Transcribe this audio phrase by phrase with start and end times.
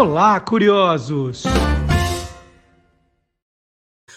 [0.00, 1.42] Olá, curiosos!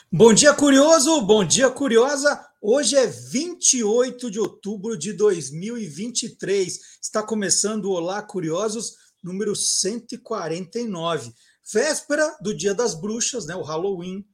[0.09, 1.21] Bom dia, curioso!
[1.23, 2.41] Bom dia, curiosa!
[2.61, 6.79] Hoje é 28 de outubro de 2023.
[7.01, 11.33] Está começando o Olá, curiosos, número 149.
[11.73, 14.25] Véspera do Dia das Bruxas, né, o Halloween.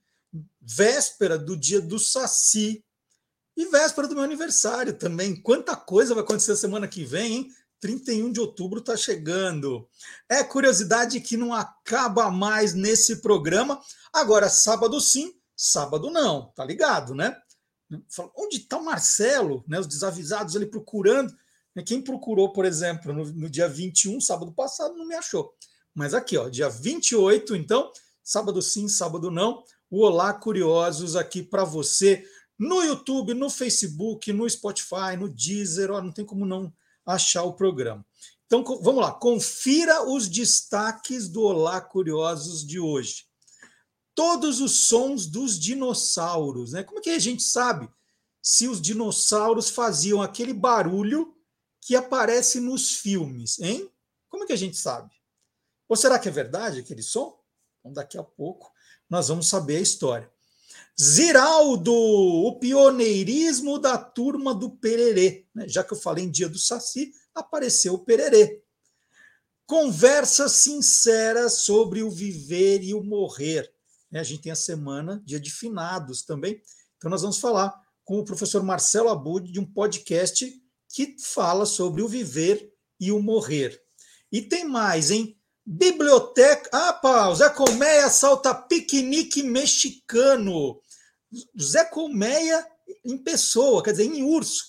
[0.62, 2.86] Véspera do Dia do Saci.
[3.58, 5.42] E véspera do meu aniversário também.
[5.42, 7.50] Quanta coisa vai acontecer semana que vem, hein?
[7.80, 9.88] 31 de outubro está chegando.
[10.28, 13.82] É curiosidade que não acaba mais nesse programa.
[14.14, 17.36] Agora, sábado sim, sábado não, tá ligado, né?
[18.36, 19.64] Onde está o Marcelo?
[19.68, 21.36] Né, os desavisados ali procurando.
[21.76, 21.84] Né?
[21.84, 25.54] Quem procurou, por exemplo, no, no dia 21, sábado passado, não me achou.
[25.94, 27.92] Mas aqui, ó, dia 28, então,
[28.24, 29.64] sábado sim, sábado não.
[29.90, 32.24] O Olá Curiosos aqui para você
[32.60, 36.72] no YouTube, no Facebook, no Spotify, no Deezer, ó, não tem como não
[37.10, 38.06] achar o programa.
[38.46, 43.26] Então vamos lá, confira os destaques do Olá Curiosos de hoje.
[44.16, 46.84] Todos os sons dos dinossauros, né?
[46.84, 47.90] Como é que a gente sabe
[48.42, 51.36] se os dinossauros faziam aquele barulho
[51.82, 53.90] que aparece nos filmes, hein?
[54.28, 55.10] Como é que a gente sabe?
[55.88, 57.40] Ou será que é verdade aquele som?
[57.80, 58.72] Então, daqui a pouco
[59.10, 60.32] nós vamos saber a história.
[61.02, 65.46] Ziraldo, o pioneirismo da turma do Pererê.
[65.56, 65.66] Né?
[65.68, 68.62] Já que eu falei em Dia do Saci, apareceu o Pererê.
[69.66, 73.72] Conversa sincera sobre o viver e o morrer.
[74.12, 74.20] Né?
[74.20, 76.62] A gente tem a semana, dia de finados também.
[76.98, 80.52] Então, nós vamos falar com o professor Marcelo Abud de um podcast
[80.90, 83.82] que fala sobre o viver e o morrer.
[84.30, 85.38] E tem mais, hein?
[85.66, 86.70] Biblioteca.
[86.74, 90.82] Ah, pá, o Zé Colmeia salta piquenique mexicano.
[91.62, 92.66] Zé Colmeia
[93.06, 94.66] em pessoa, quer dizer, em urso.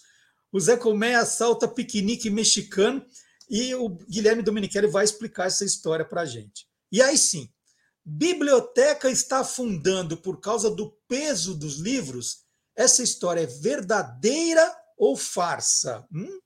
[0.53, 3.05] O Zé Colmeia assalta piquenique mexicano
[3.49, 6.67] e o Guilherme Domenichelli vai explicar essa história para a gente.
[6.93, 7.49] E aí sim,
[8.05, 12.45] biblioteca está afundando por causa do peso dos livros.
[12.77, 16.07] Essa história é verdadeira ou farsa?
[16.13, 16.41] Hum?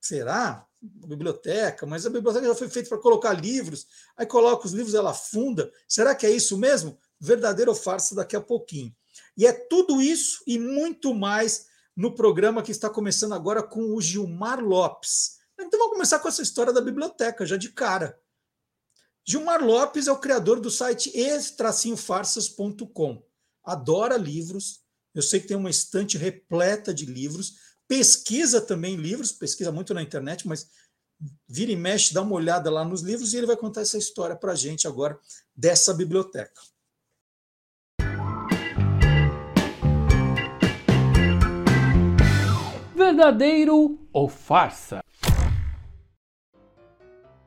[0.00, 0.66] Será?
[0.80, 3.86] Biblioteca, mas a biblioteca já foi feita para colocar livros,
[4.16, 5.70] aí coloca os livros, ela afunda.
[5.86, 6.98] Será que é isso mesmo?
[7.20, 8.94] Verdadeiro ou farsa daqui a pouquinho.
[9.36, 14.00] E é tudo isso e muito mais no programa que está começando agora com o
[14.00, 15.38] Gilmar Lopes.
[15.58, 18.18] Então vamos começar com essa história da biblioteca, já de cara.
[19.26, 23.22] Gilmar Lopes é o criador do site ex-farsas.com.
[23.62, 24.80] Adora livros.
[25.14, 27.56] Eu sei que tem uma estante repleta de livros.
[27.86, 30.68] Pesquisa também livros, pesquisa muito na internet, mas
[31.46, 34.34] vira e mexe, dá uma olhada lá nos livros e ele vai contar essa história
[34.34, 35.18] para a gente agora
[35.54, 36.60] dessa biblioteca.
[43.10, 45.02] Verdadeiro ou farsa?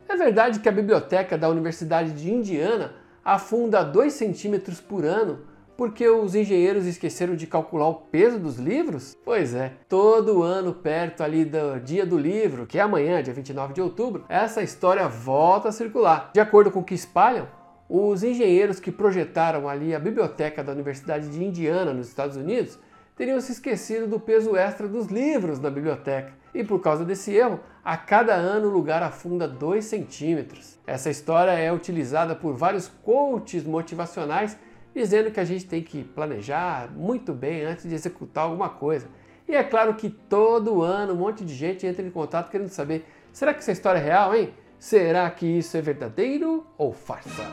[0.09, 2.93] É verdade que a biblioteca da Universidade de Indiana
[3.23, 5.39] afunda 2 centímetros por ano
[5.77, 9.17] porque os engenheiros esqueceram de calcular o peso dos livros?
[9.23, 13.73] Pois é, todo ano perto ali do dia do livro, que é amanhã, dia 29
[13.73, 16.29] de outubro, essa história volta a circular.
[16.33, 17.47] De acordo com o que espalham,
[17.89, 22.77] os engenheiros que projetaram ali a biblioteca da Universidade de Indiana nos Estados Unidos
[23.15, 26.33] teriam se esquecido do peso extra dos livros na biblioteca.
[26.53, 30.77] E por causa desse erro, a cada ano o lugar afunda 2 centímetros.
[30.85, 34.57] Essa história é utilizada por vários coaches motivacionais
[34.93, 39.07] dizendo que a gente tem que planejar muito bem antes de executar alguma coisa.
[39.47, 43.05] E é claro que todo ano um monte de gente entra em contato querendo saber:
[43.31, 44.53] será que essa história é real, hein?
[44.79, 47.45] Será que isso é verdadeiro ou farsa?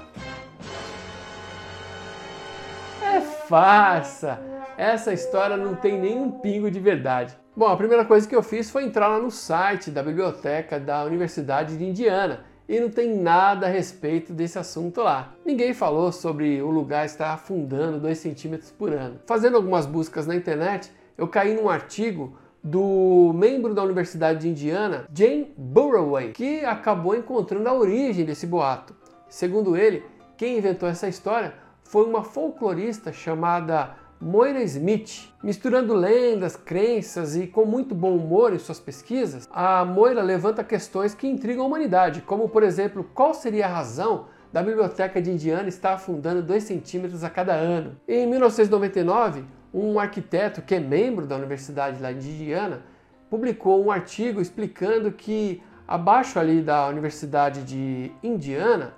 [3.02, 4.59] É farsa!
[4.76, 7.36] Essa história não tem nenhum pingo de verdade.
[7.56, 11.04] Bom, a primeira coisa que eu fiz foi entrar lá no site da biblioteca da
[11.04, 15.34] Universidade de Indiana e não tem nada a respeito desse assunto lá.
[15.44, 19.18] Ninguém falou sobre o lugar estar afundando 2 centímetros por ano.
[19.26, 25.06] Fazendo algumas buscas na internet, eu caí num artigo do membro da Universidade de Indiana,
[25.12, 28.94] Jane Burroway, que acabou encontrando a origem desse boato.
[29.28, 30.04] Segundo ele,
[30.36, 35.32] quem inventou essa história foi uma folclorista chamada Moira Smith.
[35.42, 41.14] Misturando lendas, crenças e com muito bom humor em suas pesquisas, a Moira levanta questões
[41.14, 45.70] que intrigam a humanidade, como por exemplo, qual seria a razão da Biblioteca de Indiana
[45.70, 47.96] estar afundando 2 centímetros a cada ano.
[48.06, 52.82] Em 1999, um arquiteto que é membro da Universidade lá de Indiana
[53.30, 58.92] publicou um artigo explicando que abaixo ali da Universidade de Indiana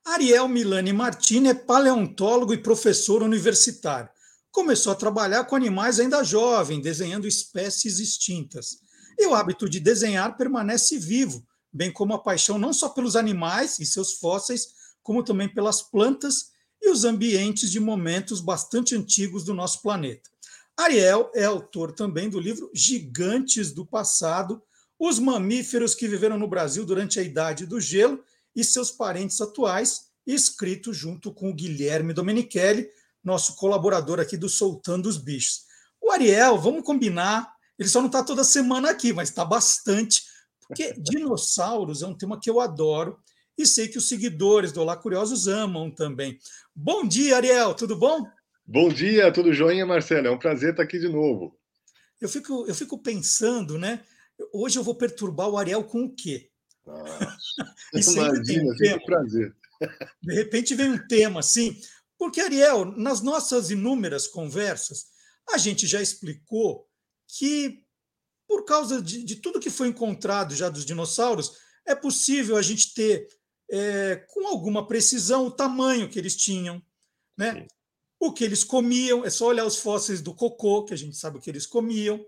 [0.06, 4.10] Ariel Milani Martini é paleontólogo e professor universitário.
[4.54, 8.78] Começou a trabalhar com animais ainda jovem, desenhando espécies extintas.
[9.18, 13.80] E o hábito de desenhar permanece vivo, bem como a paixão não só pelos animais
[13.80, 14.68] e seus fósseis,
[15.02, 20.30] como também pelas plantas e os ambientes de momentos bastante antigos do nosso planeta.
[20.76, 24.62] Ariel é autor também do livro Gigantes do Passado,
[24.96, 28.22] os mamíferos que viveram no Brasil durante a Idade do Gelo
[28.54, 32.88] e seus parentes atuais, escrito junto com o Guilherme Domenichelli,
[33.24, 35.64] nosso colaborador aqui do Soltando os Bichos.
[36.00, 40.22] O Ariel, vamos combinar, ele só não está toda semana aqui, mas está bastante,
[40.68, 43.18] porque dinossauros é um tema que eu adoro
[43.56, 46.38] e sei que os seguidores do Olá Curiosos amam também.
[46.74, 48.26] Bom dia, Ariel, tudo bom?
[48.66, 50.26] Bom dia, tudo joinha, Marcelo?
[50.26, 51.56] É um prazer estar aqui de novo.
[52.20, 54.02] Eu fico, eu fico pensando, né?
[54.52, 56.50] Hoje eu vou perturbar o Ariel com o quê?
[56.86, 57.36] Ah,
[57.94, 59.54] imagina, um um prazer.
[60.22, 61.78] De repente vem um tema assim,
[62.18, 65.06] porque, Ariel, nas nossas inúmeras conversas,
[65.52, 66.88] a gente já explicou
[67.26, 67.84] que,
[68.46, 71.52] por causa de, de tudo que foi encontrado já dos dinossauros,
[71.86, 73.28] é possível a gente ter,
[73.70, 76.82] é, com alguma precisão, o tamanho que eles tinham,
[77.36, 77.66] né?
[78.18, 81.38] o que eles comiam, é só olhar os fósseis do cocô, que a gente sabe
[81.38, 82.24] o que eles comiam,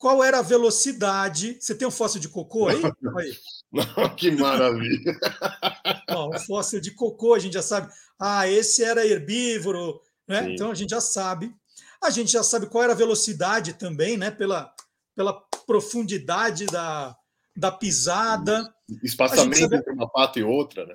[0.00, 1.58] qual era a velocidade.
[1.60, 2.80] Você tem um fóssil de cocô aí?
[3.18, 4.16] aí.
[4.16, 5.20] que maravilha!
[6.08, 7.92] Ó, o fóssil de cocô, a gente já sabe.
[8.18, 10.52] Ah, esse era herbívoro, né?
[10.52, 11.54] Então a gente já sabe.
[12.02, 14.30] A gente já sabe qual era a velocidade também, né?
[14.30, 14.74] Pela,
[15.14, 15.34] pela
[15.66, 17.14] profundidade da,
[17.54, 18.74] da pisada.
[19.02, 19.76] Espaçamento sabe...
[19.76, 20.94] entre uma pata e outra, né?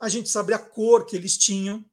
[0.00, 1.84] A gente sabe a cor que eles tinham.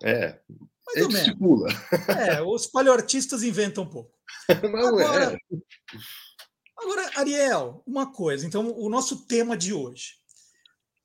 [0.00, 0.38] É.
[0.86, 1.74] Mais ou menos.
[2.08, 4.13] É, os paleoartistas inventam um pouco.
[4.62, 5.04] Não é.
[5.04, 5.38] agora, é.
[6.76, 8.46] Agora, Ariel, uma coisa.
[8.46, 10.14] Então, o nosso tema de hoje.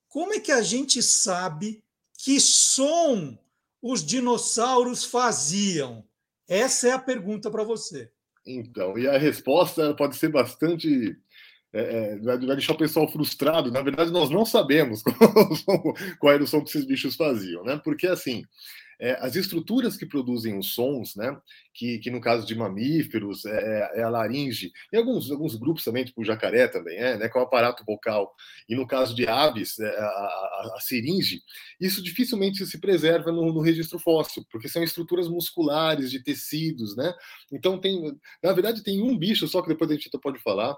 [0.08, 1.84] Como é que a gente sabe
[2.18, 3.38] que som
[3.82, 6.04] os dinossauros faziam?
[6.48, 8.12] Essa é a pergunta para você.
[8.46, 11.16] Então, e a resposta pode ser bastante.
[11.72, 13.72] É, é, vai deixar o pessoal frustrado.
[13.72, 15.14] Na verdade, nós não sabemos qual,
[16.20, 17.80] qual era o som que esses bichos faziam, né?
[17.84, 18.44] Porque assim,
[19.00, 21.36] é, as estruturas que produzem os sons, né,
[21.74, 23.52] que, que no caso de mamíferos é,
[23.96, 27.30] é, é a laringe, e alguns, alguns grupos também, tipo o jacaré também é, né,
[27.30, 28.36] com o aparato vocal,
[28.68, 31.42] e no caso de aves, é, a, a, a seringe,
[31.80, 37.14] isso dificilmente se preserva no, no, registro fóssil, porque são estruturas musculares, de tecidos, né?
[37.52, 40.78] Então tem, na verdade, tem um bicho só que depois a gente pode falar,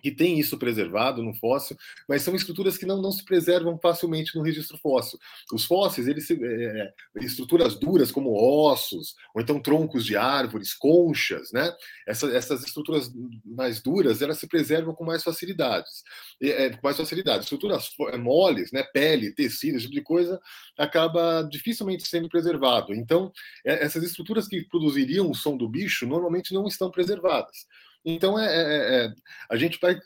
[0.00, 1.76] que tem isso preservado no fóssil,
[2.08, 5.18] mas são estruturas que não, não se preservam facilmente no registro fóssil.
[5.52, 10.74] Os fósseis, eles se, é, é estruturas duras como ossos, ou então troncos de árvores,
[10.74, 11.72] conchas, né?
[12.06, 13.10] Essa, essas estruturas
[13.44, 16.02] mais duras, elas se preservam com mais facilidades,
[16.42, 17.44] é, com mais facilidade.
[17.44, 18.82] Estruturas é, moles, né?
[18.82, 20.40] Pele, tecido, esse tipo de coisa,
[20.76, 22.94] acaba dificilmente sendo preservado.
[22.94, 23.32] Então,
[23.64, 27.66] é, essas estruturas que produziriam o som do bicho normalmente não estão preservadas.
[28.04, 29.14] Então é, é, é, é,
[29.50, 29.98] a gente vai,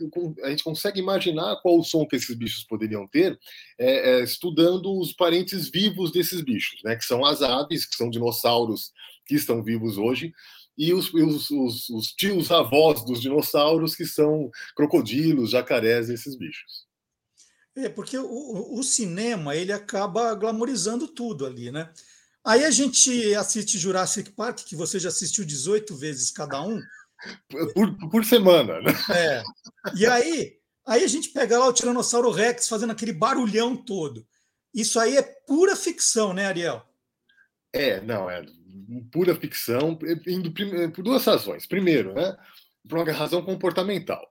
[0.43, 3.39] a gente consegue imaginar qual o som que esses bichos poderiam ter,
[3.79, 6.97] é, é, estudando os parentes vivos desses bichos, né?
[6.97, 8.93] Que são as aves, que são dinossauros
[9.27, 10.33] que estão vivos hoje,
[10.77, 16.85] e os, os, os, os tios avós dos dinossauros, que são crocodilos, jacarés, esses bichos.
[17.77, 21.93] É, porque o, o, cinema ele acaba glamorizando tudo ali, né?
[22.45, 26.81] Aí a gente assiste Jurassic Park, que você já assistiu 18 vezes cada um,
[27.75, 28.93] por, por semana, né?
[29.15, 29.43] É.
[29.97, 30.57] E aí,
[30.87, 34.27] aí a gente pega lá o Tiranossauro Rex fazendo aquele barulhão todo.
[34.75, 36.85] Isso aí é pura ficção, né, Ariel?
[37.73, 38.45] É, não, é
[39.11, 40.53] pura ficção, indo
[40.93, 41.67] por duas razões.
[41.67, 42.37] Primeiro, né,
[42.89, 44.27] por uma razão comportamental.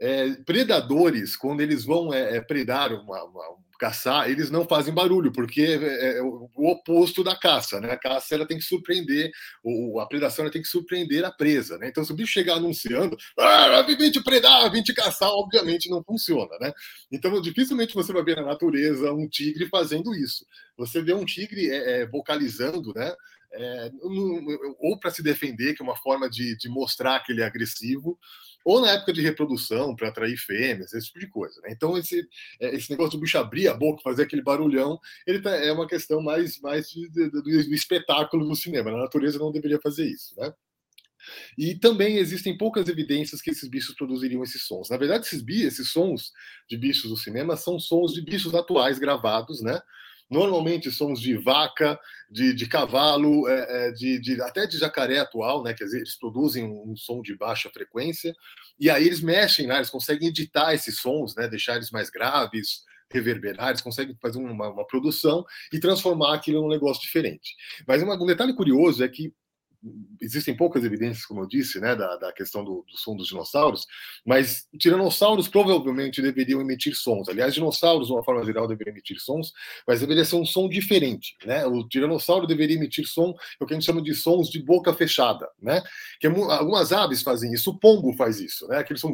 [0.00, 3.44] É, predadores, quando eles vão é, é predar uma, uma,
[3.78, 7.92] caçar, eles não fazem barulho, porque é, é o oposto da caça, né?
[7.92, 9.30] A caça ela tem que surpreender,
[9.62, 11.88] ou a predação ela tem que surpreender a presa, né?
[11.88, 16.02] Então, se o bicho chegar anunciando, ah, vim te predar, vim te caçar, obviamente não
[16.02, 16.72] funciona, né?
[17.10, 20.44] Então, dificilmente você vai ver na natureza um tigre fazendo isso.
[20.76, 23.14] Você vê um tigre é, é vocalizando, né?
[23.50, 23.90] É,
[24.80, 28.18] ou para se defender, que é uma forma de, de mostrar que ele é agressivo,
[28.68, 31.58] ou na época de reprodução, para atrair fêmeas, esse tipo de coisa.
[31.62, 31.70] Né?
[31.72, 32.28] Então, esse,
[32.60, 35.86] é, esse negócio do bicho abrir a boca, fazer aquele barulhão, ele tá, é uma
[35.86, 38.90] questão mais, mais de, de, do, do espetáculo do cinema.
[38.90, 40.38] Na natureza não deveria fazer isso.
[40.38, 40.52] Né?
[41.56, 44.90] E também existem poucas evidências que esses bichos produziriam esses sons.
[44.90, 46.30] Na verdade, esses, esses sons
[46.68, 49.80] de bichos do cinema são sons de bichos atuais gravados, né?
[50.30, 51.98] Normalmente sons de vaca,
[52.30, 55.72] de, de cavalo, é, é, de, de, até de jacaré atual, né?
[55.72, 58.34] Quer dizer, eles produzem um, um, som de baixa frequência,
[58.78, 59.76] e aí eles mexem, né?
[59.76, 61.48] Eles conseguem editar esses sons, né?
[61.48, 66.68] Deixar eles mais graves, reverberar, eles conseguem fazer uma, uma produção e transformar aquilo num
[66.68, 67.56] negócio diferente.
[67.86, 69.32] Mas um detalhe curioso é que
[70.20, 73.86] existem poucas evidências, como eu disse, né, da, da questão do, do, som dos dinossauros,
[74.26, 77.28] mas tiranossauros provavelmente deveriam emitir sons.
[77.28, 79.52] Aliás, dinossauros, de uma forma geral, deveriam emitir sons,
[79.86, 81.64] mas deveria ser um som diferente, né?
[81.66, 84.92] O tiranossauro deveria emitir som, é o que a gente chama de sons de boca
[84.92, 85.82] fechada, né?
[86.20, 88.78] Que é, algumas aves fazem isso, o pombo faz isso, né?
[88.78, 89.10] Aquele som,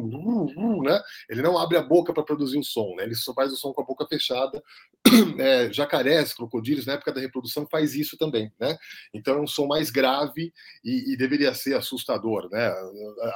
[0.83, 0.99] né?
[1.29, 3.03] Ele não abre a boca para produzir o som, né?
[3.03, 4.61] Ele só faz o som com a boca fechada.
[5.37, 8.77] É, jacarés, crocodilos, na época da reprodução, faz isso também, né?
[9.13, 12.71] Então é um som mais grave e, e, deveria ser assustador, né?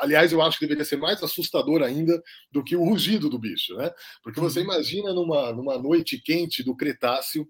[0.02, 2.22] Aliás, eu acho que deveria ser mais assustador ainda
[2.52, 3.92] do que o rugido do bicho, né?
[4.24, 4.66] Porque você uhum.
[4.66, 7.48] imagina numa, numa noite quente do Cretáceo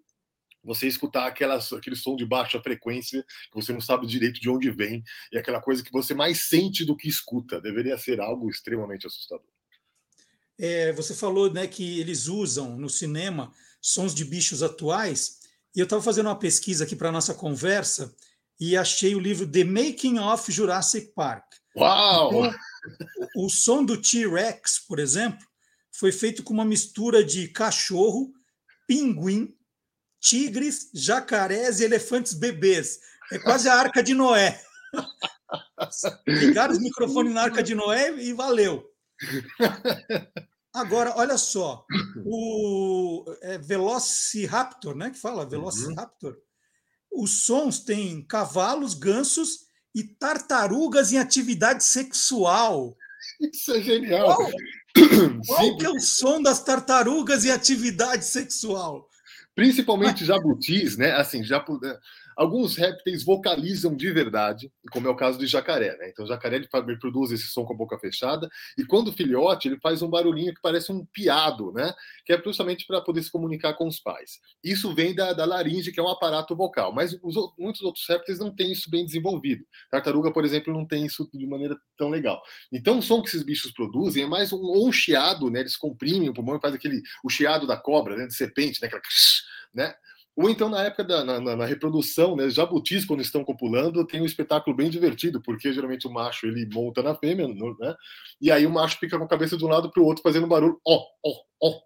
[0.63, 4.69] você escutar aquela, aquele som de baixa frequência que você não sabe direito de onde
[4.69, 7.61] vem e aquela coisa que você mais sente do que escuta.
[7.61, 9.47] Deveria ser algo extremamente assustador.
[10.57, 15.39] É, você falou né, que eles usam no cinema sons de bichos atuais,
[15.73, 18.13] e eu estava fazendo uma pesquisa aqui para nossa conversa
[18.59, 21.45] e achei o livro The Making of Jurassic Park.
[21.75, 22.45] Uau!
[22.45, 22.59] Então,
[23.35, 25.45] o som do T-Rex, por exemplo,
[25.91, 28.33] foi feito com uma mistura de cachorro,
[28.87, 29.55] pinguim,
[30.19, 32.99] tigres, jacarés e elefantes bebês.
[33.31, 34.61] É quase a Arca de Noé.
[36.27, 38.85] Ligaram os microfones na Arca de Noé e valeu.
[40.73, 41.85] Agora, olha só,
[42.25, 45.09] o é Velociraptor, né?
[45.09, 45.49] Que fala uhum.
[45.49, 46.33] Velociraptor.
[46.33, 46.48] Uhum.
[47.11, 52.95] Os sons têm cavalos, gansos e tartarugas em atividade sexual.
[53.39, 54.35] Isso é genial.
[54.35, 54.51] Qual,
[55.47, 59.09] qual que é o som das tartarugas em atividade sexual?
[59.55, 61.11] Principalmente jabutis, né?
[61.11, 61.59] Assim, já
[62.39, 65.97] Alguns répteis vocalizam de verdade, como é o caso de jacaré.
[65.97, 66.07] Né?
[66.07, 69.77] Então, o jacaré ele, produz esse som com a boca fechada, e quando filhote, ele
[69.81, 71.93] faz um barulhinho que parece um piado, né?
[72.25, 74.39] que é justamente para poder se comunicar com os pais.
[74.63, 78.39] Isso vem da, da laringe, que é um aparato vocal, mas os, muitos outros répteis
[78.39, 79.65] não têm isso bem desenvolvido.
[79.91, 82.41] Tartaruga, por exemplo, não tem isso de maneira tão legal.
[82.71, 85.59] Então, o som que esses bichos produzem é mais um, um chiado, né?
[85.59, 88.27] eles comprimem o pulmão e faz aquele o chiado da cobra, né?
[88.27, 88.87] de serpente, né?
[88.87, 89.03] Aquela,
[89.73, 89.93] né?
[90.41, 94.25] Ou então, na época da na, na reprodução, né, jabutis, quando estão copulando, tem um
[94.25, 97.95] espetáculo bem divertido, porque geralmente o macho ele monta na fêmea, né?
[98.39, 100.47] E aí o macho fica com a cabeça de um lado para o outro fazendo
[100.47, 101.31] barulho, ó, ó,
[101.61, 101.81] ó,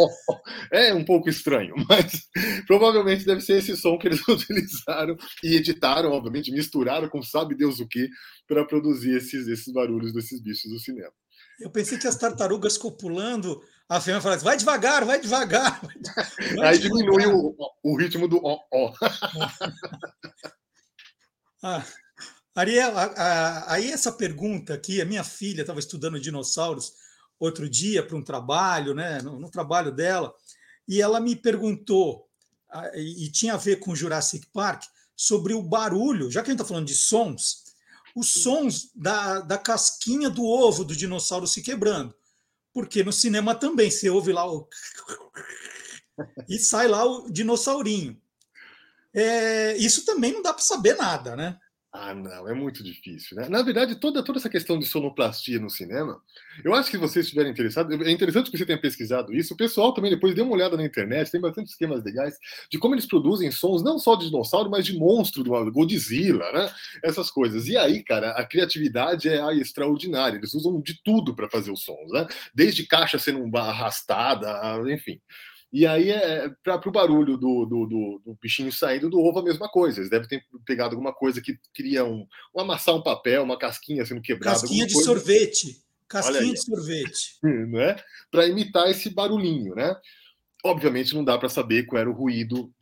[0.00, 0.38] ó, ó.
[0.70, 2.28] É um pouco estranho, mas
[2.66, 7.80] provavelmente deve ser esse som que eles utilizaram e editaram, obviamente, misturaram com sabe Deus
[7.80, 8.10] o que,
[8.46, 11.12] para produzir esses, esses barulhos desses bichos do cinema.
[11.58, 15.80] Eu pensei que as tartarugas copulando a fêmea fala assim, vai devagar, vai devagar.
[16.56, 18.94] Vai Aí diminui o, o, ritmo do ó, ó.
[21.62, 21.84] ah,
[22.54, 26.94] Ariel, a, a, aí essa pergunta aqui, a minha filha estava estudando dinossauros
[27.38, 30.34] outro dia para um trabalho, né, no, no, trabalho dela,
[30.88, 32.26] e ela me perguntou,
[32.94, 34.84] e tinha a ver com Jurassic Park,
[35.16, 37.64] sobre o barulho, já que a gente está falando de sons,
[38.16, 42.14] os sons da, da casquinha do ovo do dinossauro se quebrando
[42.74, 44.68] porque no cinema também você ouve lá o.
[46.48, 48.20] e sai lá o dinossaurinho.
[49.14, 51.56] É, isso também não dá para saber nada, né?
[51.96, 53.48] Ah, não, é muito difícil, né?
[53.48, 56.20] Na verdade, toda, toda essa questão de sonoplastia no cinema,
[56.64, 59.54] eu acho que vocês estiverem interessados, é interessante que você tenha pesquisado isso.
[59.54, 62.36] O pessoal também depois dê uma olhada na internet, tem bastante esquemas legais
[62.68, 66.68] de como eles produzem sons, não só de dinossauro, mas de monstro, do Godzilla, né?
[67.00, 67.68] Essas coisas.
[67.68, 70.36] E aí, cara, a criatividade é extraordinária.
[70.36, 72.26] Eles usam de tudo para fazer os sons, né?
[72.52, 75.20] Desde caixa sendo arrastada, enfim.
[75.74, 79.42] E aí, é, para o barulho do, do, do, do, bichinho saindo do ovo, a
[79.42, 79.98] mesma coisa.
[79.98, 84.06] Eles devem ter pegado alguma coisa que queria um, um amassar um papel, uma casquinha
[84.06, 84.60] sendo quebrada.
[84.60, 85.82] Casquinha de sorvete.
[86.08, 87.38] Casquinha de sorvete.
[87.42, 87.96] Né?
[88.30, 89.96] Para imitar esse barulhinho, né?
[90.64, 92.72] Obviamente não dá para saber qual era o ruído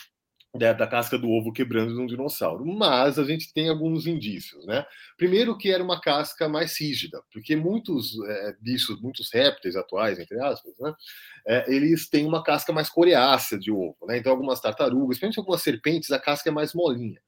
[0.54, 4.84] da, da, casca do ovo quebrando num dinossauro, mas a gente tem alguns indícios, né?
[5.16, 10.38] Primeiro que era uma casca mais rígida, porque muitos é, bichos, muitos répteis atuais, entre
[10.40, 10.94] aspas, né?
[11.46, 14.18] É, eles têm uma casca mais coreácea de ovo, né?
[14.18, 17.20] Então algumas tartarugas, principalmente algumas serpentes, a casca é mais molinha.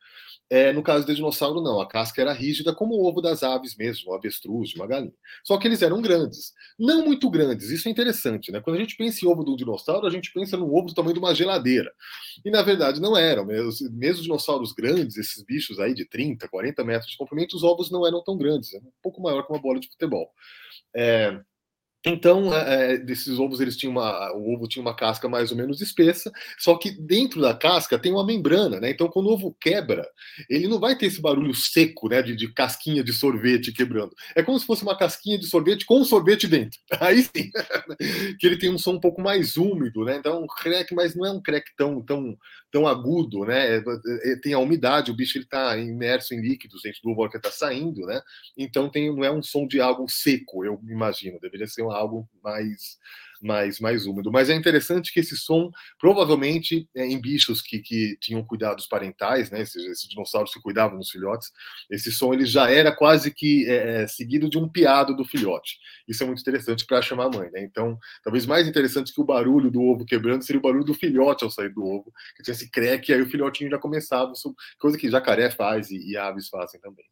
[0.50, 1.80] É, no caso do dinossauro, não.
[1.80, 5.12] A casca era rígida, como o ovo das aves mesmo, um avestruz, uma galinha.
[5.42, 6.52] Só que eles eram grandes.
[6.78, 8.60] Não muito grandes, isso é interessante, né?
[8.60, 11.14] Quando a gente pensa em ovo do dinossauro, a gente pensa num ovo do tamanho
[11.14, 11.90] de uma geladeira.
[12.44, 13.44] E na verdade não eram.
[13.46, 17.90] Mesmo, mesmo dinossauros grandes, esses bichos aí de 30, 40 metros de comprimento, os ovos
[17.90, 20.30] não eram tão grandes, um pouco maior que uma bola de futebol.
[20.94, 21.40] É,
[22.06, 25.80] então, é, desses ovos, eles tinham uma, o ovo tinha uma casca mais ou menos
[25.80, 28.90] espessa, só que dentro da casca tem uma membrana, né?
[28.90, 30.06] Então, quando o ovo quebra,
[30.50, 32.20] ele não vai ter esse barulho seco, né?
[32.20, 34.14] De, de casquinha de sorvete quebrando.
[34.36, 36.78] É como se fosse uma casquinha de sorvete com sorvete dentro.
[37.00, 37.50] Aí sim,
[38.38, 40.16] que ele tem um som um pouco mais úmido, né?
[40.16, 42.36] Então, um crack, mas não é um crack tão, tão,
[42.74, 43.76] tão agudo, né?
[43.76, 43.84] É,
[44.24, 47.36] é, tem a umidade, o bicho ele está imerso em líquidos dentro do ovo que
[47.36, 48.20] está saindo, né?
[48.58, 51.38] Então, tem, não é um som de algo seco, eu imagino.
[51.38, 52.98] Deveria ser algo mais
[53.44, 54.32] mais, mais úmido.
[54.32, 59.50] Mas é interessante que esse som, provavelmente, é, em bichos que, que tinham cuidados parentais,
[59.50, 61.52] né, esses, esses, dinossauros que cuidavam dos filhotes,
[61.90, 65.78] esse som ele já era quase que é, é seguido de um piado do filhote.
[66.08, 67.50] Isso é muito interessante para chamar a mãe.
[67.50, 67.62] Né?
[67.62, 71.44] Então, talvez mais interessante que o barulho do ovo quebrando seria o barulho do filhote
[71.44, 74.32] ao sair do ovo, que tinha esse creque, aí o filhotinho já começava,
[74.78, 77.04] coisa que jacaré faz e, e aves fazem também.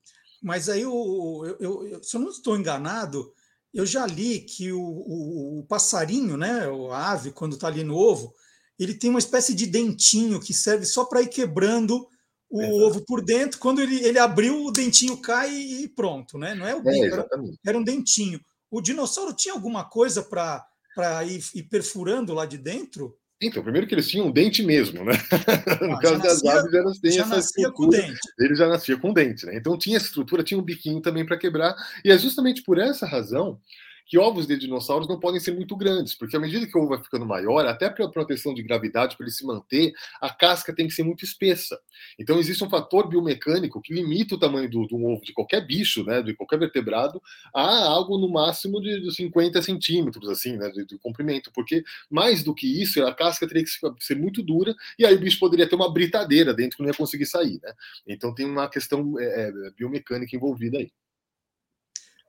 [0.42, 3.32] Mas aí, eu, eu, eu, se eu não estou enganado,
[3.72, 7.96] eu já li que o, o, o passarinho, né, a ave, quando está ali no
[7.96, 8.34] ovo,
[8.78, 12.06] ele tem uma espécie de dentinho que serve só para ir quebrando
[12.50, 12.76] o Exato.
[12.76, 13.58] ovo por dentro.
[13.58, 16.54] Quando ele, ele abriu, o dentinho cai e pronto, né?
[16.54, 17.28] Não é o é, bico, é, era,
[17.66, 18.40] era, um dentinho.
[18.70, 23.16] O dinossauro tinha alguma coisa para ir, ir perfurando lá de dentro?
[23.42, 25.12] Então, primeiro que eles tinham um dente mesmo, né?
[25.82, 28.14] no ah, caso das aves, elas têm essa estrutura.
[28.38, 29.56] Ele já nascia com dente, né?
[29.56, 31.74] Então tinha essa estrutura, tinha um biquinho também para quebrar.
[32.04, 33.58] E é justamente por essa razão
[34.06, 36.90] que ovos de dinossauros não podem ser muito grandes, porque à medida que o ovo
[36.90, 40.86] vai ficando maior, até para proteção de gravidade, para ele se manter, a casca tem
[40.86, 41.78] que ser muito espessa.
[42.18, 46.04] Então existe um fator biomecânico que limita o tamanho do, do ovo de qualquer bicho,
[46.04, 47.22] né, de qualquer vertebrado,
[47.54, 52.54] a algo no máximo de, 50 centímetros, assim, né, de, de, comprimento, porque mais do
[52.54, 55.74] que isso, a casca teria que ser muito dura e aí o bicho poderia ter
[55.74, 57.72] uma britadeira dentro que não ia conseguir sair, né?
[58.06, 60.90] Então tem uma questão é, é biomecânica envolvida aí.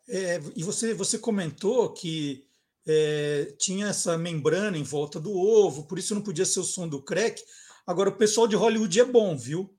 [0.07, 2.45] É, e você, você comentou que
[2.85, 6.87] é, tinha essa membrana em volta do ovo, por isso não podia ser o som
[6.87, 7.41] do crack.
[7.85, 9.73] Agora, o pessoal de Hollywood é bom, viu?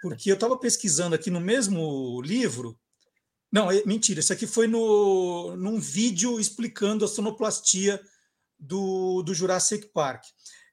[0.00, 2.78] Porque eu estava pesquisando aqui no mesmo livro.
[3.50, 8.00] Não, é, mentira, isso aqui foi no, num vídeo explicando a sonoplastia
[8.58, 10.24] do, do Jurassic Park.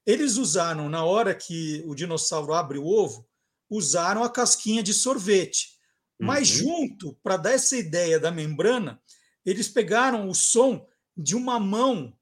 [0.06, 3.26] Eles usaram, na hora que o dinossauro abre o ovo,
[3.70, 5.78] usaram a casquinha de sorvete.
[6.20, 6.68] Mas uhum.
[6.68, 9.02] junto, para dar essa ideia da membrana,
[9.46, 12.14] eles pegaram o som de uma mão,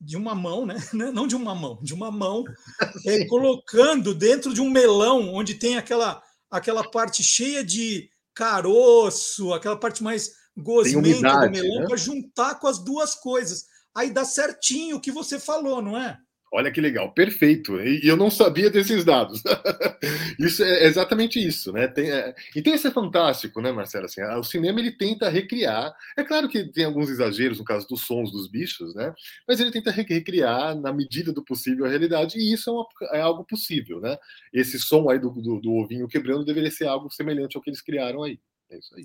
[0.00, 0.76] de uma mão, né?
[1.12, 2.44] Não de uma mão, de uma mão,
[3.06, 9.76] é, colocando dentro de um melão onde tem aquela, aquela parte cheia de caroço, aquela
[9.76, 11.86] parte mais gosmenta do melão, né?
[11.86, 13.66] para juntar com as duas coisas.
[13.94, 16.18] Aí dá certinho o que você falou, não é?
[16.50, 17.78] Olha que legal, perfeito.
[17.80, 19.42] E eu não sabia desses dados.
[20.40, 21.86] isso é exatamente isso, né?
[21.86, 22.34] Tem, é...
[22.56, 24.06] Então isso é fantástico, né, Marcelo?
[24.06, 25.94] Assim, o cinema ele tenta recriar.
[26.16, 29.12] É claro que tem alguns exageros no caso dos sons dos bichos, né?
[29.46, 33.20] Mas ele tenta recriar na medida do possível a realidade e isso é, uma, é
[33.20, 34.16] algo possível, né?
[34.50, 37.82] Esse som aí do, do, do ovinho quebrando deveria ser algo semelhante ao que eles
[37.82, 38.40] criaram aí.
[38.70, 39.04] É isso aí.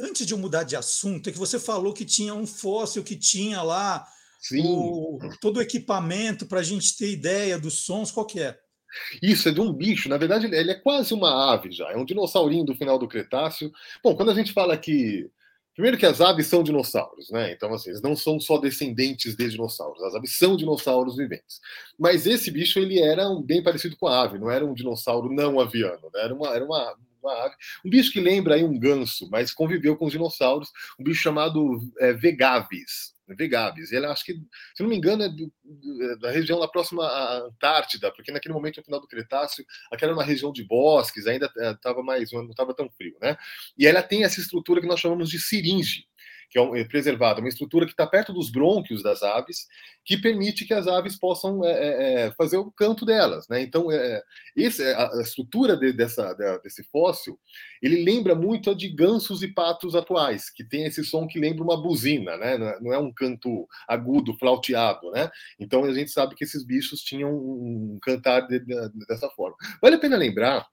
[0.00, 3.14] Antes de eu mudar de assunto, é que você falou que tinha um fóssil que
[3.14, 4.04] tinha lá
[4.62, 8.58] o, todo o equipamento para a gente ter ideia dos sons, qual que é?
[9.22, 10.08] Isso, é de um bicho.
[10.08, 11.90] Na verdade, ele é quase uma ave já.
[11.90, 13.70] É um dinossaurinho do final do Cretáceo.
[14.02, 15.30] Bom, quando a gente fala que.
[15.74, 17.52] Primeiro que as aves são dinossauros, né?
[17.52, 20.02] Então, assim, eles não são só descendentes de dinossauros.
[20.02, 21.60] As aves são dinossauros viventes.
[21.98, 24.38] Mas esse bicho, ele era um, bem parecido com a ave.
[24.38, 26.10] Não era um dinossauro não aviano.
[26.14, 26.22] Né?
[26.22, 27.54] Era, uma, era uma, uma ave.
[27.84, 30.70] Um bicho que lembra aí um ganso, mas conviveu com os dinossauros.
[30.98, 33.15] Um bicho chamado é, Vegavis.
[33.34, 33.92] Vegavis.
[33.92, 34.32] Ele acho que,
[34.74, 35.52] se não me engano, é do,
[36.02, 40.12] é da região da próxima à Antártida, porque naquele momento, no final do Cretáceo, aquela
[40.12, 43.36] era uma região de bosques, ainda estava é, mais, não estava tão frio, né?
[43.76, 46.04] E ela tem essa estrutura que nós chamamos de siringe,
[46.50, 49.66] que é, é preservada, uma estrutura que está perto dos brônquios das aves,
[50.04, 53.46] que permite que as aves possam é, é, é fazer o canto delas.
[53.48, 53.62] Né?
[53.62, 54.22] Então, é,
[54.56, 57.38] esse, a, estrutura de, dessa, de, desse fóssil,
[57.82, 61.64] ele lembra muito a de gansos e patos atuais, que tem esse som que lembra
[61.64, 62.56] uma buzina, né?
[62.80, 65.10] não é um canto agudo, flauteado.
[65.10, 65.28] Né?
[65.58, 68.60] Então, a gente sabe que esses bichos tinham um cantar de,
[69.08, 69.56] dessa forma.
[69.82, 70.66] Vale a pena lembrar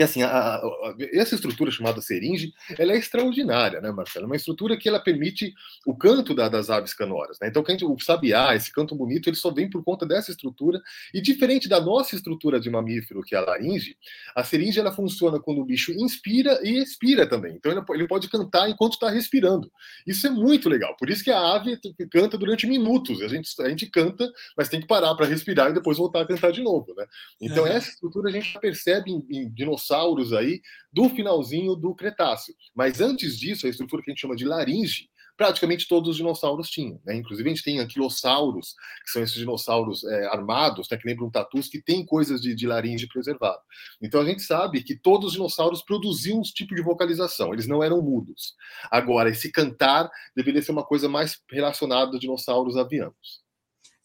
[0.00, 4.24] que assim, a, a, essa estrutura chamada seringe, ela é extraordinária, né, Marcelo?
[4.24, 5.52] É uma estrutura que ela permite
[5.86, 7.48] o canto da, das aves canoras, né?
[7.48, 10.80] Então, gente, o sabiá, esse canto bonito, ele só vem por conta dessa estrutura,
[11.12, 13.94] e diferente da nossa estrutura de mamífero, que é a laringe,
[14.34, 17.56] a seringe, ela funciona quando o bicho inspira e expira também.
[17.56, 19.70] Então, ele, ele pode cantar enquanto está respirando.
[20.06, 21.78] Isso é muito legal, por isso que a ave
[22.10, 25.74] canta durante minutos, a gente, a gente canta, mas tem que parar para respirar e
[25.74, 27.04] depois voltar a cantar de novo, né?
[27.38, 27.76] Então, é.
[27.76, 29.89] essa estrutura a gente percebe em, em dinossauros
[30.32, 30.60] aí
[30.92, 32.54] do finalzinho do Cretáceo.
[32.74, 35.08] Mas antes disso, a estrutura que a gente chama de laringe,
[35.40, 37.00] praticamente todos os dinossauros tinham.
[37.02, 37.16] Né?
[37.16, 41.66] Inclusive, a gente tem anquilossauros, que são esses dinossauros é, armados, né, que lembram tatus,
[41.66, 43.58] que tem coisas de, de laringe preservado.
[44.02, 47.82] Então, a gente sabe que todos os dinossauros produziam um tipo de vocalização, eles não
[47.82, 48.54] eram mudos.
[48.90, 53.40] Agora, esse cantar deveria ser uma coisa mais relacionada aos dinossauros avianos.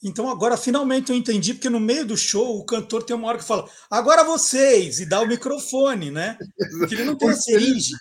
[0.05, 3.39] Então agora finalmente eu entendi, porque no meio do show o cantor tem uma hora
[3.39, 6.37] que fala, agora vocês, e dá o microfone, né?
[6.77, 7.91] Porque ele não tem a seringe.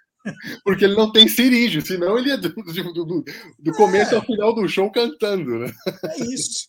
[0.63, 3.25] Porque ele não tem seringe, senão ele é do, do,
[3.59, 4.17] do começo é.
[4.17, 5.73] ao final do show cantando, né?
[6.05, 6.69] É isso.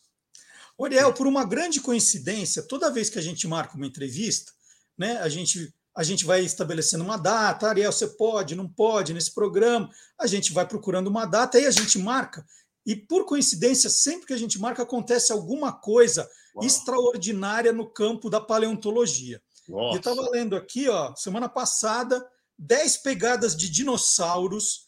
[0.78, 4.54] Oriel, por uma grande coincidência, toda vez que a gente marca uma entrevista,
[4.98, 9.34] né, a gente a gente vai estabelecendo uma data, Ariel, você pode, não pode nesse
[9.34, 12.45] programa, a gente vai procurando uma data, aí a gente marca,
[12.86, 16.65] e por coincidência, sempre que a gente marca, acontece alguma coisa Uau.
[16.65, 19.41] extraordinária no campo da paleontologia.
[19.67, 19.95] Nossa.
[19.95, 22.24] Eu estava lendo aqui, ó, semana passada,
[22.60, 24.86] 10 pegadas de dinossauros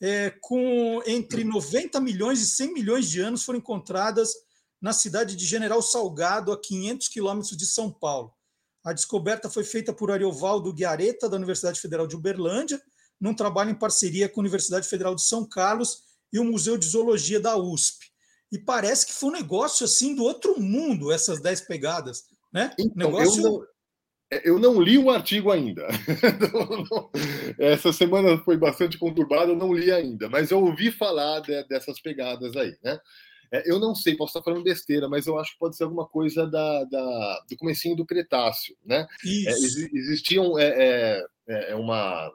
[0.00, 4.32] é, com entre 90 milhões e 100 milhões de anos foram encontradas
[4.80, 8.32] na cidade de General Salgado, a 500 quilômetros de São Paulo.
[8.82, 12.80] A descoberta foi feita por Ariovaldo Guiareta, da Universidade Federal de Uberlândia,
[13.20, 16.86] num trabalho em parceria com a Universidade Federal de São Carlos e o Museu de
[16.86, 18.10] Zoologia da USP.
[18.52, 22.24] E parece que foi um negócio assim do outro mundo, essas dez pegadas.
[22.52, 22.74] Né?
[22.78, 23.40] Então, negócio...
[23.40, 23.66] eu, não,
[24.32, 25.86] é, eu não li o artigo ainda.
[27.58, 32.00] Essa semana foi bastante conturbada, eu não li ainda, mas eu ouvi falar de, dessas
[32.00, 32.76] pegadas aí.
[32.82, 32.98] Né?
[33.52, 36.06] É, eu não sei, posso estar falando besteira, mas eu acho que pode ser alguma
[36.06, 38.76] coisa da, da do comecinho do Cretáceo.
[38.84, 39.06] Né?
[39.46, 39.50] É,
[39.92, 42.32] existiam é, é, é uma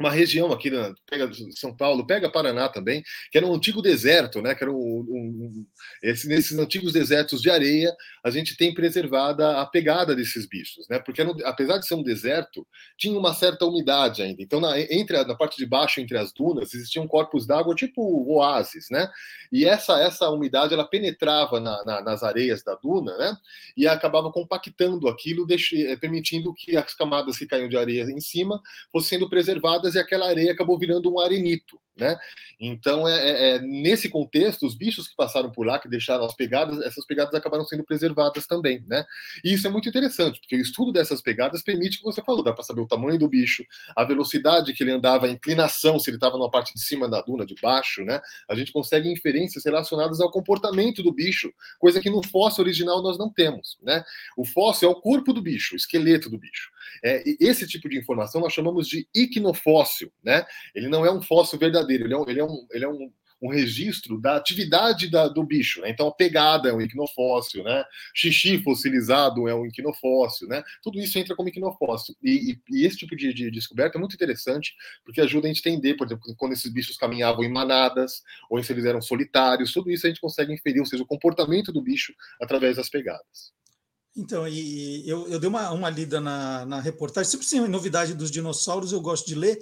[0.00, 4.40] uma região aqui na pega São Paulo, pega Paraná também, que era um antigo deserto,
[4.40, 4.54] né?
[4.54, 5.66] Que era um, um,
[6.02, 10.98] esse, nesses antigos desertos de areia, a gente tem preservada a pegada desses bichos, né?
[10.98, 14.42] Porque apesar de ser um deserto, tinha uma certa umidade ainda.
[14.42, 18.02] Então, na, entre a, na parte de baixo, entre as dunas, existiam corpos d'água tipo
[18.26, 19.08] oásis, né?
[19.52, 23.36] E essa essa umidade ela penetrava na, na, nas areias da duna, né?
[23.76, 28.60] E acabava compactando aquilo, eh, permitindo que as camadas que caíam de areia em cima
[28.90, 31.80] fossem sendo preservadas e aquela areia acabou virando um arenito.
[32.00, 32.18] Né?
[32.58, 36.34] Então, é, é, é, nesse contexto, os bichos que passaram por lá, que deixaram as
[36.34, 38.82] pegadas, essas pegadas acabaram sendo preservadas também.
[38.88, 39.04] Né?
[39.44, 42.54] E isso é muito interessante, porque o estudo dessas pegadas permite que você falou, dá
[42.54, 46.16] para saber o tamanho do bicho, a velocidade que ele andava, a inclinação, se ele
[46.16, 48.02] estava na parte de cima da duna, de baixo.
[48.02, 48.20] Né?
[48.48, 53.18] A gente consegue inferências relacionadas ao comportamento do bicho, coisa que no fóssil original nós
[53.18, 53.78] não temos.
[53.82, 54.02] Né?
[54.36, 56.70] O fóssil é o corpo do bicho, o esqueleto do bicho.
[57.04, 60.10] É, esse tipo de informação nós chamamos de iquinofóssil.
[60.22, 60.44] Né?
[60.74, 62.88] Ele não é um fóssil verdadeiro verdadeiro, ele é um, ele é um, ele é
[62.88, 65.80] um, um registro da atividade da, do bicho.
[65.80, 65.90] Né?
[65.90, 67.84] Então, a pegada é um equinofóssil, né?
[68.14, 70.62] xixi fossilizado é um equinofóssil, né?
[70.82, 72.14] tudo isso entra como equinofóssil.
[72.22, 74.74] E, e, e esse tipo de, de, descoberta é muito interessante,
[75.04, 78.72] porque ajuda a gente entender, por exemplo, quando esses bichos caminhavam em manadas, ou se
[78.72, 82.12] eles eram solitários, tudo isso a gente consegue inferir, ou seja, o comportamento do bicho
[82.40, 83.52] através das pegadas.
[84.16, 88.30] Então, e eu, eu dei uma, uma lida na, na reportagem, sempre sem novidade dos
[88.30, 89.58] dinossauros, eu gosto de ler,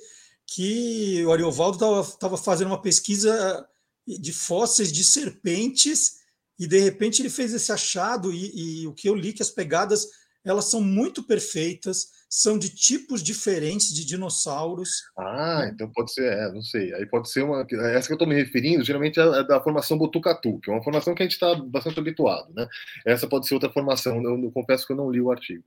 [0.50, 3.68] que o Ariovaldo estava fazendo uma pesquisa
[4.06, 6.20] de fósseis de serpentes
[6.58, 9.50] e de repente ele fez esse achado e, e, o que eu li que as
[9.50, 10.08] pegadas
[10.42, 15.02] elas são muito perfeitas, são de tipos diferentes de dinossauros.
[15.18, 16.94] Ah, então pode ser, é, não sei.
[16.94, 17.66] Aí pode ser uma.
[17.92, 20.82] Essa que eu estou me referindo, geralmente é, é da formação Botucatu, que é uma
[20.82, 22.66] formação que a gente está bastante habituado, né?
[23.04, 24.22] Essa pode ser outra formação.
[24.22, 25.64] Eu, eu confesso que eu não li o artigo.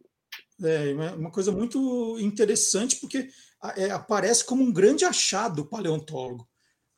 [0.63, 3.29] É uma coisa muito interessante, porque
[3.75, 6.47] é, aparece como um grande achado paleontólogo.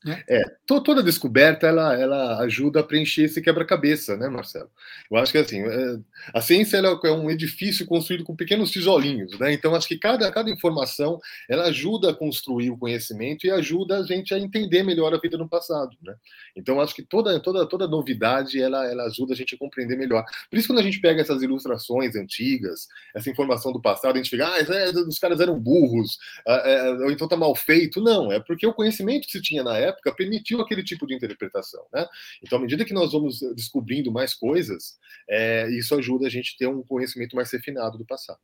[0.04, 0.22] Né?
[0.28, 4.70] É, toda descoberta ela, ela ajuda a preencher esse quebra-cabeça, né, Marcelo?
[5.10, 6.00] Eu acho que assim, é,
[6.34, 9.54] a ciência é um edifício construído com pequenos tijolinhos, né?
[9.54, 14.04] Então acho que cada, cada informação ela ajuda a construir o conhecimento e ajuda a
[14.04, 16.16] gente a entender melhor a vida no passado, né?
[16.56, 20.26] Então acho que toda toda toda novidade ela, ela ajuda a gente a compreender melhor.
[20.50, 24.30] Por isso quando a gente pega essas ilustrações antigas, essa informação do passado, a gente
[24.30, 28.02] fica, ah, é, os caras eram burros, ah, é, ou então tá mal feito.
[28.02, 31.16] Não, é porque o conhecimento que se tinha na época época permitiu aquele tipo de
[31.16, 31.86] interpretação.
[31.94, 32.06] Né?
[32.42, 34.98] Então, à medida que nós vamos descobrindo mais coisas,
[35.30, 38.40] é, isso ajuda a gente a ter um conhecimento mais refinado do passado.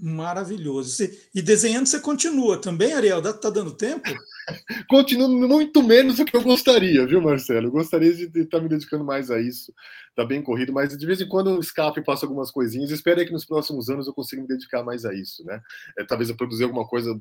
[0.00, 1.10] Maravilhoso.
[1.34, 3.20] E desenhando você continua também, Ariel?
[3.20, 4.08] Tá dando tempo?
[4.88, 7.66] Continuo muito menos do que eu gostaria, viu, Marcelo?
[7.66, 9.74] Eu gostaria de estar me dedicando mais a isso.
[10.14, 12.92] Tá bem corrido, mas de vez em quando eu escapo e passo algumas coisinhas.
[12.92, 15.60] Espero que nos próximos anos eu consiga me dedicar mais a isso, né?
[15.98, 17.20] É, talvez eu produzir alguma coisa,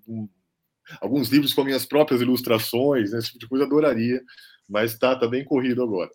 [1.01, 4.21] alguns livros com minhas próprias ilustrações, né, esse tipo de coisa, adoraria,
[4.67, 6.11] mas tá, tá bem corrido agora.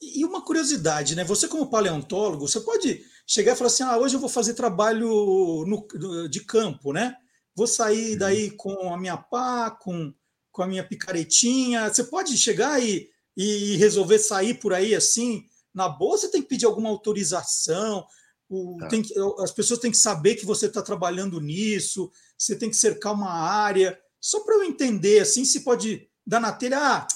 [0.00, 1.24] E uma curiosidade, né?
[1.24, 5.64] Você, como paleontólogo, você pode chegar e falar assim: ah, hoje eu vou fazer trabalho
[5.66, 7.16] no, de campo, né?
[7.54, 8.18] Vou sair uhum.
[8.18, 10.12] daí com a minha pá, com,
[10.52, 11.88] com a minha picaretinha.
[11.88, 16.48] Você pode chegar e, e resolver sair por aí assim, na boa, você tem que
[16.48, 18.06] pedir alguma autorização.
[18.48, 18.88] O, tá.
[18.88, 23.12] que, as pessoas têm que saber que você está trabalhando nisso, você tem que cercar
[23.12, 23.98] uma área.
[24.20, 26.78] Só para eu entender, assim, se pode dar na telha.
[26.78, 27.06] Ah,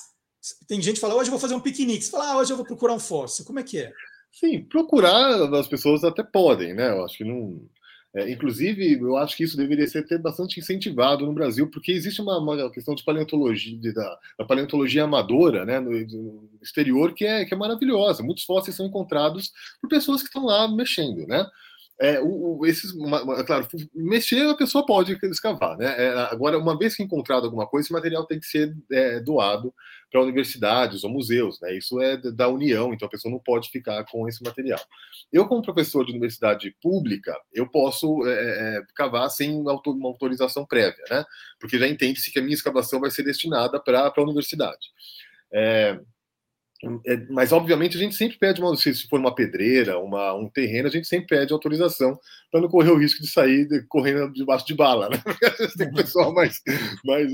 [0.66, 2.04] tem gente que fala, hoje eu vou fazer um piquenique.
[2.04, 3.44] Você fala, ah, hoje eu vou procurar um fóssil.
[3.44, 3.92] Como é que é?
[4.32, 6.90] Sim, procurar as pessoas até podem, né?
[6.90, 7.60] Eu acho que não.
[8.12, 12.20] É, inclusive, eu acho que isso deveria ser até bastante incentivado no Brasil, porque existe
[12.20, 17.24] uma, uma questão de paleontologia, de, da, da, paleontologia amadora, né, no, no, exterior, que
[17.24, 18.24] é, que é maravilhosa.
[18.24, 21.46] Muitos fósseis são encontrados por pessoas que estão lá mexendo, né?
[22.00, 25.94] É, o, o, esses, uma, uma, claro, mexer a pessoa pode escavar, né?
[25.98, 29.74] É, agora, uma vez que encontrado alguma coisa, esse material tem que ser é, doado
[30.10, 31.76] para universidades ou museus, né?
[31.76, 34.80] Isso é da União, então a pessoa não pode ficar com esse material.
[35.30, 41.04] Eu, como professor de universidade pública, eu posso é, é cavar sem uma autorização prévia,
[41.10, 41.22] né?
[41.60, 44.88] Porque já entende-se que a minha escavação vai ser destinada para a universidade.
[45.52, 46.00] É,
[47.06, 50.88] é, mas, obviamente, a gente sempre pede, uma, se for uma pedreira, uma, um terreno,
[50.88, 52.18] a gente sempre pede autorização
[52.50, 55.10] para não correr o risco de sair de, correndo debaixo de bala.
[55.10, 55.16] Né?
[55.76, 56.60] Tem pessoal mais,
[57.04, 57.30] mais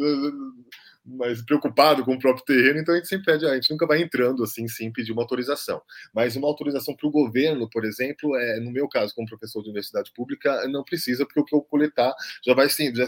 [1.06, 4.02] mais preocupado com o próprio terreno, então a gente sempre pede, a gente nunca vai
[4.02, 5.80] entrando assim sem pedir uma autorização.
[6.12, 9.68] Mas uma autorização para o governo, por exemplo, é, no meu caso, como professor de
[9.68, 12.14] universidade pública, não precisa, porque o que eu coletar
[12.44, 13.06] já vai, sim, já,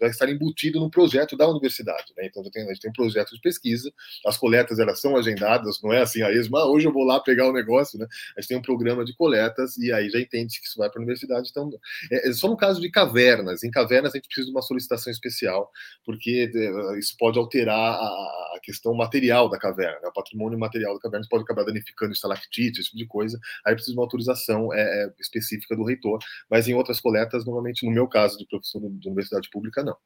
[0.00, 2.12] vai estar embutido no projeto da universidade.
[2.16, 2.26] Né?
[2.26, 3.92] Então tem, a gente tem um projeto de pesquisa,
[4.26, 7.20] as coletas elas são agendadas, não é assim a esma, ah, hoje eu vou lá
[7.20, 8.06] pegar o negócio, né?
[8.36, 10.98] A gente tem um programa de coletas e aí já entende que isso vai para
[10.98, 11.48] a universidade.
[11.50, 11.70] Então,
[12.10, 15.10] é, é, só no caso de cavernas, em cavernas a gente precisa de uma solicitação
[15.10, 15.70] especial,
[16.04, 20.08] porque é, isso pode pode alterar a, questão material da caverna, né?
[20.08, 23.92] o patrimônio material da caverna pode acabar danificando estalactite, esse tipo de coisa, aí precisa
[23.92, 26.18] de uma autorização é, é, específica do reitor,
[26.50, 29.96] mas em outras coletas, normalmente, no meu caso de professor de universidade pública, não.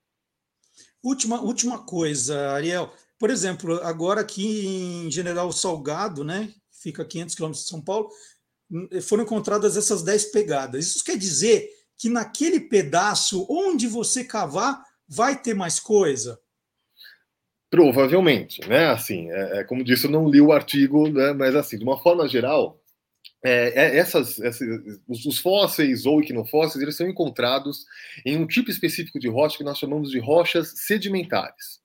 [1.02, 7.34] Última, última coisa, Ariel, por exemplo, agora aqui em General Salgado, né, fica a 500
[7.34, 8.10] quilômetros de São Paulo,
[9.02, 10.84] foram encontradas essas 10 pegadas.
[10.84, 11.66] Isso quer dizer
[11.96, 16.38] que naquele pedaço onde você cavar vai ter mais coisa?
[17.70, 18.86] Provavelmente, né?
[18.88, 21.32] Assim, é, é, como disse, eu não li o artigo, né?
[21.32, 22.80] Mas assim, de uma forma geral,
[23.44, 24.38] é, é essas,
[25.08, 27.86] os, os, fósseis ou equinofósseis, eles são encontrados
[28.26, 31.79] em um tipo específico de rocha que nós chamamos de rochas sedimentares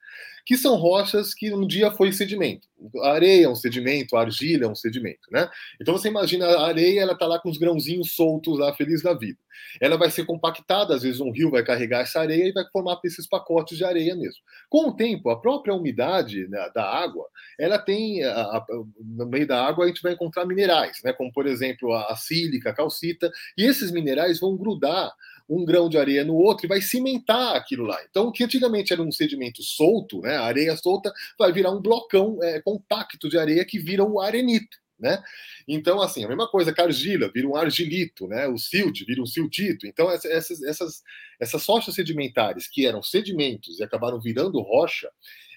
[0.46, 2.68] que são rochas que um dia foi sedimento.
[3.02, 5.50] A areia é um sedimento, a argila é um sedimento, né?
[5.82, 9.14] Então você imagina a areia, ela tá lá com os grãozinhos soltos lá, feliz da
[9.14, 9.40] vida.
[9.82, 13.00] Ela vai ser compactada, às vezes um rio vai carregar essa areia e vai formar
[13.04, 14.42] esses pacotes de areia mesmo.
[14.70, 17.26] Com o tempo, a própria umidade né, da água,
[17.60, 18.66] ela tem, a, a,
[19.00, 21.12] no meio da água a gente vai encontrar minerais, né?
[21.14, 25.12] Como por exemplo a, a sílica, a calcita, e esses minerais vão grudar
[25.48, 28.00] um grão de areia no outro e vai cimentar aquilo lá.
[28.10, 31.82] Então, o que antigamente era um sedimento solto, né, a areia solta, vai virar um
[31.82, 34.78] blocão é, compacto de areia que vira um arenito.
[34.98, 35.22] Né?
[35.68, 38.48] Então, assim, a mesma coisa que a argila vira um argilito, né?
[38.48, 39.86] o silt vira um siltito.
[39.86, 41.04] Então, essas, essas,
[41.40, 45.10] essas rochas sedimentares que eram sedimentos e acabaram virando rocha,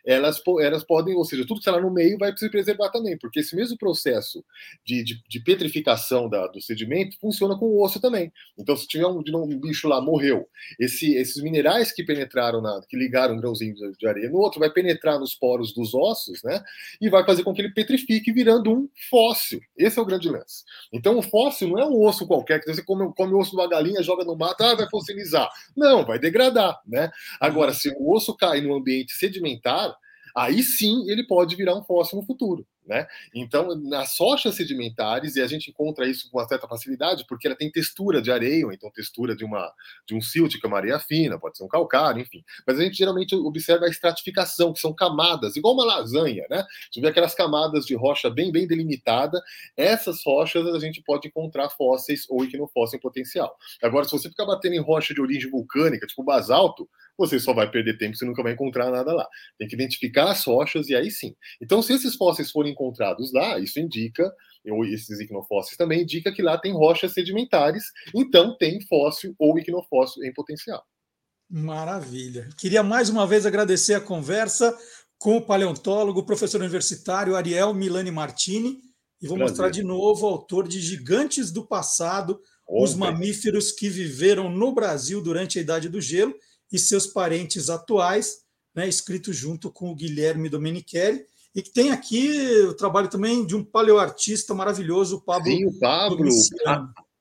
[0.05, 3.17] elas, elas podem, ou seja, tudo que está lá no meio vai se preservar também,
[3.19, 4.45] porque esse mesmo processo
[4.85, 8.33] de, de, de petrificação da, do sedimento funciona com o osso também.
[8.59, 12.97] Então, se tiver um, um bicho lá, morreu, esse, esses minerais que penetraram, na, que
[12.97, 16.63] ligaram grãozinho de, de areia no outro, vai penetrar nos poros dos ossos, né?
[17.01, 19.61] E vai fazer com que ele petrifique, virando um fóssil.
[19.77, 20.65] Esse é o grande lance.
[20.93, 23.57] Então, o fóssil não é um osso qualquer, que você come, come o osso de
[23.57, 25.49] uma galinha, joga no mato, ah, vai fossilizar.
[25.77, 27.11] Não, vai degradar, né?
[27.41, 29.97] Agora, se o osso cai no ambiente sedimentar,
[30.37, 32.67] aí sim ele pode virar um fóssil no futuro.
[32.89, 33.07] Né?
[33.35, 37.55] Então, nas rochas sedimentares, e a gente encontra isso com uma certa facilidade, porque ela
[37.55, 39.71] tem textura de areia, ou então textura de, uma,
[40.07, 42.43] de um silt, que é uma areia fina, pode ser um calcário, enfim.
[42.67, 46.65] Mas a gente geralmente observa a estratificação, que são camadas, igual uma lasanha, né?
[46.91, 49.39] Gente vê aquelas camadas de rocha bem, bem delimitada.
[49.77, 53.55] Essas rochas a gente pode encontrar fósseis ou equinofósseis em potencial.
[53.83, 57.69] Agora, se você ficar batendo em rocha de origem vulcânica, tipo basalto, você só vai
[57.69, 59.29] perder tempo, você nunca vai encontrar nada lá.
[59.59, 61.35] Tem que identificar as rochas e aí sim.
[61.61, 64.33] Então, se esses fósseis forem encontrados lá, isso indica,
[64.71, 70.23] ou esses equinofósseis também indica que lá tem rochas sedimentares, então tem fóssil ou equinofóssil
[70.25, 70.85] em potencial.
[71.51, 72.49] Maravilha.
[72.59, 74.77] Queria mais uma vez agradecer a conversa
[75.19, 78.79] com o paleontólogo, professor universitário Ariel Milani Martini,
[79.21, 79.51] e vou Prazer.
[79.51, 85.23] mostrar de novo o autor de Gigantes do Passado, os mamíferos que viveram no Brasil
[85.23, 86.35] durante a Idade do Gelo
[86.73, 88.43] e seus parentes atuais,
[88.75, 93.57] né, escrito junto com o Guilherme Domenichelli, e que tem aqui o trabalho também de
[93.57, 95.51] um paleoartista maravilhoso, o Pablo.
[95.51, 96.29] Sim, o Pablo.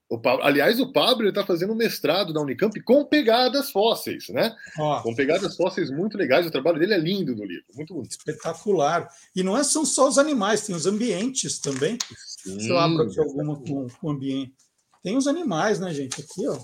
[0.10, 4.56] O Pablo, aliás, o Pablo está fazendo um mestrado na Unicamp com pegadas fósseis, né?
[5.04, 6.46] Com pegadas fósseis muito legais.
[6.46, 8.12] O trabalho dele é lindo no livro, muito bonito.
[8.12, 9.10] Espetacular.
[9.36, 11.98] E não é, são só os animais, tem os ambientes também.
[12.38, 14.54] Sim, Se eu abro aqui alguma com, com ambiente.
[15.04, 16.22] Tem os animais, né, gente?
[16.22, 16.58] Aqui, ó.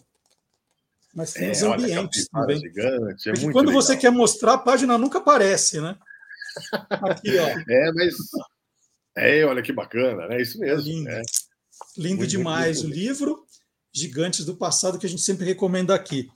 [1.14, 2.60] Mas tem é, os ambientes também.
[2.60, 3.82] Gigante, é quando legal.
[3.82, 5.96] você quer mostrar, a página nunca aparece, né?
[6.90, 7.48] Aqui, ó.
[7.48, 8.16] É, mas.
[9.16, 10.42] É, olha que bacana, né?
[10.42, 10.84] Isso mesmo.
[10.84, 11.22] Lindo, é.
[11.98, 12.98] Lindo muito, demais muito, muito.
[12.98, 13.46] o livro.
[13.96, 16.28] Gigantes do Passado, que a gente sempre recomenda aqui.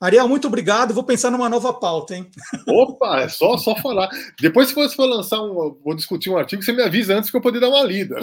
[0.00, 0.92] Ariel, muito obrigado.
[0.92, 2.28] Vou pensar numa nova pauta, hein?
[2.66, 4.08] Opa, é só, só falar.
[4.40, 5.78] Depois, se você for lançar um.
[5.82, 8.16] Vou discutir um artigo, você me avisa antes que eu poder dar uma lida.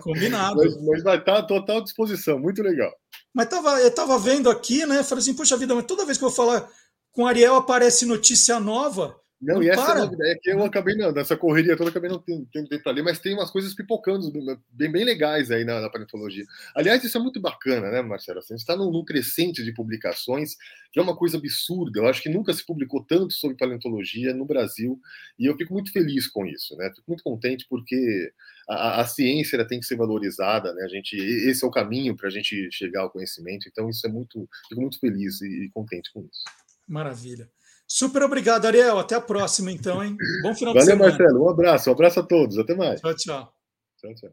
[0.00, 0.56] Combinado.
[0.56, 2.92] Mas, mas vai estar à total disposição, muito legal.
[3.34, 5.02] Mas tava, eu estava vendo aqui, né?
[5.02, 6.68] Falei assim, puxa vida, mas toda vez que eu falar
[7.12, 9.18] com Ariel aparece notícia nova.
[9.40, 10.28] Não, não e essa para.
[10.28, 13.20] é que eu acabei, não, nessa correria toda, acabei não tendo tempo para ler, mas
[13.20, 14.32] tem umas coisas pipocando
[14.70, 16.44] bem, bem legais aí na, na paleontologia.
[16.74, 18.40] Aliás, isso é muito bacana, né, Marcelo?
[18.40, 20.56] Assim, a gente está num, num crescente de publicações,
[20.92, 22.00] que é uma coisa absurda.
[22.00, 25.00] Eu acho que nunca se publicou tanto sobre paleontologia no Brasil,
[25.38, 26.90] e eu fico muito feliz com isso, né?
[26.92, 28.32] Fico muito contente porque
[28.68, 30.82] a, a ciência tem que ser valorizada, né?
[30.82, 34.10] A gente, esse é o caminho para a gente chegar ao conhecimento, então isso é
[34.10, 36.42] muito, fico muito feliz e, e contente com isso.
[36.88, 37.48] Maravilha.
[37.90, 38.98] Super obrigado, Ariel.
[38.98, 40.14] Até a próxima, então, hein?
[40.42, 41.10] Bom final Valeu, de semana.
[41.10, 41.44] Valeu, Marcelo.
[41.46, 41.88] Um abraço.
[41.88, 42.58] Um abraço a todos.
[42.58, 43.00] Até mais.
[43.00, 43.54] Tchau, tchau.
[43.96, 44.30] Tchau, tchau.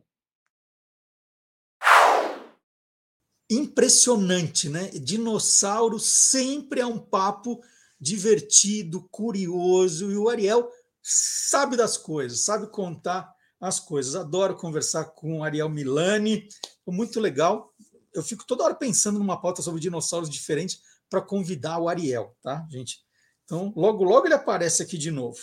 [3.49, 4.89] Impressionante, né?
[4.89, 7.61] Dinossauro sempre é um papo
[7.99, 10.69] divertido, curioso, e o Ariel
[11.01, 14.15] sabe das coisas, sabe contar as coisas.
[14.15, 16.47] Adoro conversar com o Ariel Milani,
[16.85, 17.73] muito legal.
[18.13, 22.65] Eu fico toda hora pensando numa pauta sobre dinossauros diferentes para convidar o Ariel, tá,
[22.69, 23.04] gente?
[23.45, 25.39] Então, logo, logo ele aparece aqui de novo.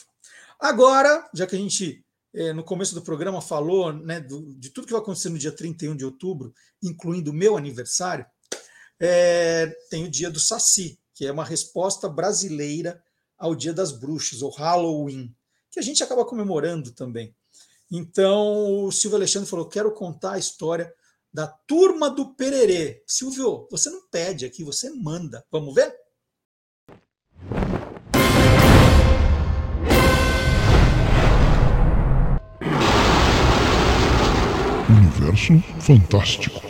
[0.58, 4.86] Agora, já que a gente, é, no começo do programa, falou né, do, de tudo
[4.86, 8.26] que vai acontecer no dia 31 de outubro, incluindo o meu aniversário,
[9.00, 13.02] é, tem o dia do Saci, que é uma resposta brasileira
[13.38, 15.34] ao Dia das Bruxas, ou Halloween,
[15.70, 17.34] que a gente acaba comemorando também.
[17.90, 20.94] Então, o Silvio Alexandre falou: quero contar a história
[21.32, 23.02] da turma do Pererê.
[23.06, 25.44] Silvio, você não pede aqui, você manda.
[25.50, 25.94] Vamos ver?
[35.32, 36.62] Universo Fantástico.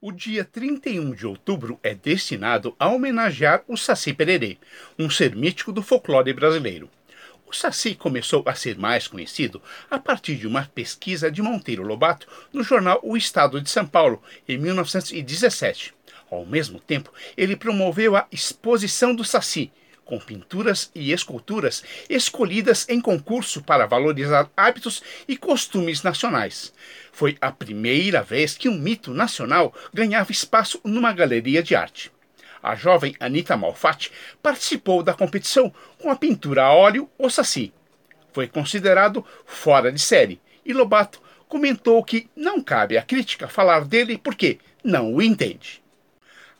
[0.00, 4.58] O dia 31 de outubro é destinado a homenagear o Saci Pererê,
[4.98, 6.90] um ser mítico do folclore brasileiro.
[7.46, 12.26] O Saci começou a ser mais conhecido a partir de uma pesquisa de Monteiro Lobato
[12.52, 15.94] no jornal O Estado de São Paulo, em 1917.
[16.30, 19.72] Ao mesmo tempo, ele promoveu a Exposição do Saci,
[20.04, 26.72] com pinturas e esculturas escolhidas em concurso para valorizar hábitos e costumes nacionais.
[27.12, 32.10] Foi a primeira vez que um mito nacional ganhava espaço numa galeria de arte.
[32.62, 37.72] A jovem Anita Malfatti participou da competição com a pintura a óleo O Saci.
[38.32, 44.16] Foi considerado fora de série e Lobato comentou que não cabe à crítica falar dele
[44.16, 45.81] porque não o entende.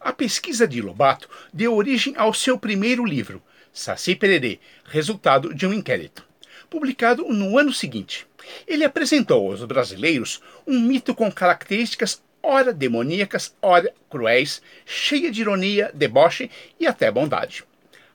[0.04, 3.40] A pesquisa de Lobato deu origem ao seu primeiro livro,
[3.72, 6.24] Saci Pererê, resultado de um inquérito.
[6.68, 8.26] Publicado no ano seguinte,
[8.66, 15.92] ele apresentou aos brasileiros um mito com características ora demoníacas, ora cruéis, cheia de ironia,
[15.94, 17.64] deboche e até bondade.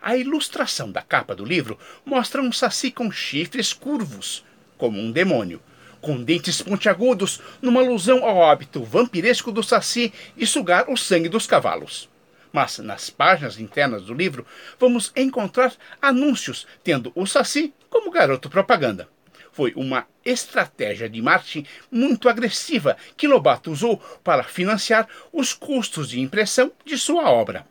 [0.02, 4.44] A ilustração da capa do livro mostra um saci com chifres curvos,
[4.78, 5.62] como um demônio,
[6.02, 11.48] com dentes pontiagudos, numa alusão ao hábito vampiresco do saci de sugar o sangue dos
[11.48, 12.10] cavalos.
[12.52, 14.46] Mas nas páginas internas do livro
[14.80, 19.08] vamos encontrar anúncios tendo o Saci como garoto propaganda.
[19.52, 26.20] Foi uma estratégia de marketing muito agressiva que Lobato usou para financiar os custos de
[26.20, 27.66] impressão de sua obra.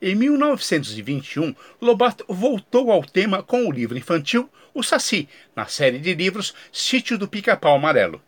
[0.00, 6.12] Em 1921, Lobato voltou ao tema com o livro infantil O Saci, na série de
[6.12, 8.20] livros Sítio do Pica-Pau Amarelo.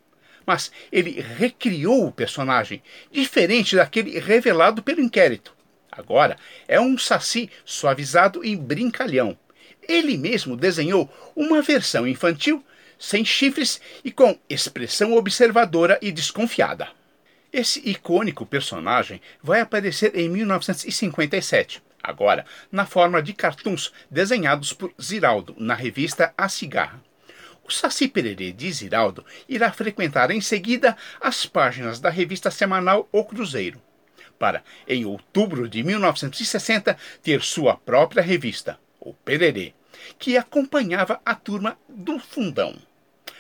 [0.47, 2.81] Mas ele recriou o personagem,
[3.11, 5.53] diferente daquele revelado pelo inquérito.
[5.91, 6.37] Agora
[6.69, 9.37] é um saci suavizado e brincalhão.
[9.89, 12.65] Ele mesmo desenhou uma versão infantil
[12.97, 16.89] sem chifres e com expressão observadora e desconfiada.
[17.53, 25.55] Esse icônico personagem vai aparecer em 1957, agora na forma de cartoons desenhados por Ziraldo
[25.59, 27.03] na revista A Cigarra.
[27.65, 33.25] O Saci Pererê de Ziraldo irá frequentar em seguida as páginas da revista semanal O
[33.25, 33.83] Cruzeiro,
[34.39, 39.75] para, em outubro de 1960, ter sua própria revista, O Pererê,
[40.19, 42.77] que acompanhava a turma do Fundão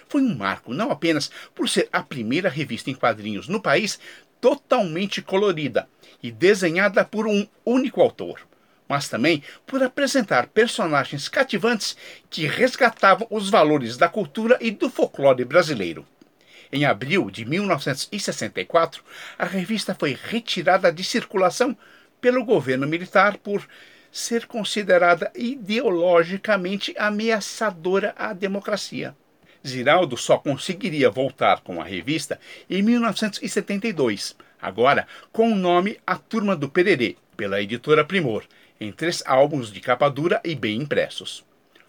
[0.09, 3.99] foi um marco não apenas por ser a primeira revista em quadrinhos no país
[4.41, 5.89] totalmente colorida
[6.23, 8.41] e desenhada por um único autor,
[8.89, 11.97] mas também por apresentar personagens cativantes
[12.30, 16.07] que resgatavam os valores da cultura e do folclore brasileiro.
[16.72, 19.03] Em abril de 1964,
[19.39, 21.76] a revista foi retirada de circulação
[22.20, 23.66] pelo governo militar por
[24.11, 29.14] ser considerada ideologicamente ameaçadora à democracia.
[29.66, 36.57] Ziraldo só conseguiria voltar com a revista em 1972, agora com o nome A Turma
[36.57, 38.45] do Pererê, pela editora Primor,
[38.81, 41.45] em três álbuns de capa dura e bem impressos.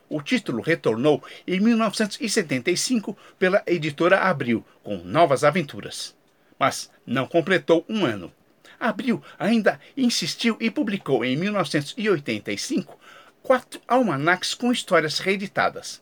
[0.09, 6.15] O título retornou em 1975 pela editora Abril, com novas aventuras.
[6.57, 8.31] Mas não completou um ano.
[8.79, 12.97] Abril ainda insistiu e publicou em 1985
[13.41, 16.01] quatro almanacs com histórias reeditadas.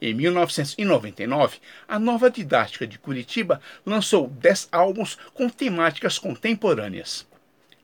[0.00, 7.24] Em 1999, a Nova Didática de Curitiba lançou 10 álbuns com temáticas contemporâneas.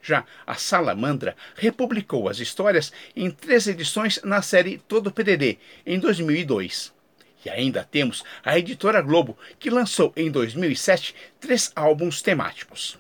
[0.03, 6.93] Já a Salamandra republicou as histórias em três edições na série Todo Pererê, em 2002.
[7.45, 12.99] E ainda temos a editora Globo, que lançou em 2007 três álbuns temáticos.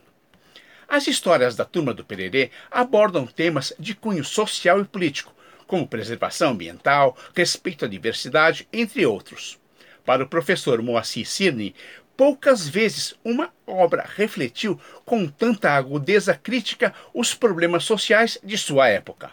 [0.89, 5.35] As histórias da Turma do Pererê abordam temas de cunho social e político,
[5.67, 9.59] como preservação ambiental, respeito à diversidade, entre outros.
[10.05, 11.75] Para o professor Moacir Cirne,
[12.19, 19.31] poucas vezes uma obra refletiu com tanta agudeza crítica os problemas sociais de sua época.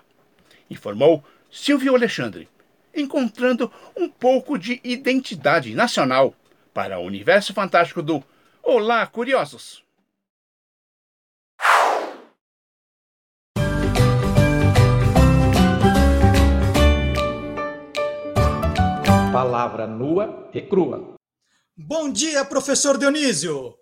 [0.70, 2.48] Informou Silvio Alexandre,
[2.96, 6.36] encontrando um pouco de identidade nacional
[6.76, 8.24] para o universo fantástico do
[8.62, 9.84] Olá, curiosos!
[19.34, 21.16] palavra nua e crua.
[21.78, 23.78] Bom dia, professor Dionísio.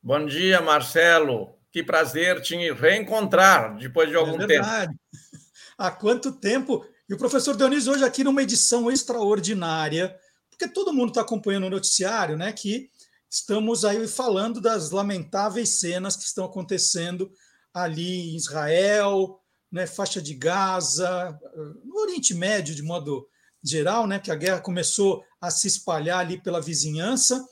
[0.00, 1.56] Bom dia, Marcelo.
[1.72, 4.66] Que prazer te reencontrar depois de algum é tempo.
[5.76, 6.86] Há quanto tempo?
[7.08, 10.16] E o professor Dionísio hoje aqui numa edição extraordinária,
[10.48, 12.52] porque todo mundo está acompanhando o noticiário, né?
[12.52, 12.88] Que
[13.28, 17.32] estamos aí falando das lamentáveis cenas que estão acontecendo
[17.74, 19.40] ali em Israel,
[19.70, 21.36] né, faixa de Gaza,
[21.84, 23.28] no Oriente Médio de modo
[23.62, 27.48] geral, né, que a guerra começou a se espalhar ali pela vizinhança,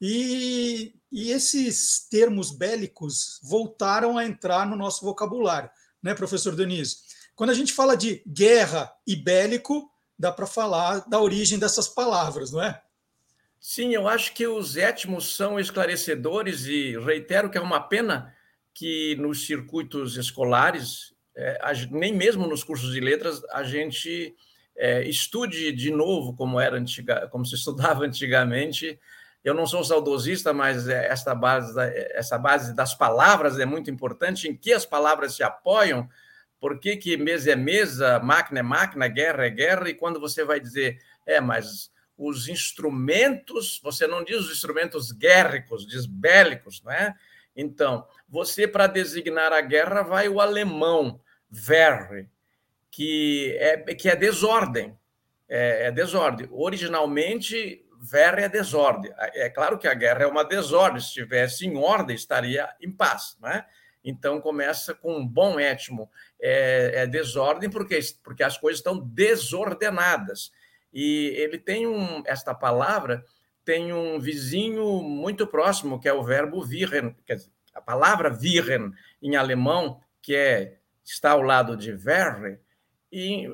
[0.00, 5.70] e, e esses termos bélicos voltaram a entrar no nosso vocabulário,
[6.02, 6.96] né, professor Denise?
[7.36, 12.50] Quando a gente fala de guerra e bélico, dá para falar da origem dessas palavras,
[12.50, 12.82] não é?
[13.60, 18.34] Sim, eu acho que os étmos são esclarecedores e reitero que é uma pena
[18.74, 24.34] que nos circuitos escolares, é, nem mesmo nos cursos de letras, a gente
[24.76, 28.98] é, estude de novo como era antiga, como se estudava antigamente.
[29.44, 31.78] Eu não sou saudosista, mas é, esta base,
[32.12, 34.48] essa base das palavras é muito importante.
[34.48, 36.08] Em que as palavras se apoiam?
[36.60, 39.88] Por que, que mesa é mesa, máquina é máquina, guerra é guerra?
[39.88, 45.84] E quando você vai dizer, é, mas os instrumentos, você não diz os instrumentos guérricos,
[45.86, 47.14] diz bélicos, não é?
[47.54, 51.20] Então, você, para designar a guerra, vai o alemão,
[51.54, 52.30] Verre,
[52.92, 54.96] que é, que é desordem.
[55.48, 56.46] É, é desordem.
[56.52, 59.10] Originalmente, verre é desordem.
[59.16, 61.00] É claro que a guerra é uma desordem.
[61.00, 63.36] Se estivesse em ordem, estaria em paz.
[63.40, 63.64] Né?
[64.04, 66.10] Então, começa com um bom étimo.
[66.40, 70.52] É, é desordem porque, porque as coisas estão desordenadas.
[70.92, 73.24] E ele tem um, esta palavra
[73.64, 77.14] tem um vizinho muito próximo, que é o verbo dizer,
[77.72, 78.90] a palavra viren
[79.22, 82.58] em alemão, que é está ao lado de verre,
[83.12, 83.46] e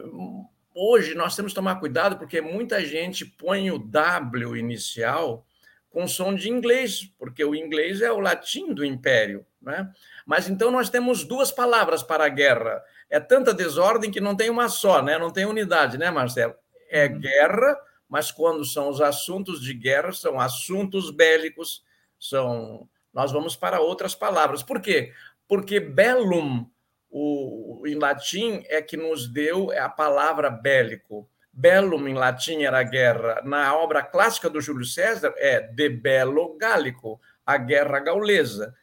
[0.73, 5.45] hoje nós temos que tomar cuidado porque muita gente põe o W inicial
[5.91, 9.45] com som de inglês, porque o inglês é o latim do império.
[9.61, 9.91] Né?
[10.25, 12.83] Mas então nós temos duas palavras para a guerra.
[13.11, 15.19] É tanta desordem que não tem uma só, né?
[15.19, 16.55] não tem unidade, né, Marcelo?
[16.89, 17.19] É uhum.
[17.19, 21.83] guerra, mas quando são os assuntos de guerra, são assuntos bélicos,
[22.19, 22.89] são.
[23.13, 24.63] Nós vamos para outras palavras.
[24.63, 25.13] Por quê?
[25.47, 26.67] Porque bellum
[27.11, 31.29] o, em latim é que nos deu a palavra bélico.
[31.53, 33.41] Bellum em latim era guerra.
[33.45, 38.75] Na obra clássica do Júlio César é de bello gallico, a guerra gaulesa.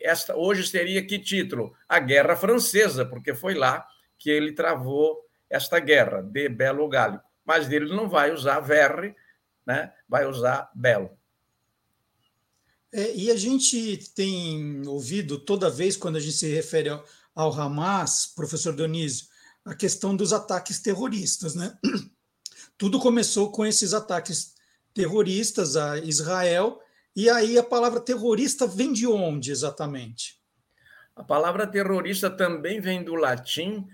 [0.00, 1.74] Esta hoje seria que título?
[1.88, 3.84] A Guerra Francesa, porque foi lá
[4.16, 7.24] que ele travou esta guerra, de bello gallico.
[7.44, 9.14] Mas ele não vai usar verre,
[9.66, 9.92] né?
[10.08, 11.10] vai usar belo.
[12.92, 16.90] É, e a gente tem ouvido toda vez quando a gente se refere
[17.34, 19.26] ao, Hamas, professor Dionísio,
[19.64, 21.54] a questão dos ataques terroristas.
[21.54, 21.76] Né?
[22.76, 24.54] Tudo começou com esses ataques
[24.94, 26.80] terroristas a Israel,
[27.14, 30.40] e aí a palavra terrorista vem de onde exatamente?
[31.14, 33.86] A palavra terrorista também vem do latim,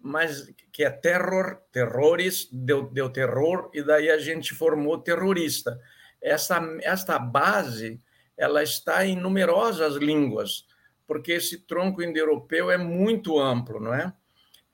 [0.00, 5.78] mas que é terror, terrores, deu, deu terror, e daí a gente formou terrorista.
[6.20, 8.00] Essa, esta base
[8.36, 10.66] ela está em numerosas línguas
[11.08, 14.12] porque esse tronco indo-europeu é muito amplo, não é?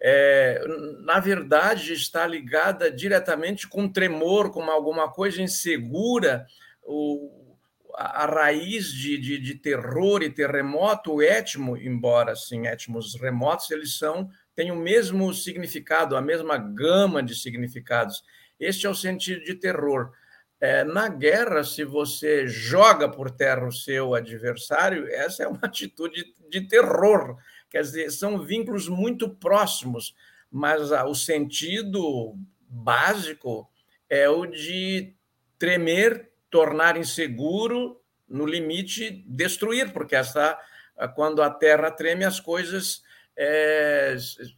[0.03, 0.61] é?
[1.05, 6.45] Na verdade, está ligada diretamente com tremor, com alguma coisa insegura,
[6.83, 7.57] o,
[7.95, 13.71] a, a raiz de, de, de, terror e terremoto, o etmo, embora assim, etmos remotos,
[13.71, 18.23] eles são têm o mesmo significado, a mesma gama de significados.
[18.59, 20.13] Este é o sentido de terror.
[20.61, 26.33] É, na guerra, se você joga por terra o seu adversário, essa é uma atitude
[26.49, 27.37] de terror.
[27.69, 30.15] Quer dizer, são vínculos muito próximos,
[30.51, 32.35] mas ah, o sentido
[32.69, 33.69] básico
[34.09, 35.15] é o de
[35.59, 40.59] tremer, tornar inseguro, no limite, destruir, porque essa,
[40.97, 43.03] ah, quando a terra treme, as coisas
[43.37, 44.17] é,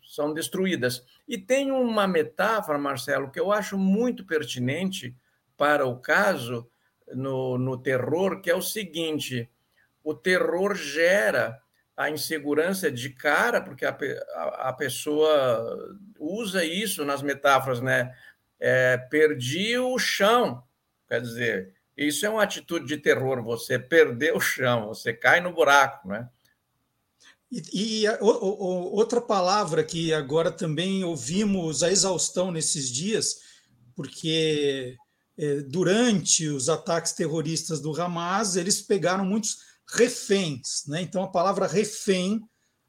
[0.08, 1.04] são destruídas.
[1.26, 5.16] E tem uma metáfora, Marcelo, que eu acho muito pertinente
[5.56, 6.68] para o caso
[7.14, 9.50] no, no terror, que é o seguinte:
[10.02, 11.60] o terror gera
[11.96, 13.96] a insegurança de cara, porque a,
[14.34, 18.14] a, a pessoa usa isso nas metáforas, né?
[18.58, 20.62] É, perdi o chão,
[21.08, 25.52] quer dizer, isso é uma atitude de terror, você perdeu o chão, você cai no
[25.52, 26.28] buraco, né?
[27.50, 33.40] E, e a, o, o, outra palavra que agora também ouvimos a exaustão nesses dias,
[33.94, 34.96] porque
[35.68, 39.58] durante os ataques terroristas do Hamas, eles pegaram muitos
[39.88, 40.86] reféns.
[40.88, 41.02] Né?
[41.02, 42.40] Então, a palavra refém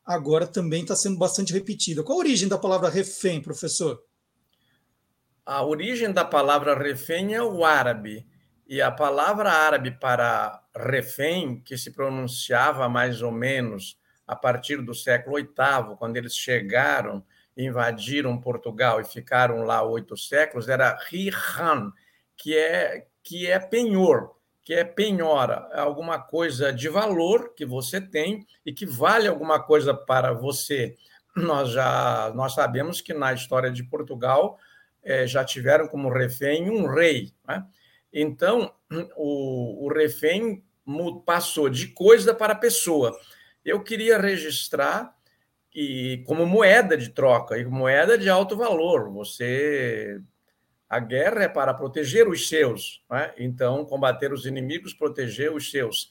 [0.05, 2.03] agora também está sendo bastante repetida.
[2.03, 4.01] Qual a origem da palavra refém, professor?
[5.45, 8.25] A origem da palavra refém é o árabe.
[8.65, 14.93] E a palavra árabe para refém, que se pronunciava mais ou menos a partir do
[14.93, 17.23] século VIII, quando eles chegaram,
[17.55, 21.91] invadiram Portugal e ficaram lá oito séculos, era rihan,
[22.37, 27.99] que é que é penhor, que é penhora, é alguma coisa de valor que você
[27.99, 30.95] tem e que vale alguma coisa para você.
[31.35, 34.57] Nós já nós sabemos que na história de Portugal
[35.03, 37.33] é, já tiveram como refém um rei.
[37.47, 37.65] Né?
[38.11, 38.73] Então,
[39.15, 40.63] o, o refém
[41.25, 43.17] passou de coisa para pessoa.
[43.63, 45.13] Eu queria registrar
[45.73, 49.11] e como moeda de troca e moeda de alto valor.
[49.11, 50.19] Você
[50.89, 53.33] a guerra é para proteger os seus, né?
[53.37, 56.09] então, combater os inimigos, proteger os seus.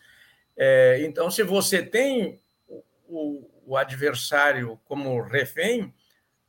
[0.56, 2.40] É, então, se você tem
[3.08, 5.94] o, o, adversário como refém,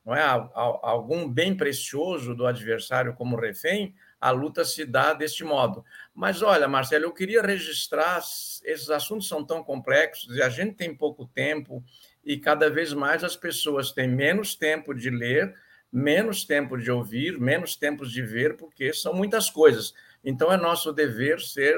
[0.06, 0.24] não é?
[0.24, 5.86] algum bem precioso do adversário como refém, a luta se dá deste modo.
[6.14, 10.96] Mas olha, Marcelo, eu queria registrar, esses assuntos são tão complexos e a gente tem
[10.96, 11.84] pouco tempo
[12.24, 15.56] e cada vez mais as pessoas têm menos tempo de ler
[15.98, 19.96] menos tempo de ouvir, menos tempo de ver, porque são muitas coisas.
[20.24, 21.76] Então é nosso dever ser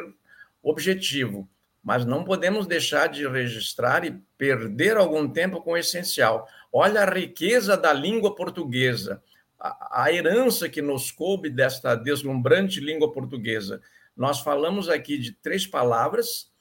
[0.61, 1.49] objetivo,
[1.81, 6.45] mas não podemos deixar de registrar e perder algum tempo com o essencial.
[6.71, 9.23] Olha a riqueza da língua portuguesa,
[9.57, 13.81] a, a herança que nos coube desta deslumbrante língua portuguesa.
[14.17, 16.51] Nós falamos aqui de três palavras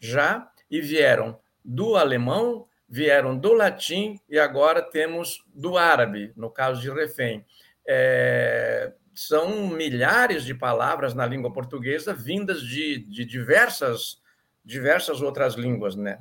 [0.00, 6.80] já e vieram do alemão, vieram do latim e agora temos do árabe, no caso
[6.80, 7.44] de refém.
[7.86, 14.18] É, são milhares de palavras na língua portuguesa vindas de, de diversas,
[14.64, 16.18] diversas outras línguas, né?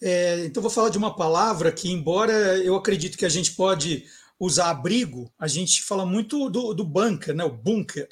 [0.00, 4.04] É, então, vou falar de uma palavra que, embora eu acredito que a gente pode
[4.38, 7.44] usar abrigo, a gente fala muito do, do bunker, né?
[7.44, 8.08] o bunker.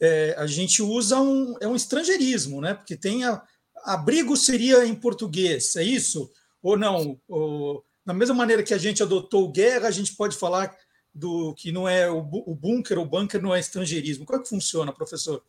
[0.00, 2.74] É, a gente usa um, é um estrangeirismo, né?
[2.74, 3.40] porque tem a,
[3.84, 6.28] abrigo seria em português, é isso?
[6.62, 7.20] Ou não?
[7.28, 10.74] Ou, da mesma maneira que a gente adotou guerra, a gente pode falar
[11.14, 14.24] do que não é o, o bunker, o bunker não é estrangeirismo.
[14.24, 15.42] Como é que funciona, professor?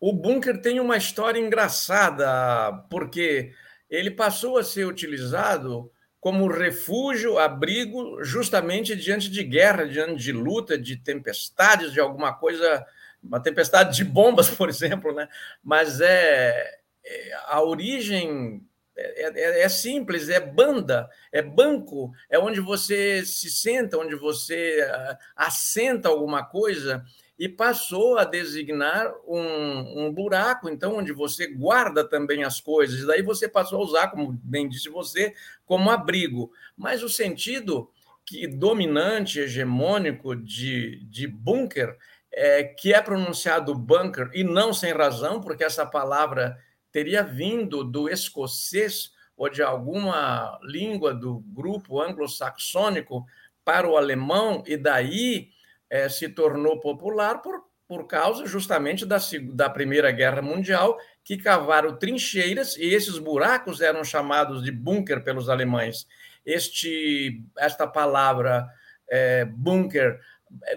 [0.00, 3.52] O bunker tem uma história engraçada, porque
[3.88, 10.78] ele passou a ser utilizado como refúgio, abrigo, justamente diante de guerra, diante de luta,
[10.78, 12.84] de tempestades, de alguma coisa,
[13.22, 15.28] uma tempestade de bombas, por exemplo, né?
[15.62, 18.66] Mas é, é a origem
[18.96, 24.82] é, é, é, simples, é banda, é banco, é onde você se senta, onde você
[24.84, 27.04] uh, assenta alguma coisa
[27.36, 33.04] e passou a designar um, um, buraco, então, onde você guarda também as coisas.
[33.04, 35.34] Daí você passou a usar, como bem disse você,
[35.66, 36.52] como abrigo.
[36.76, 37.90] Mas o sentido
[38.24, 41.96] que dominante, hegemônico de, de bunker,
[42.32, 46.56] é, que é pronunciado bunker, e não sem razão, porque essa palavra
[46.94, 53.26] teria vindo do escocês ou de alguma língua do grupo anglo-saxônico
[53.64, 55.48] para o alemão, e daí
[55.90, 59.16] é, se tornou popular por, por causa justamente da,
[59.54, 65.48] da Primeira Guerra Mundial, que cavaram trincheiras e esses buracos eram chamados de bunker pelos
[65.48, 66.06] alemães.
[66.46, 68.68] Este, esta palavra
[69.08, 70.20] é, bunker,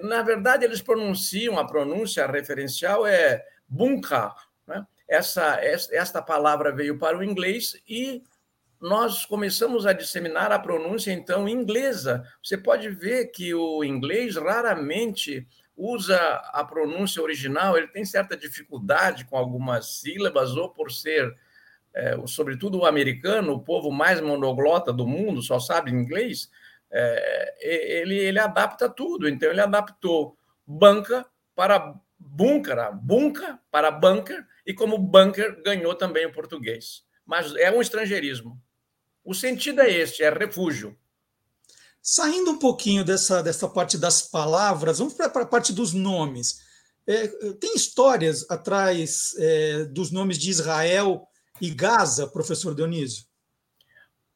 [0.01, 4.31] na verdade, eles pronunciam, a pronúncia referencial é bunker.
[4.65, 4.83] Né?
[5.07, 8.23] Essa, esta palavra veio para o inglês e
[8.79, 12.23] nós começamos a disseminar a pronúncia, então, inglesa.
[12.43, 16.17] Você pode ver que o inglês raramente usa
[16.53, 21.35] a pronúncia original, ele tem certa dificuldade com algumas sílabas, ou por ser,
[21.93, 26.49] é, sobretudo o americano, o povo mais monoglota do mundo, só sabe inglês,
[26.91, 29.27] é, ele, ele adapta tudo.
[29.27, 36.33] Então, ele adaptou banca para bunker, bunca para bunker, e como bunker ganhou também o
[36.33, 37.03] português.
[37.25, 38.61] Mas é um estrangeirismo.
[39.23, 40.97] O sentido é este, é refúgio.
[42.01, 46.61] Saindo um pouquinho dessa, dessa parte das palavras, vamos para a parte dos nomes.
[47.07, 51.25] É, tem histórias atrás é, dos nomes de Israel
[51.61, 53.25] e Gaza, professor Dionísio?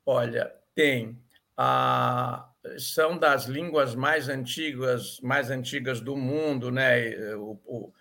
[0.05, 1.21] Olha, tem.
[1.57, 7.36] Ah, são das línguas mais antigas, mais antigas do mundo, né?
[7.36, 7.93] O, o,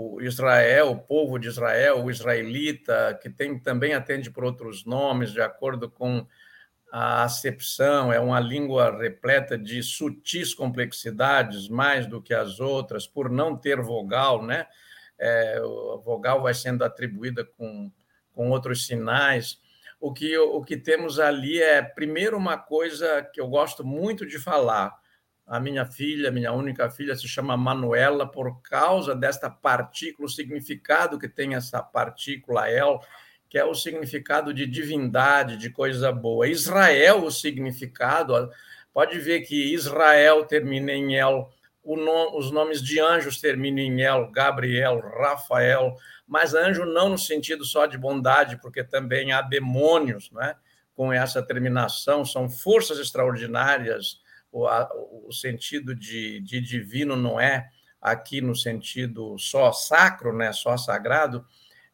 [0.00, 5.32] o Israel, o povo de Israel, o israelita, que tem também atende por outros nomes,
[5.32, 6.24] de acordo com
[6.92, 13.28] a acepção, é uma língua repleta de sutis complexidades, mais do que as outras, por
[13.28, 14.68] não ter vogal, né?
[15.18, 17.90] É, a vogal vai sendo atribuída com,
[18.32, 19.58] com outros sinais.
[20.00, 24.38] O que, o que temos ali é, primeiro, uma coisa que eu gosto muito de
[24.38, 24.96] falar.
[25.48, 31.18] A minha filha, minha única filha, se chama Manuela por causa desta partícula, o significado
[31.18, 33.00] que tem essa partícula El,
[33.48, 36.46] que é o significado de divindade, de coisa boa.
[36.46, 38.50] Israel, o significado,
[38.92, 41.50] pode ver que Israel termina em El,
[41.82, 45.96] os nomes de anjos terminam em El, Gabriel, Rafael,
[46.26, 50.54] mas anjo não no sentido só de bondade, porque também há demônios, né?
[50.94, 54.20] com essa terminação, são forças extraordinárias,
[54.50, 54.88] o, a,
[55.26, 57.68] o sentido de, de divino não é
[58.00, 60.52] aqui no sentido só sacro, né?
[60.52, 61.44] só sagrado,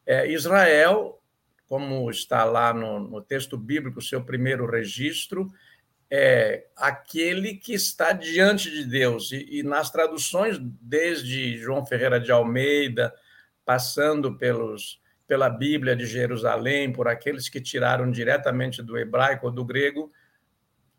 [0.05, 1.19] é, Israel
[1.67, 5.51] como está lá no, no texto bíblico, seu primeiro registro,
[6.09, 9.31] é aquele que está diante de Deus.
[9.31, 13.13] E, e, nas traduções, desde João Ferreira de Almeida,
[13.65, 19.65] passando pelos, pela Bíblia de Jerusalém, por aqueles que tiraram diretamente do hebraico ou do
[19.65, 20.11] grego,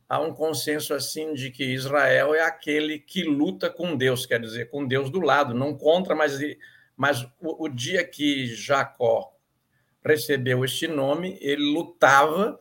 [0.08, 4.70] há um consenso assim de que Israel é aquele que luta com Deus, quer dizer,
[4.70, 6.38] com Deus do lado, não contra, mas,
[6.96, 9.32] mas o, o dia que Jacó
[10.04, 12.60] recebeu este nome, ele lutava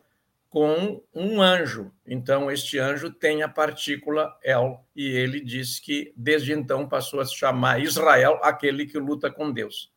[0.50, 1.92] com um anjo.
[2.08, 7.26] Então, este anjo tem a partícula El, e ele diz que desde então passou a
[7.26, 9.92] se chamar Israel, aquele que luta com Deus.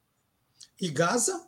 [0.81, 1.48] E Gaza?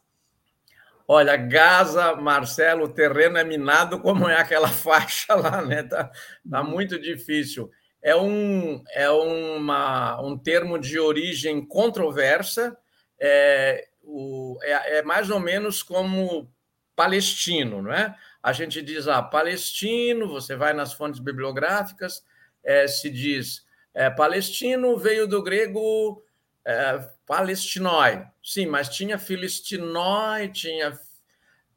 [1.13, 5.83] Olha, Gaza, Marcelo, o terreno é minado, como é aquela faixa lá, né?
[5.83, 6.09] Tá,
[6.49, 7.69] tá muito difícil.
[8.01, 12.79] É um, é uma, um termo de origem controversa.
[13.19, 16.49] É, o, é, é, mais ou menos como
[16.95, 18.15] palestino, não é?
[18.41, 22.25] A gente diz, ah, palestino, você vai nas fontes bibliográficas,
[22.63, 26.23] é, se diz, é, palestino veio do grego
[26.65, 28.25] é, palestinoi.
[28.43, 30.99] Sim, mas tinha filistinoi, tinha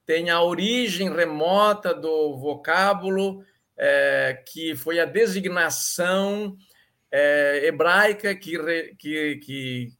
[0.05, 3.43] tem a origem remota do vocábulo,
[3.77, 6.57] é, que foi a designação
[7.11, 8.57] é, hebraica que,
[8.97, 9.93] que, que,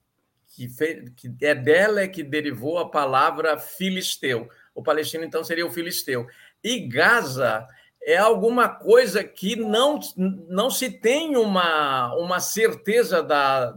[0.56, 4.50] que, que é dela é que derivou a palavra filisteu.
[4.76, 6.28] O palestino, então, seria o filisteu.
[6.64, 7.68] E Gaza
[8.02, 13.74] é alguma coisa que não, não se tem uma, uma certeza da,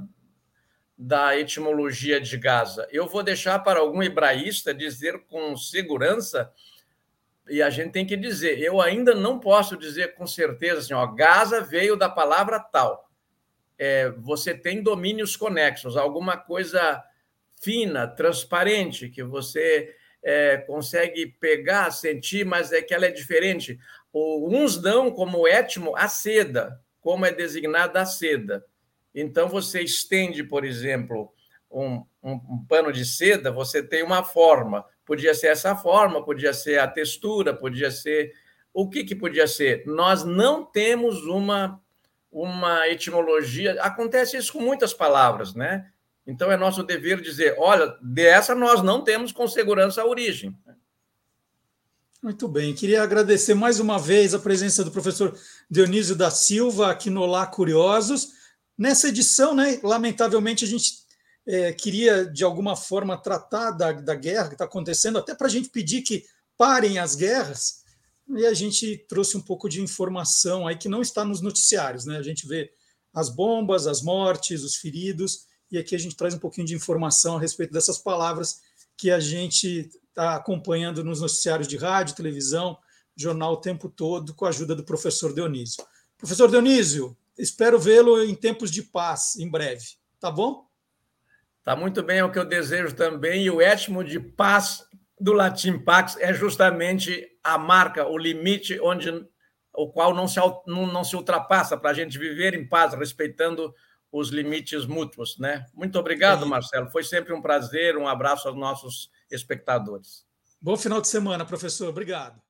[0.97, 2.89] da etimologia de Gaza.
[2.91, 6.51] Eu vou deixar para algum hebraísta dizer com segurança,
[7.49, 11.07] e a gente tem que dizer, eu ainda não posso dizer com certeza assim, ó,
[11.07, 13.09] Gaza veio da palavra tal.
[13.79, 17.05] É, você tem domínios conexos, alguma coisa
[17.61, 23.79] fina, transparente, que você é, consegue pegar, sentir, mas é que ela é diferente.
[24.13, 28.65] Uns dão como étimo a seda, como é designada a seda.
[29.19, 31.33] Então, você estende, por exemplo,
[31.71, 34.85] um, um, um, pano de seda, você tem uma forma.
[35.07, 38.33] Podia ser essa forma, podia ser a textura, podia ser.
[38.75, 39.85] O que, que podia ser?
[39.87, 41.81] Nós não temos uma,
[42.31, 43.81] uma etimologia.
[43.81, 45.91] Acontece isso com muitas palavras, né?
[46.27, 50.55] Então é nosso dever dizer: olha, dessa nós não temos com segurança a origem.
[52.23, 55.39] Muito bem, queria agradecer mais uma vez a presença do professor
[55.71, 58.36] Dionísio da Silva aqui no Lá Curiosos.
[58.79, 61.07] Nessa edição, né, lamentavelmente, a gente
[61.47, 65.51] é, queria, de alguma forma, tratar da, da guerra que está acontecendo, até para a
[65.51, 66.25] gente pedir que
[66.59, 67.85] parem as guerras,
[68.29, 72.05] e a gente trouxe um pouco de informação aí que não está nos noticiários.
[72.05, 72.17] Né?
[72.17, 72.73] A gente vê
[73.15, 77.37] as bombas, as mortes, os feridos, e aqui a gente traz um pouquinho de informação
[77.37, 78.61] a respeito dessas palavras
[78.97, 82.77] que a gente está acompanhando nos noticiários de rádio, televisão,
[83.15, 85.85] jornal o tempo todo, com a ajuda do professor Dionísio.
[86.19, 89.85] Professor Dionísio, Espero vê-lo em tempos de paz, em breve.
[90.19, 90.67] Tá bom?
[91.63, 93.45] Tá muito bem, é o que eu desejo também.
[93.45, 94.85] E o étimo de paz
[95.21, 99.11] do latim pax é justamente a marca, o limite onde
[99.75, 103.75] o qual não se, não, não se ultrapassa para a gente viver em paz, respeitando
[104.11, 105.67] os limites mútuos, né?
[105.75, 106.47] Muito obrigado.
[106.47, 106.91] Marcelo.
[106.91, 107.97] Foi sempre um prazer.
[107.97, 110.25] Um abraço aos nossos espectadores.
[110.61, 111.89] Bom final de semana, professor.
[111.89, 112.46] Obrigado.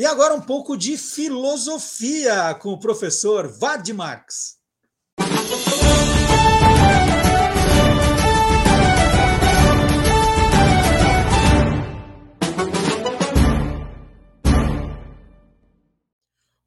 [0.00, 4.56] E agora um pouco de filosofia com o professor Vad Marx.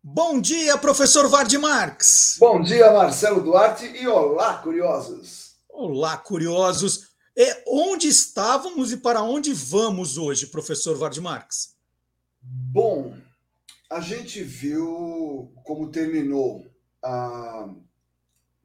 [0.03, 2.38] Bom dia, professor Vard Marx.
[2.39, 5.55] Bom dia, Marcelo Duarte e olá, curiosos.
[5.67, 7.07] Olá, curiosos.
[7.36, 11.73] É, onde estávamos e para onde vamos hoje, professor Vard Marx?
[12.43, 13.15] Bom,
[13.94, 16.66] a gente viu como terminou
[17.04, 17.70] a,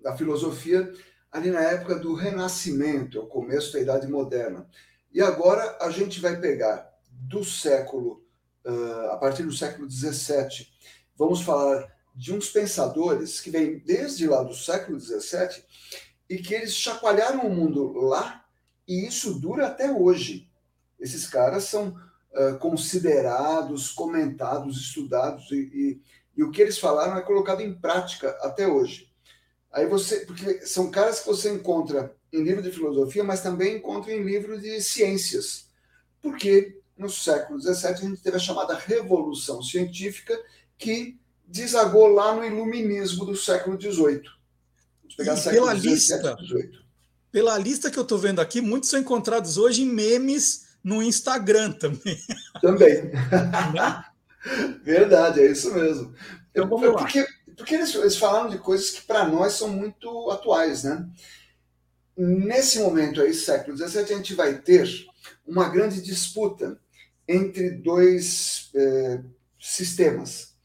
[0.06, 0.90] a filosofia
[1.30, 4.66] ali na época do Renascimento, o começo da Idade Moderna.
[5.12, 8.24] E agora a gente vai pegar do século,
[8.64, 10.66] uh, a partir do século XVII,
[11.14, 15.62] vamos falar de uns pensadores que vêm desde lá do século XVII
[16.30, 18.46] e que eles chacoalharam o mundo lá
[18.86, 20.48] e isso dura até hoje.
[20.98, 21.94] Esses caras são
[22.60, 26.02] considerados, comentados, estudados, e, e,
[26.36, 29.10] e, o que eles falaram é colocado em prática até hoje.
[29.72, 34.12] Aí você, porque são caras que você encontra em livro de filosofia, mas também encontra
[34.12, 35.66] em livro de ciências,
[36.22, 40.38] porque no século XVII a gente teve a chamada Revolução Científica,
[40.76, 44.22] que desagou lá no Iluminismo do século XVIII.
[45.50, 46.36] Pela lista,
[47.32, 51.72] pela lista que eu estou vendo aqui, muitos são encontrados hoje em memes no Instagram
[51.72, 52.18] também.
[52.60, 53.04] Também.
[53.04, 54.04] Né?
[54.82, 56.14] Verdade, é isso mesmo.
[56.50, 56.98] Então, vamos lá.
[56.98, 57.26] Porque,
[57.56, 61.08] porque eles, eles falaram de coisas que para nós são muito atuais, né?
[62.16, 64.88] Nesse momento aí, século XVII, a gente vai ter
[65.46, 66.80] uma grande disputa
[67.28, 69.20] entre dois é,
[69.58, 70.56] sistemas: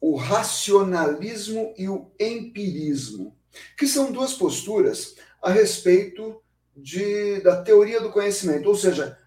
[0.00, 3.36] o racionalismo e o empirismo,
[3.78, 6.42] que são duas posturas a respeito
[6.82, 9.18] de, da teoria do conhecimento, ou seja,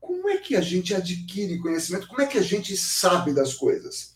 [0.00, 2.08] como é que a gente adquire conhecimento?
[2.08, 4.14] Como é que a gente sabe das coisas?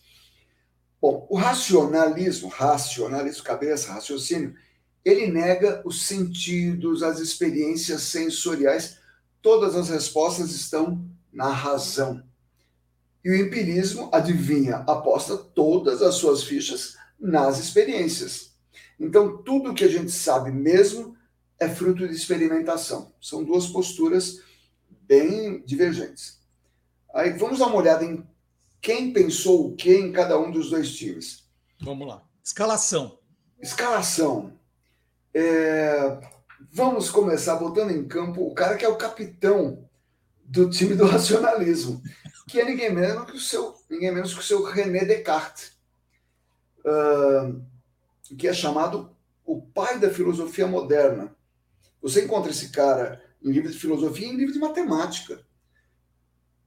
[1.01, 4.55] Bom, o racionalismo, racionalismo, cabeça, raciocínio,
[5.05, 8.99] ele nega os sentidos, as experiências sensoriais,
[9.40, 12.22] todas as respostas estão na razão.
[13.24, 18.53] E o empirismo, adivinha, aposta todas as suas fichas nas experiências.
[18.99, 21.16] Então, tudo que a gente sabe mesmo
[21.62, 23.12] é fruto de experimentação.
[23.20, 24.40] São duas posturas
[25.02, 26.40] bem divergentes.
[27.14, 28.26] Aí vamos dar uma olhada em
[28.80, 31.44] quem pensou o que em cada um dos dois times.
[31.80, 32.22] Vamos lá.
[32.42, 33.18] Escalação.
[33.60, 34.58] Escalação.
[35.32, 36.20] É...
[36.70, 39.88] vamos começar botando em campo o cara que é o capitão
[40.44, 42.02] do time do racionalismo,
[42.48, 45.72] que é ninguém menos que o seu, ninguém menos que o seu René Descartes,
[46.80, 47.64] uh,
[48.36, 51.34] que é chamado o pai da filosofia moderna.
[52.03, 55.40] Você encontra esse cara em livros de filosofia e em livros de matemática,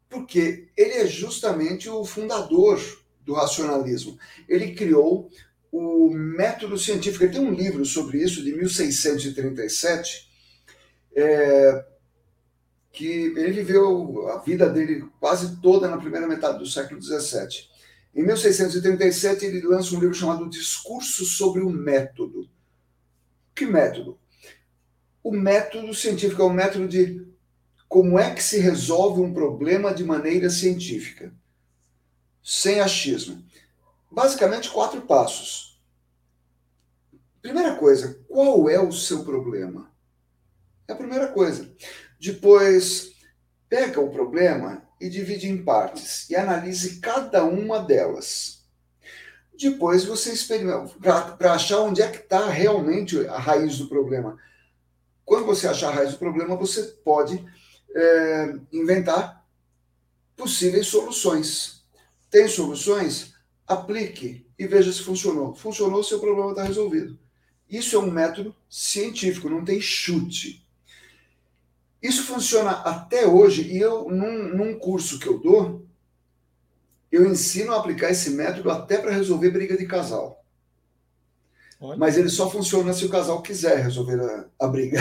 [0.09, 2.79] porque ele é justamente o fundador
[3.21, 4.17] do racionalismo.
[4.47, 5.29] Ele criou
[5.71, 7.23] o método científico.
[7.23, 10.29] Ele tem um livro sobre isso, de 1637,
[11.13, 11.85] é,
[12.93, 17.67] que ele viveu a vida dele quase toda na primeira metade do século XVII.
[18.15, 22.49] Em 1637, ele lança um livro chamado Discurso sobre o Método.
[23.53, 24.17] Que método?
[25.25, 27.27] O método científico é o método de
[27.89, 31.33] como é que se resolve um problema de maneira científica,
[32.43, 33.43] sem achismo.
[34.11, 35.81] Basicamente, quatro passos.
[37.41, 39.91] Primeira coisa, qual é o seu problema?
[40.87, 41.73] É a primeira coisa.
[42.19, 43.13] Depois,
[43.67, 48.63] pega o problema e divide em partes e analise cada uma delas.
[49.57, 50.93] Depois você experimenta
[51.35, 54.37] para achar onde é que está realmente a raiz do problema.
[55.25, 57.43] Quando você achar a raiz do problema, você pode
[57.93, 59.43] é, inventar
[60.35, 61.83] possíveis soluções.
[62.29, 63.33] Tem soluções?
[63.67, 65.55] Aplique e veja se funcionou.
[65.55, 67.17] Funcionou, seu problema está resolvido.
[67.67, 70.63] Isso é um método científico, não tem chute.
[72.01, 75.83] Isso funciona até hoje, e eu, num, num curso que eu dou,
[77.11, 80.44] eu ensino a aplicar esse método até para resolver briga de casal.
[81.85, 81.97] Olha.
[81.99, 84.99] Mas ele só funciona se o casal quiser resolver a, a briga.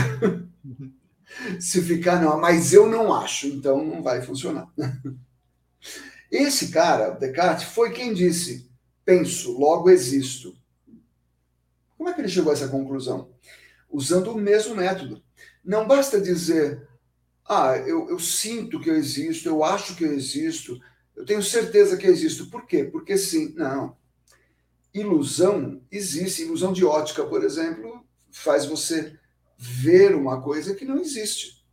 [0.63, 0.93] Uhum.
[1.59, 4.67] se ficar, não, mas eu não acho, então não vai funcionar.
[6.31, 8.71] Esse cara, Descartes, foi quem disse:
[9.05, 10.55] penso, logo existo.
[11.97, 13.31] Como é que ele chegou a essa conclusão?
[13.91, 15.23] Usando o mesmo método.
[15.65, 16.87] Não basta dizer,
[17.49, 20.79] ah, eu, eu sinto que eu existo, eu acho que eu existo,
[21.17, 22.51] eu tenho certeza que eu existo.
[22.51, 22.85] Por quê?
[22.85, 23.55] Porque sim.
[23.55, 23.97] Não.
[24.95, 26.43] Ilusão existe.
[26.43, 29.19] Ilusão de ótica, por exemplo, faz você
[29.59, 31.65] ver uma coisa que não existe.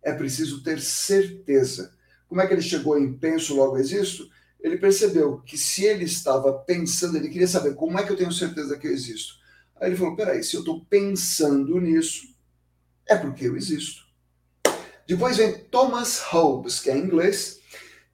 [0.00, 1.92] É preciso ter certeza.
[2.28, 4.28] Como é que ele chegou em penso, logo existo?
[4.60, 8.32] Ele percebeu que se ele estava pensando, ele queria saber como é que eu tenho
[8.32, 9.34] certeza que eu existo.
[9.76, 12.22] Aí ele falou: peraí, se eu estou pensando nisso,
[13.06, 14.02] é porque eu existo.
[15.06, 17.60] Depois vem Thomas Hobbes, que é inglês,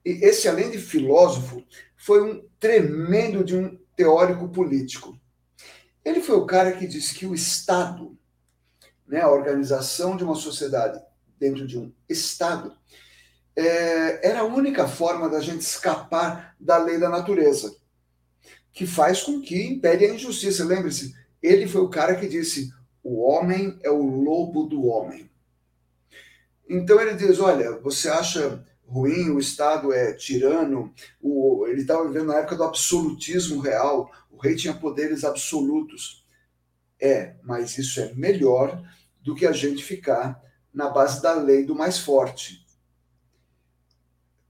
[0.03, 1.63] e esse, além de filósofo,
[1.95, 5.19] foi um tremendo de um teórico político.
[6.05, 8.17] Ele foi o cara que disse que o Estado,
[9.05, 11.03] né, a organização de uma sociedade
[11.37, 12.73] dentro de um Estado,
[13.57, 17.75] é, era a única forma da gente escapar da lei da natureza,
[18.71, 20.63] que faz com que impede a injustiça.
[20.63, 22.71] Lembre-se, ele foi o cara que disse:
[23.03, 25.29] o homem é o lobo do homem.
[26.69, 32.27] Então ele diz: olha, você acha ruim, o Estado é tirano, o, ele estava vivendo
[32.27, 36.25] na época do absolutismo real, o rei tinha poderes absolutos.
[36.99, 38.81] É, mas isso é melhor
[39.21, 40.41] do que a gente ficar
[40.73, 42.65] na base da lei do mais forte.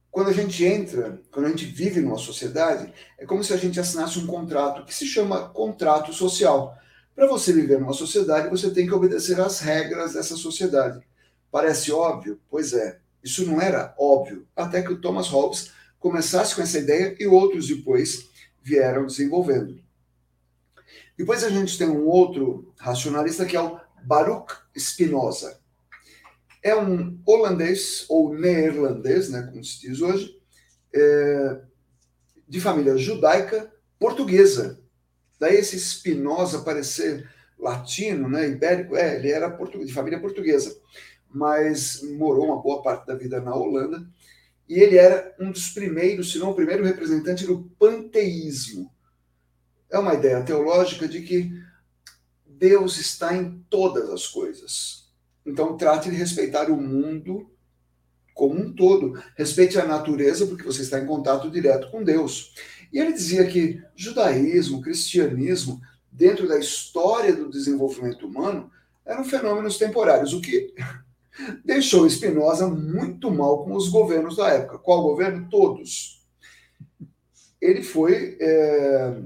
[0.10, 3.80] Quando a gente entra, quando a gente vive numa sociedade, é como se a gente
[3.80, 6.76] assinasse um contrato que se chama contrato social.
[7.14, 11.06] Para você viver numa sociedade, você tem que obedecer às regras dessa sociedade.
[11.52, 12.40] Parece óbvio?
[12.50, 13.00] Pois é.
[13.24, 17.68] Isso não era óbvio, até que o Thomas Hobbes começasse com essa ideia e outros
[17.68, 18.30] depois
[18.62, 19.82] vieram desenvolvendo.
[21.18, 25.60] Depois a gente tem um outro racionalista que é o Baruch Spinoza.
[26.64, 30.40] É um holandês ou neerlandês, né, como se diz hoje,
[30.94, 31.62] é,
[32.48, 34.82] de família judaica portuguesa.
[35.38, 40.80] Daí esse Spinoza parecer latino, né, ibérico, é, ele era de família portuguesa
[41.34, 44.06] mas morou uma boa parte da vida na Holanda.
[44.68, 48.92] E ele era um dos primeiros, se não o primeiro representante do panteísmo.
[49.90, 51.52] É uma ideia teológica de que
[52.46, 55.10] Deus está em todas as coisas.
[55.46, 57.50] Então, trate de respeitar o mundo
[58.34, 59.22] como um todo.
[59.36, 62.54] Respeite a natureza, porque você está em contato direto com Deus.
[62.94, 68.72] E ele dizia que judaísmo, cristianismo, dentro da história do desenvolvimento humano,
[69.06, 70.74] eram fenômenos temporários, o que
[71.64, 74.80] deixou Espinosa muito mal com os governos da época.
[74.80, 75.48] Qual governo?
[75.50, 76.26] Todos.
[77.62, 78.38] Ele foi.
[78.40, 79.22] É,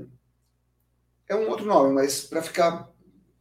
[1.30, 2.92] é um outro nome, mas para ficar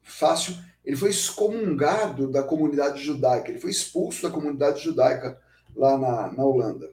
[0.02, 0.54] fácil,
[0.84, 5.38] ele foi excomungado da comunidade judaica, ele foi expulso da comunidade judaica
[5.74, 6.92] lá na, na Holanda.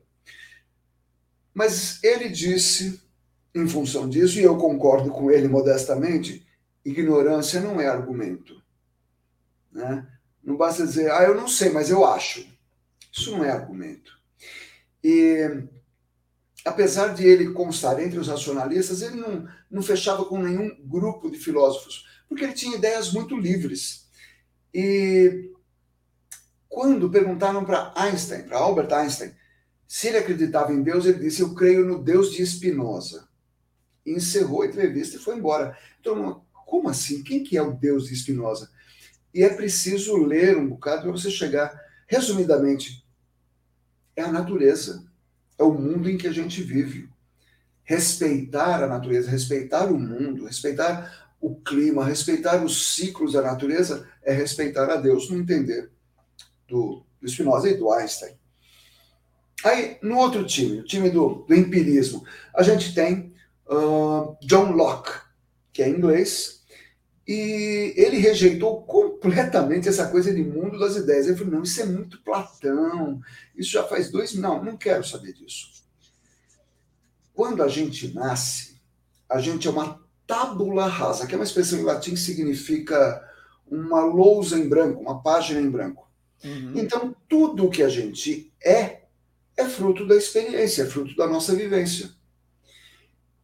[1.54, 3.02] Mas ele disse,
[3.54, 6.46] em função disso, e eu concordo com ele modestamente,
[6.86, 8.62] ignorância não é argumento.
[9.72, 10.08] Né?
[10.44, 12.46] Não basta dizer, ah, eu não sei, mas eu acho.
[13.12, 14.18] Isso não é argumento.
[15.04, 15.64] E,
[16.66, 21.38] apesar de ele constar entre os racionalistas, ele não, não fechava com nenhum grupo de
[21.38, 24.08] filósofos, porque ele tinha ideias muito livres.
[24.74, 25.52] E
[26.68, 29.34] quando perguntaram para Einstein, para Albert Einstein,
[29.88, 33.28] se ele acreditava em Deus, ele disse: Eu creio no Deus de Spinoza.
[34.06, 35.76] E encerrou a entrevista e foi embora.
[36.00, 37.24] Então, como assim?
[37.24, 38.70] Quem que é o Deus de Spinoza?
[39.34, 41.80] E é preciso ler um bocado para você chegar.
[42.08, 43.06] Resumidamente,
[44.16, 45.06] é a natureza,
[45.58, 47.10] é o mundo em que a gente vive.
[47.84, 54.34] Respeitar a natureza, respeitar o mundo, respeitar o clima, respeitar os ciclos da natureza é
[54.34, 55.90] respeitar a Deus no entender
[56.68, 58.34] do, do Spinoza e do Einstein.
[59.64, 62.24] Aí, no outro time, o time do, do empirismo,
[62.56, 63.34] a gente tem
[63.68, 65.12] uh, John Locke,
[65.74, 66.59] que é inglês,
[67.32, 71.28] e ele rejeitou completamente essa coisa de mundo das ideias.
[71.28, 73.22] Ele falou: não, isso é muito Platão,
[73.56, 74.34] isso já faz dois.
[74.34, 75.84] Não, não quero saber disso.
[77.32, 78.82] Quando a gente nasce,
[79.30, 83.24] a gente é uma tábula rasa, que é uma expressão em latim que significa
[83.70, 86.10] uma lousa em branco, uma página em branco.
[86.44, 86.74] Uhum.
[86.78, 89.04] Então, tudo o que a gente é,
[89.56, 92.10] é fruto da experiência, é fruto da nossa vivência.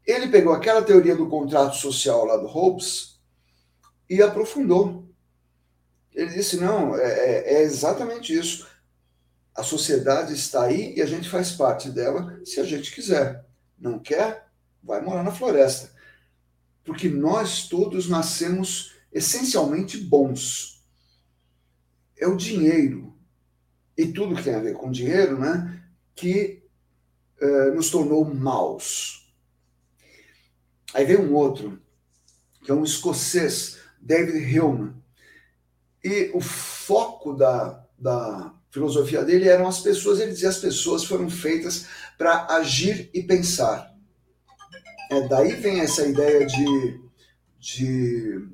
[0.07, 3.14] Ele pegou aquela teoria do contrato social lá do Hobbes
[4.09, 5.07] e aprofundou.
[6.13, 8.67] Ele disse: não, é, é, é exatamente isso.
[9.53, 13.45] A sociedade está aí e a gente faz parte dela se a gente quiser.
[13.77, 14.47] Não quer?
[14.83, 15.91] Vai morar na floresta.
[16.83, 20.83] Porque nós todos nascemos essencialmente bons.
[22.17, 23.15] É o dinheiro
[23.97, 25.81] e tudo que tem a ver com dinheiro, né,
[26.13, 26.63] que
[27.39, 29.33] eh, nos tornou maus.
[30.93, 31.81] Aí vem um outro,
[32.63, 34.93] que é um escocês David Hume.
[36.03, 41.27] E o foco da, da filosofia dele eram as pessoas, ele dizia as pessoas foram
[41.27, 43.91] feitas para agir e pensar.
[45.09, 47.01] É, daí vem essa ideia de,
[47.59, 48.47] de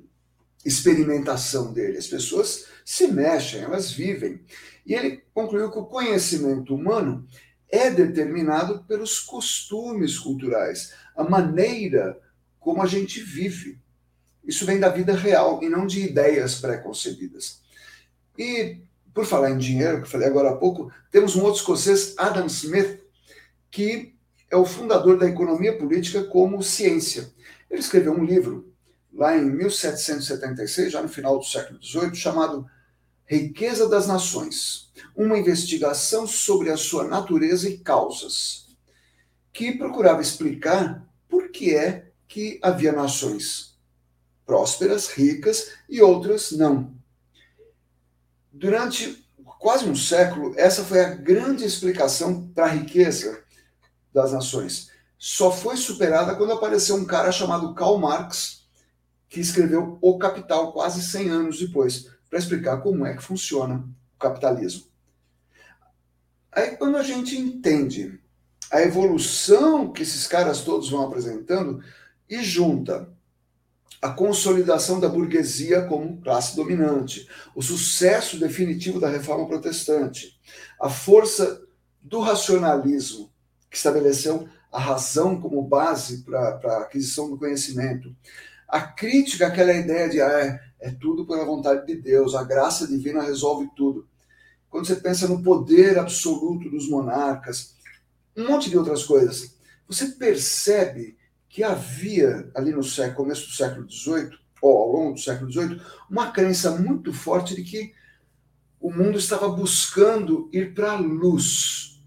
[0.66, 1.98] experimentação dele.
[1.98, 4.42] As pessoas se mexem, elas vivem.
[4.86, 7.28] E ele concluiu que o conhecimento humano
[7.70, 12.18] é determinado pelos costumes culturais, a maneira
[12.60, 13.81] como a gente vive.
[14.44, 17.62] Isso vem da vida real e não de ideias pré-concebidas.
[18.38, 18.80] E,
[19.14, 22.48] por falar em dinheiro, que eu falei agora há pouco, temos um outro escocês, Adam
[22.48, 23.02] Smith,
[23.70, 24.16] que
[24.50, 27.32] é o fundador da economia política como ciência.
[27.70, 28.74] Ele escreveu um livro
[29.14, 32.66] lá em 1776, já no final do século XVIII, chamado
[33.26, 38.68] Riqueza das Nações, uma investigação sobre a sua natureza e causas,
[39.54, 43.71] que procurava explicar por que é que havia nações
[44.52, 46.94] prósperas, ricas e outras não.
[48.52, 49.26] Durante
[49.58, 53.42] quase um século, essa foi a grande explicação para a riqueza
[54.14, 54.92] das nações.
[55.18, 58.66] Só foi superada quando apareceu um cara chamado Karl Marx,
[59.30, 64.20] que escreveu O Capital quase 100 anos depois, para explicar como é que funciona o
[64.20, 64.84] capitalismo.
[66.52, 68.20] Aí, quando a gente entende
[68.70, 71.82] a evolução que esses caras todos vão apresentando
[72.30, 73.08] e junta
[74.02, 80.40] a consolidação da burguesia como classe dominante, o sucesso definitivo da reforma protestante,
[80.80, 81.62] a força
[82.02, 83.32] do racionalismo,
[83.70, 88.16] que estabeleceu a razão como base para a aquisição do conhecimento,
[88.68, 92.88] a crítica àquela ideia de ah, é, é tudo pela vontade de Deus, a graça
[92.88, 94.08] divina resolve tudo.
[94.70, 97.76] Quando você pensa no poder absoluto dos monarcas,
[98.36, 99.56] um monte de outras coisas,
[99.88, 101.18] você percebe
[101.52, 105.82] que havia ali no século, começo do século XVIII, ou ao longo do século XVIII,
[106.10, 107.94] uma crença muito forte de que
[108.80, 112.02] o mundo estava buscando ir para a luz.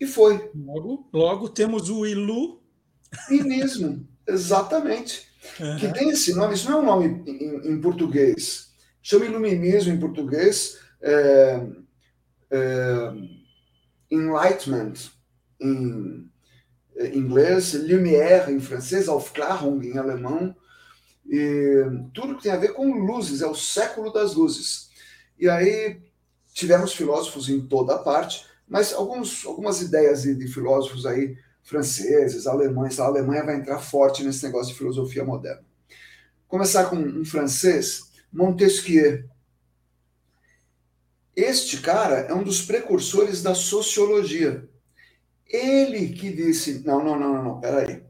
[0.00, 0.50] E foi.
[0.54, 2.62] Logo, logo temos o Ilu.
[3.30, 5.28] Iluminismo, exatamente.
[5.60, 5.76] Uhum.
[5.76, 8.72] Que tem esse nome, isso não é um nome em, em português.
[9.02, 11.66] Chama iluminismo em português, é,
[12.50, 13.12] é,
[14.10, 14.94] enlightenment
[15.60, 16.31] em
[17.14, 20.54] inglês, Lumière em francês, Aufklärung em alemão,
[21.26, 24.90] e tudo que tem a ver com luzes, é o século das luzes.
[25.38, 26.00] E aí
[26.52, 32.98] tivemos filósofos em toda parte, mas alguns, algumas ideias de, de filósofos aí franceses, alemães,
[32.98, 35.64] a Alemanha vai entrar forte nesse negócio de filosofia moderna.
[36.48, 39.24] Começar com um francês, Montesquieu.
[41.34, 44.68] Este cara é um dos precursores da sociologia.
[45.46, 48.02] Ele que disse: não, não, não, não, peraí.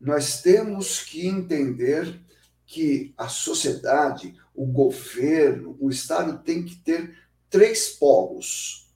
[0.00, 2.20] Nós temos que entender
[2.66, 7.16] que a sociedade, o governo, o Estado tem que ter
[7.48, 8.92] três polos: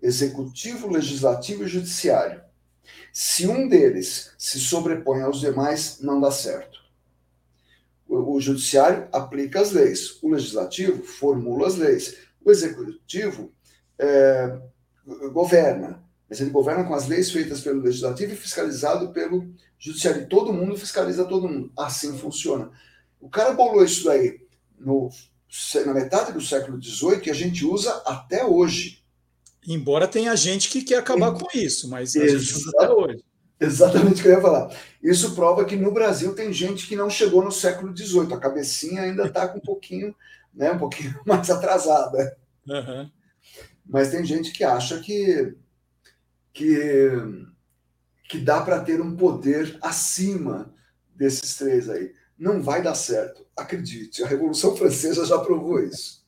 [0.00, 2.42] executivo, legislativo e judiciário.
[3.12, 6.80] Se um deles se sobrepõe aos demais, não dá certo.
[8.08, 13.52] O, o judiciário aplica as leis, o legislativo formula as leis, o executivo
[13.98, 14.58] é,
[15.32, 16.02] governa,
[16.32, 20.26] mas ele governa com as leis feitas pelo legislativo e fiscalizado pelo judiciário.
[20.26, 21.70] Todo mundo fiscaliza todo mundo.
[21.76, 22.70] Assim funciona.
[23.20, 24.40] O cara bolou isso daí
[24.78, 25.10] no,
[25.84, 29.04] na metade do século XVIII e a gente usa até hoje.
[29.68, 33.24] Embora tenha gente que quer acabar com isso, mas a gente usa até hoje.
[33.60, 34.74] Exatamente o que eu ia falar.
[35.02, 38.32] Isso prova que no Brasil tem gente que não chegou no século XVIII.
[38.32, 40.14] A cabecinha ainda está com um pouquinho,
[40.54, 42.38] né, um pouquinho mais atrasada.
[42.66, 43.10] Uhum.
[43.84, 45.54] Mas tem gente que acha que,
[46.52, 47.10] que,
[48.28, 50.74] que dá para ter um poder acima
[51.14, 52.14] desses três aí.
[52.38, 53.46] Não vai dar certo.
[53.56, 56.24] Acredite, a Revolução Francesa já provou isso.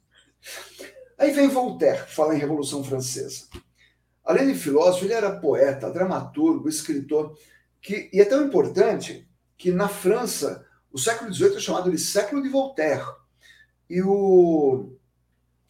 [1.18, 3.46] Aí vem Voltaire, fala em Revolução Francesa.
[4.24, 7.36] Além de filósofo, ele era poeta, dramaturgo, escritor,
[7.80, 12.42] que, e é tão importante que na França, o século XVIII é chamado de século
[12.42, 13.04] de Voltaire.
[13.88, 14.96] E o,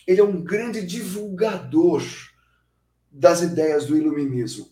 [0.06, 2.02] ele é um grande divulgador
[3.14, 4.68] das ideias do iluminismo.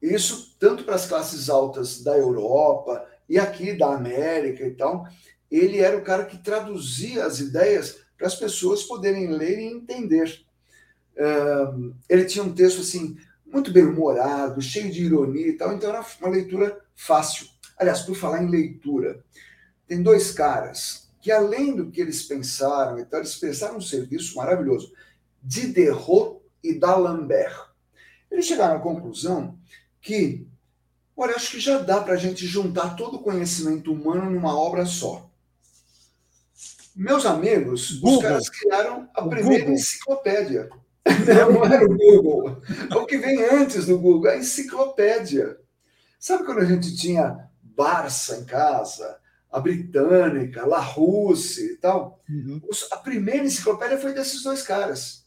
[0.00, 5.06] Isso tanto para as classes altas da Europa e aqui da América e tal.
[5.50, 10.44] Ele era o cara que traduzia as ideias para as pessoas poderem ler e entender.
[12.08, 13.16] ele tinha um texto assim
[13.46, 17.46] muito bem humorado, cheio de ironia e tal, então era uma leitura fácil.
[17.78, 19.22] Aliás, por falar em leitura,
[19.86, 24.36] tem dois caras que, além do que eles pensaram e tal, eles pensaram um serviço
[24.36, 24.92] maravilhoso.
[25.42, 27.70] Diderot e D'Alembert.
[28.30, 29.58] Eles chegaram à conclusão
[30.00, 30.46] que,
[31.16, 34.86] olha, acho que já dá para a gente juntar todo o conhecimento humano numa obra
[34.86, 35.30] só.
[36.94, 38.18] Meus amigos, Google.
[38.18, 39.74] os caras criaram a primeira Google.
[39.74, 40.68] enciclopédia.
[41.26, 42.62] Não era o Google.
[42.94, 45.58] O que vem antes do Google é a enciclopédia.
[46.18, 49.18] Sabe quando a gente tinha Barça em casa,
[49.50, 52.22] a Britânica, La Russe e tal?
[52.28, 52.60] Uhum.
[52.90, 55.21] A primeira enciclopédia foi desses dois caras.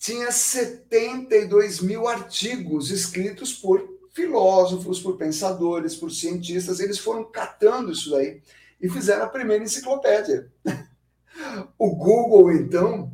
[0.00, 6.80] Tinha 72 mil artigos escritos por filósofos, por pensadores, por cientistas.
[6.80, 8.40] Eles foram catando isso daí
[8.80, 10.50] e fizeram a primeira enciclopédia.
[11.78, 13.12] O Google, então,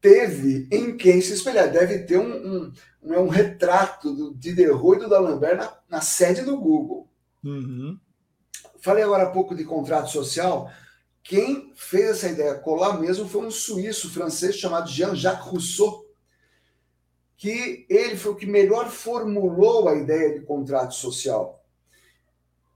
[0.00, 1.70] teve em quem se espelhar.
[1.70, 2.72] Deve ter um, um,
[3.02, 7.08] um retrato do Diderot e do D'Alembert na, na sede do Google.
[7.44, 7.96] Uhum.
[8.80, 10.72] Falei agora há pouco de contrato social.
[11.22, 16.07] Quem fez essa ideia colar mesmo foi um suíço francês chamado Jean-Jacques Rousseau,
[17.38, 21.64] que ele foi o que melhor formulou a ideia de contrato social.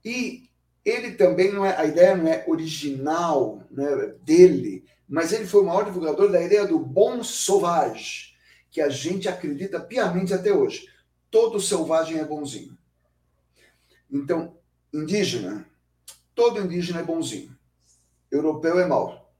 [0.05, 0.49] E
[0.85, 5.67] ele também não é, a ideia não é original né, dele, mas ele foi o
[5.67, 8.37] maior divulgador da ideia do bon sauvage,
[8.71, 10.87] que a gente acredita piamente até hoje.
[11.29, 12.79] Todo selvagem é bonzinho.
[14.09, 14.57] Então,
[14.95, 15.67] indígena,
[16.37, 17.57] todo indígena é bonzinho.
[18.31, 19.35] Europeu é mau.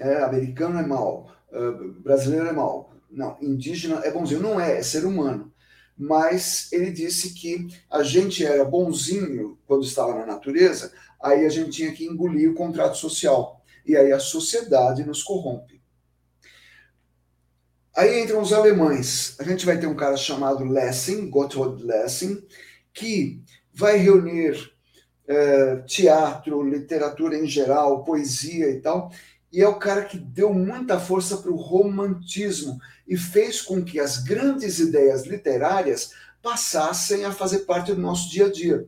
[0.00, 1.32] É, americano é mau.
[1.52, 2.93] Uh, brasileiro é mau.
[3.14, 4.40] Não, indígena é bonzinho.
[4.40, 5.54] Não é, é ser humano
[5.96, 10.92] mas ele disse que a gente era bonzinho quando estava na natureza,
[11.22, 13.62] aí a gente tinha que engolir o contrato social.
[13.86, 15.80] E aí a sociedade nos corrompe.
[17.96, 19.36] Aí entram os alemães.
[19.38, 22.44] A gente vai ter um cara chamado Lessing, Gotthold Lessing,
[22.92, 23.40] que
[23.72, 24.72] vai reunir
[25.28, 29.12] é, teatro, literatura em geral, poesia e tal,
[29.54, 34.00] e é o cara que deu muita força para o romantismo e fez com que
[34.00, 36.10] as grandes ideias literárias
[36.42, 38.84] passassem a fazer parte do nosso dia a dia.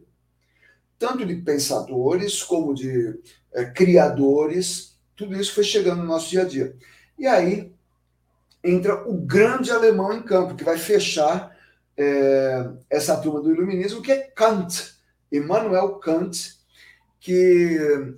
[0.98, 3.16] Tanto de pensadores como de
[3.54, 6.76] é, criadores, tudo isso foi chegando no nosso dia a dia.
[7.16, 7.72] E aí
[8.64, 11.56] entra o grande alemão em campo, que vai fechar
[11.96, 14.96] é, essa turma do iluminismo, que é Kant,
[15.30, 16.56] Immanuel Kant,
[17.20, 18.16] que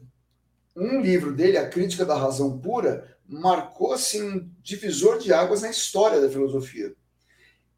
[0.78, 5.70] um livro dele, A Crítica da Razão Pura, marcou assim, um divisor de águas na
[5.70, 6.94] história da filosofia.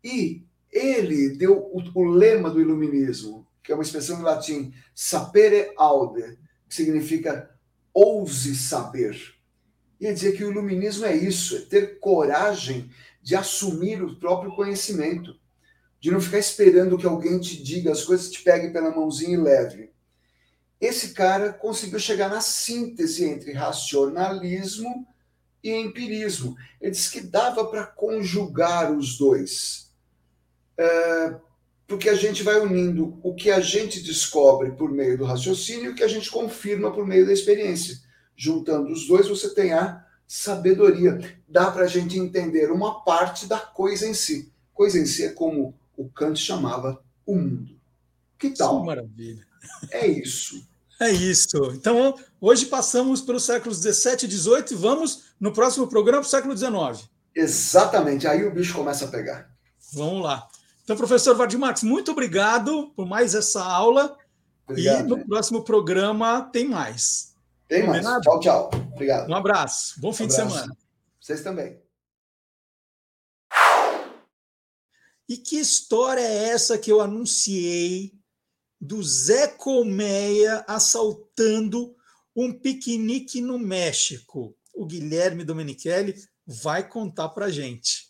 [0.05, 5.73] E ele deu o, o lema do iluminismo, que é uma expressão em latim, sapere
[5.77, 7.51] aude, que significa
[7.93, 9.19] ouse saber.
[9.99, 12.91] E ele dizia que o iluminismo é isso, é ter coragem
[13.23, 15.35] de assumir o próprio conhecimento,
[15.99, 19.41] de não ficar esperando que alguém te diga as coisas, te pegue pela mãozinha e
[19.41, 19.91] leve
[20.81, 25.07] esse cara conseguiu chegar na síntese entre racionalismo
[25.63, 26.57] e empirismo.
[26.81, 29.93] Ele disse que dava para conjugar os dois.
[30.79, 31.37] É,
[31.87, 35.89] porque a gente vai unindo o que a gente descobre por meio do raciocínio e
[35.89, 37.99] o que a gente confirma por meio da experiência.
[38.35, 41.19] Juntando os dois, você tem a sabedoria.
[41.47, 44.51] Dá para a gente entender uma parte da coisa em si.
[44.73, 47.79] Coisa em si é como o Kant chamava o mundo.
[48.39, 48.81] Que tal?
[48.81, 49.47] Que maravilha.
[49.91, 50.67] É isso.
[51.01, 51.73] É isso.
[51.73, 56.31] Então, hoje passamos pelos séculos 17 e 18 e vamos, no próximo programa, para o
[56.31, 57.05] século 19.
[57.35, 58.29] Exatamente.
[58.29, 59.51] Aí o bicho começa a pegar.
[59.95, 60.47] Vamos lá.
[60.85, 64.15] Então, professor Vardy Marques, muito obrigado por mais essa aula.
[64.69, 67.35] Obrigado, e no próximo programa tem mais.
[67.67, 68.05] Tem mais.
[68.23, 68.71] Tchau, tchau.
[68.93, 69.31] Obrigado.
[69.31, 69.99] Um abraço.
[70.01, 70.47] Bom fim um abraço.
[70.47, 70.77] de semana.
[71.19, 71.81] Vocês também.
[75.27, 78.20] E que história é essa que eu anunciei
[78.81, 81.95] do Zé Colmeia assaltando
[82.35, 84.57] um piquenique no México?
[84.75, 86.15] O Guilherme Domenichelli
[86.47, 88.09] vai contar para gente.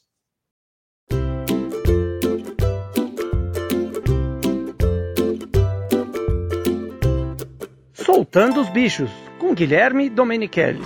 [7.93, 9.11] Soltando os Bichos,
[9.41, 10.81] com Guilherme Domenichelli.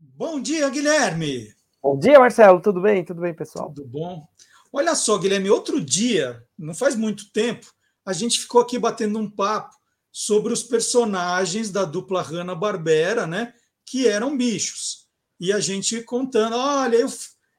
[0.00, 1.52] Bom dia, Guilherme!
[1.82, 2.60] Bom dia, Marcelo.
[2.60, 3.04] Tudo bem?
[3.04, 3.72] Tudo bem, pessoal?
[3.72, 4.26] Tudo bom.
[4.72, 7.72] Olha só, Guilherme, outro dia, não faz muito tempo,
[8.04, 9.76] a gente ficou aqui batendo um papo
[10.10, 13.54] sobre os personagens da dupla Hanna-Barbera, né?
[13.84, 15.06] Que eram bichos.
[15.40, 17.06] E a gente contando, olha,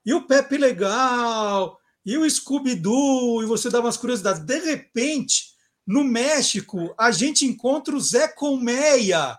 [0.06, 4.42] e o Pepe Legal, e o Scooby-Doo, e você dava umas curiosidades.
[4.42, 5.50] De repente,
[5.86, 9.38] no México, a gente encontra o Zé Colmeia.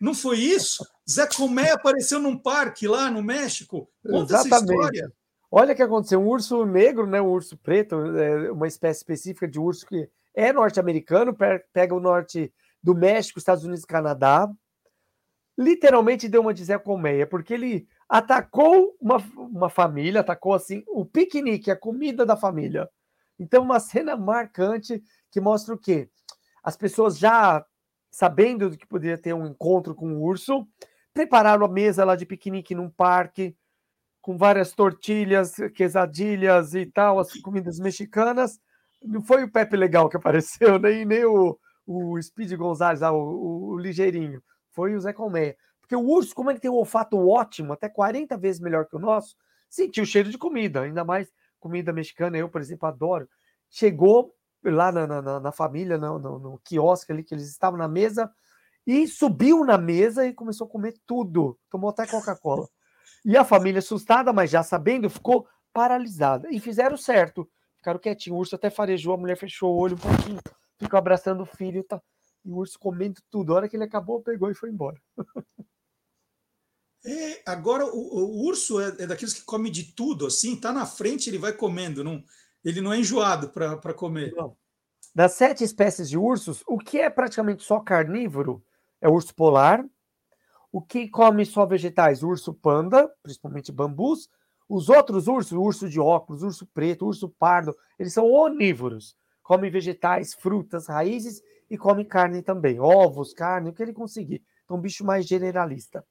[0.00, 0.86] Não foi isso?
[1.08, 3.88] Zé Colmeia apareceu num parque lá no México.
[4.02, 4.54] Conta Exatamente.
[4.54, 5.12] essa história.
[5.50, 6.20] Olha o que aconteceu.
[6.20, 10.52] Um urso negro, né, um urso preto, é uma espécie específica de urso que é
[10.52, 11.36] norte-americano,
[11.72, 12.52] pega o norte
[12.82, 14.48] do México, Estados Unidos e Canadá.
[15.56, 21.04] Literalmente deu uma de Zé Colmeia, porque ele atacou uma, uma família, atacou assim o
[21.04, 22.88] piquenique, a comida da família.
[23.38, 26.08] Então, uma cena marcante que mostra o quê?
[26.62, 27.64] As pessoas já
[28.10, 30.66] sabendo que poderia ter um encontro com o urso,
[31.12, 33.56] prepararam a mesa lá de piquenique num parque,
[34.20, 38.58] com várias tortilhas, quesadilhas e tal, as comidas mexicanas.
[39.02, 43.70] Não foi o Pepe Legal que apareceu, nem, nem o, o Speed Gonzalez, ah, o,
[43.70, 44.42] o, ligeirinho.
[44.72, 45.56] Foi o Zé Colmeia.
[45.80, 48.98] Porque o urso, como ele tem um olfato ótimo, até 40 vezes melhor que o
[48.98, 49.34] nosso,
[49.70, 52.36] sentiu o cheiro de comida, ainda mais comida mexicana.
[52.36, 53.28] Eu, por exemplo, adoro.
[53.70, 57.88] Chegou lá na, na, na família, no, no, no, quiosque ali, que eles estavam na
[57.88, 58.30] mesa,
[58.86, 61.58] e subiu na mesa e começou a comer tudo.
[61.70, 62.68] Tomou até Coca-Cola.
[63.24, 66.48] E a família, assustada, mas já sabendo, ficou paralisada.
[66.50, 67.48] E fizeram certo.
[67.76, 68.36] Ficaram quietinhos.
[68.36, 70.40] O urso até farejou, a mulher fechou o olho um pouquinho,
[70.78, 71.84] ficou abraçando o filho.
[71.84, 72.00] Tá...
[72.44, 73.52] E o urso comendo tudo.
[73.52, 75.00] A hora que ele acabou, pegou e foi embora.
[77.04, 80.84] É, agora, o, o urso é, é, daqueles que come de tudo, assim, tá na
[80.84, 82.02] frente, ele vai comendo.
[82.02, 82.22] Não,
[82.64, 84.32] ele não é enjoado para comer.
[84.34, 84.56] Não.
[85.14, 88.62] Das sete espécies de ursos, o que é praticamente só carnívoro
[89.00, 89.84] é o urso polar.
[90.70, 92.22] O que come só vegetais?
[92.22, 94.28] Urso panda, principalmente bambus.
[94.68, 99.16] Os outros ursos, urso de óculos, urso preto, urso pardo, eles são onívoros.
[99.42, 102.78] Comem vegetais, frutas, raízes e comem carne também.
[102.78, 104.42] Ovos, carne, o que ele conseguir.
[104.64, 106.04] Então, um bicho mais generalista.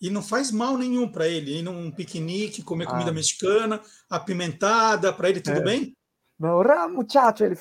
[0.00, 2.90] E não faz mal nenhum para ele ir num piquenique, comer ah.
[2.90, 5.62] comida mexicana, apimentada, para ele tudo é.
[5.62, 5.96] bem?
[6.38, 7.54] Não, muchacho, ele,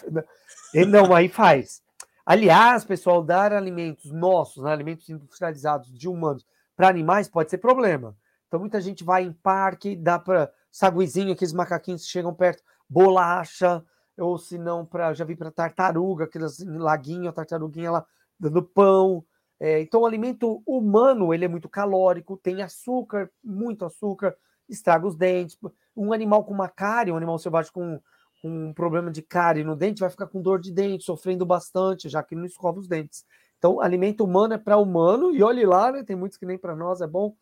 [0.73, 1.81] ele não, aí faz.
[2.29, 6.45] Aliás, pessoal, dar alimentos nossos, né, alimentos industrializados de humanos
[6.75, 8.15] para animais pode ser problema.
[8.47, 13.83] Então, muita gente vai em parque, dá para saguizinho, aqueles macaquinhos que chegam perto, bolacha,
[14.15, 18.05] ou se não, já vi para tartaruga, aqueles laguinho, a tartaruguinha lá
[18.39, 19.25] dando pão.
[19.59, 24.37] É, então, o alimento humano ele é muito calórico, tem açúcar, muito açúcar,
[24.69, 25.57] estraga os dentes.
[25.97, 27.99] Um animal com uma cárie, um animal selvagem com,
[28.41, 32.09] com um problema de cárie no dente, vai ficar com dor de dente, sofrendo bastante,
[32.09, 33.25] já que não escova os dentes.
[33.57, 36.75] Então, alimento humano é para humano, e olhe lá, né, tem muitos que nem para
[36.75, 37.35] nós é bom.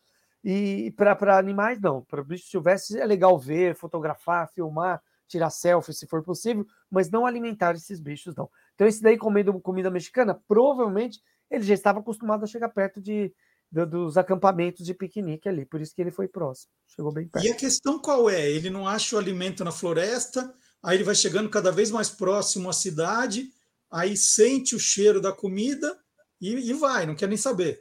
[0.43, 2.01] E para animais, não.
[2.03, 7.25] Para bichos silvestres é legal ver, fotografar, filmar, tirar selfie se for possível, mas não
[7.25, 8.49] alimentar esses bichos, não.
[8.73, 11.19] Então, esse daí comendo comida mexicana, provavelmente
[11.51, 13.33] ele já estava acostumado a chegar perto de,
[13.71, 17.45] de, dos acampamentos de piquenique ali, por isso que ele foi próximo, chegou bem perto.
[17.45, 18.49] E a questão qual é?
[18.49, 20.53] Ele não acha o alimento na floresta,
[20.83, 23.49] aí ele vai chegando cada vez mais próximo à cidade,
[23.89, 25.97] aí sente o cheiro da comida
[26.39, 27.79] e, e vai, não quer nem saber.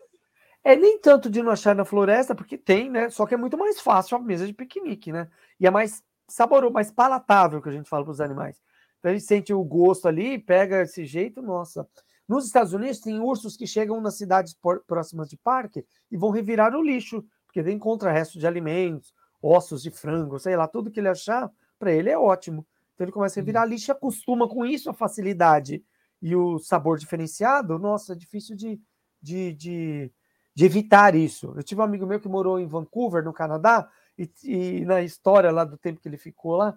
[0.64, 3.08] É nem tanto de não achar na floresta, porque tem, né?
[3.08, 5.28] Só que é muito mais fácil a mesa de piquenique, né?
[5.60, 8.60] E é mais saboroso, mais palatável que a gente fala para os animais.
[8.98, 11.88] Então ele sente o gosto ali, pega esse jeito, nossa.
[12.28, 14.56] Nos Estados Unidos, tem ursos que chegam nas cidades
[14.86, 19.90] próximas de parque e vão revirar o lixo, porque encontra restos de alimentos, ossos de
[19.92, 21.48] frango, sei lá, tudo que ele achar,
[21.78, 22.66] para ele é ótimo.
[22.96, 25.84] Então ele começa a virar lixo, acostuma com isso, a facilidade
[26.22, 27.78] e o sabor diferenciado.
[27.78, 28.80] Nossa, é difícil de,
[29.20, 30.12] de, de,
[30.54, 31.52] de evitar isso.
[31.54, 33.86] Eu tive um amigo meu que morou em Vancouver, no Canadá,
[34.18, 36.74] e, e na história lá do tempo que ele ficou lá,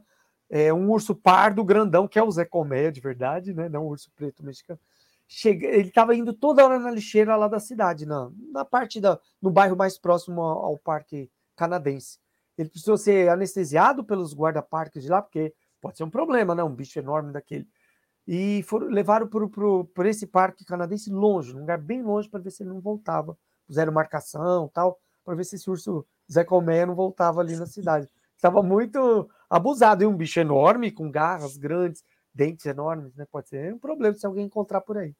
[0.50, 3.70] é um urso pardo grandão, que é o Zé Colmeia de verdade, né?
[3.70, 4.80] Não um urso preto mexicano.
[5.26, 9.18] Chega, ele estava indo toda hora na lixeira lá da cidade, na, na parte da,
[9.42, 12.18] no bairro mais próximo ao, ao parque canadense.
[12.58, 16.64] Ele precisou ser anestesiado pelos guarda-parques de lá, porque pode ser um problema, né?
[16.64, 17.68] Um bicho enorme daquele.
[18.28, 22.62] E foram, levaram por esse parque canadense longe, um lugar bem longe, para ver se
[22.64, 23.38] ele não voltava.
[23.66, 28.08] Puseram marcação tal, para ver se esse urso Zé Colmeia não voltava ali na cidade.
[28.36, 30.04] Estava muito abusado.
[30.04, 32.04] E um bicho enorme, com garras grandes,
[32.34, 33.26] dentes enormes, né?
[33.32, 35.16] Pode ser um problema se alguém encontrar por aí.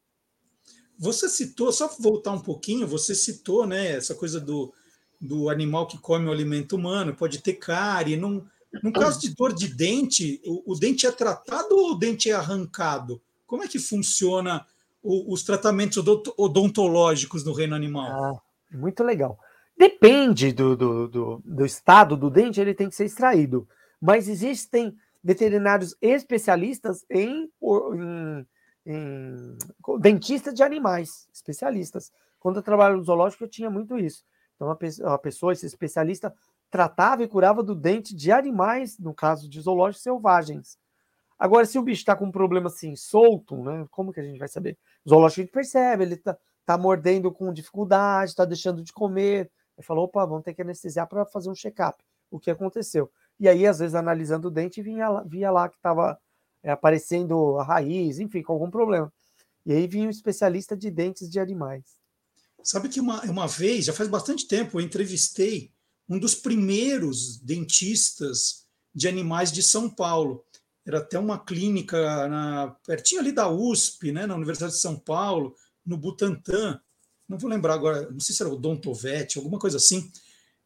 [0.98, 4.72] Você citou, só voltar um pouquinho, você citou né, essa coisa do,
[5.18, 8.16] do animal que come o alimento humano, pode ter cárie.
[8.16, 8.46] Num,
[8.82, 12.34] no caso de dor de dente, o, o, dente é tratado ou o dente é
[12.34, 13.20] arrancado?
[13.46, 14.64] Como é que funciona
[15.02, 16.02] o, os tratamentos
[16.36, 18.06] odontológicos no reino animal?
[18.06, 18.40] Ah,
[18.70, 19.38] muito legal.
[19.76, 23.66] Depende do, do, do, do estado do dente, ele tem que ser extraído.
[24.00, 28.46] Mas existem veterinários especialistas em, em,
[28.86, 29.58] em
[29.98, 32.12] dentistas de animais, especialistas.
[32.38, 34.24] Quando eu trabalho no zoológico, eu tinha muito isso.
[34.54, 36.34] Então, a pessoa, esse especialista,
[36.70, 40.78] tratava e curava do dente de animais, no caso de zoológicos selvagens.
[41.38, 43.86] Agora, se o bicho está com um problema assim, solto, né?
[43.90, 44.78] Como que a gente vai saber?
[45.08, 46.36] Zoológico a gente percebe, ele está
[46.66, 51.08] tá mordendo com dificuldade, está deixando de comer, ele falou, opa, vamos ter que anestesiar
[51.08, 52.04] para fazer um check-up.
[52.30, 53.10] O que aconteceu?
[53.38, 56.20] E aí, às vezes, analisando o dente, vinha lá, via lá que estava
[56.62, 59.10] é, aparecendo a raiz, enfim, com algum problema.
[59.64, 61.98] E aí vinha um especialista de dentes de animais.
[62.62, 65.72] Sabe que uma, uma vez, já faz bastante tempo, eu entrevistei
[66.10, 70.44] um dos primeiros dentistas de animais de São Paulo.
[70.84, 75.54] Era até uma clínica na, pertinho ali da USP, né, na Universidade de São Paulo,
[75.86, 76.78] no Butantã
[77.30, 80.10] não vou lembrar agora, não sei se era o Dontovete, alguma coisa assim.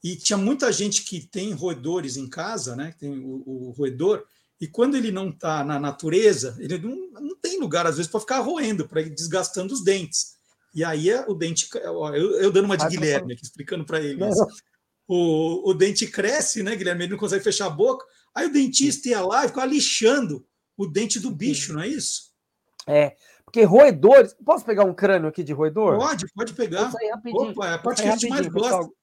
[0.02, 2.94] E tinha muita gente que tem roedores em casa, né?
[2.98, 4.24] Tem o, o roedor,
[4.58, 8.20] e quando ele não está na natureza, ele não, não tem lugar, às vezes, para
[8.20, 10.36] ficar roendo, para ir desgastando os dentes.
[10.74, 11.68] E aí é o dente.
[11.74, 14.46] Eu, eu, dando uma de Guilherme aqui, explicando para ele isso.
[15.06, 17.04] O, o dente cresce, né, Guilherme?
[17.04, 18.04] Ele não consegue fechar a boca.
[18.34, 22.32] Aí o dentista ia lá e ficava lixando o dente do bicho, não é isso?
[22.86, 23.16] É.
[23.44, 24.34] Porque roedores.
[24.44, 25.98] Posso pegar um crânio aqui de roedor?
[25.98, 26.90] Pode, pode pegar.
[26.90, 28.76] Opa, é a parte que a gente mais gosta.
[28.78, 28.94] Pessoal.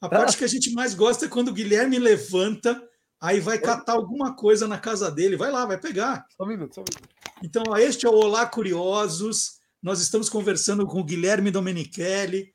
[0.00, 2.82] A parte que a gente mais gosta é quando o Guilherme levanta,
[3.20, 5.36] aí vai catar alguma coisa na casa dele.
[5.36, 6.26] Vai lá, vai pegar.
[6.36, 7.08] Só um minuto, só um minuto.
[7.42, 9.58] Então, este é o Olá Curiosos.
[9.82, 12.52] Nós estamos conversando com o Guilherme Domenichelli,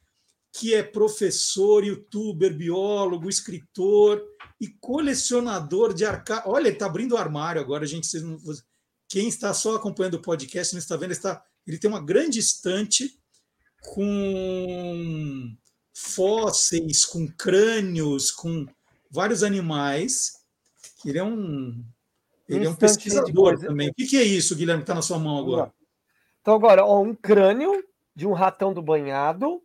[0.51, 4.21] que é professor, youtuber, biólogo, escritor
[4.59, 6.43] e colecionador de arca.
[6.45, 8.07] Olha, ele está abrindo o armário agora, gente.
[8.07, 8.37] Vocês não,
[9.07, 13.17] quem está só acompanhando o podcast não está vendo, está, ele tem uma grande estante
[13.81, 15.55] com
[15.93, 18.65] fósseis, com crânios, com
[19.09, 20.33] vários animais.
[21.05, 21.83] Ele é um,
[22.47, 23.89] ele é um pesquisador também.
[23.89, 25.73] O que, que é isso, Guilherme, que está na sua mão agora?
[26.41, 27.83] Então, agora, ó, um crânio
[28.15, 29.61] de um ratão do banhado.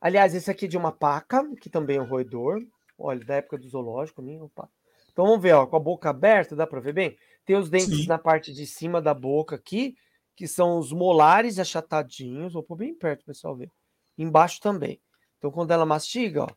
[0.00, 2.60] Aliás, esse aqui é de uma paca, que também é um roedor.
[2.96, 4.22] Olha, da época do zoológico.
[4.22, 4.68] Nem, opa.
[5.12, 7.18] Então vamos ver, ó, com a boca aberta, dá para ver bem?
[7.44, 8.06] Tem os dentes Sim.
[8.06, 9.96] na parte de cima da boca aqui,
[10.36, 12.52] que são os molares achatadinhos.
[12.52, 13.72] Vou pôr bem perto, pessoal ver.
[14.16, 15.00] Embaixo também.
[15.38, 16.48] Então quando ela mastiga, ó,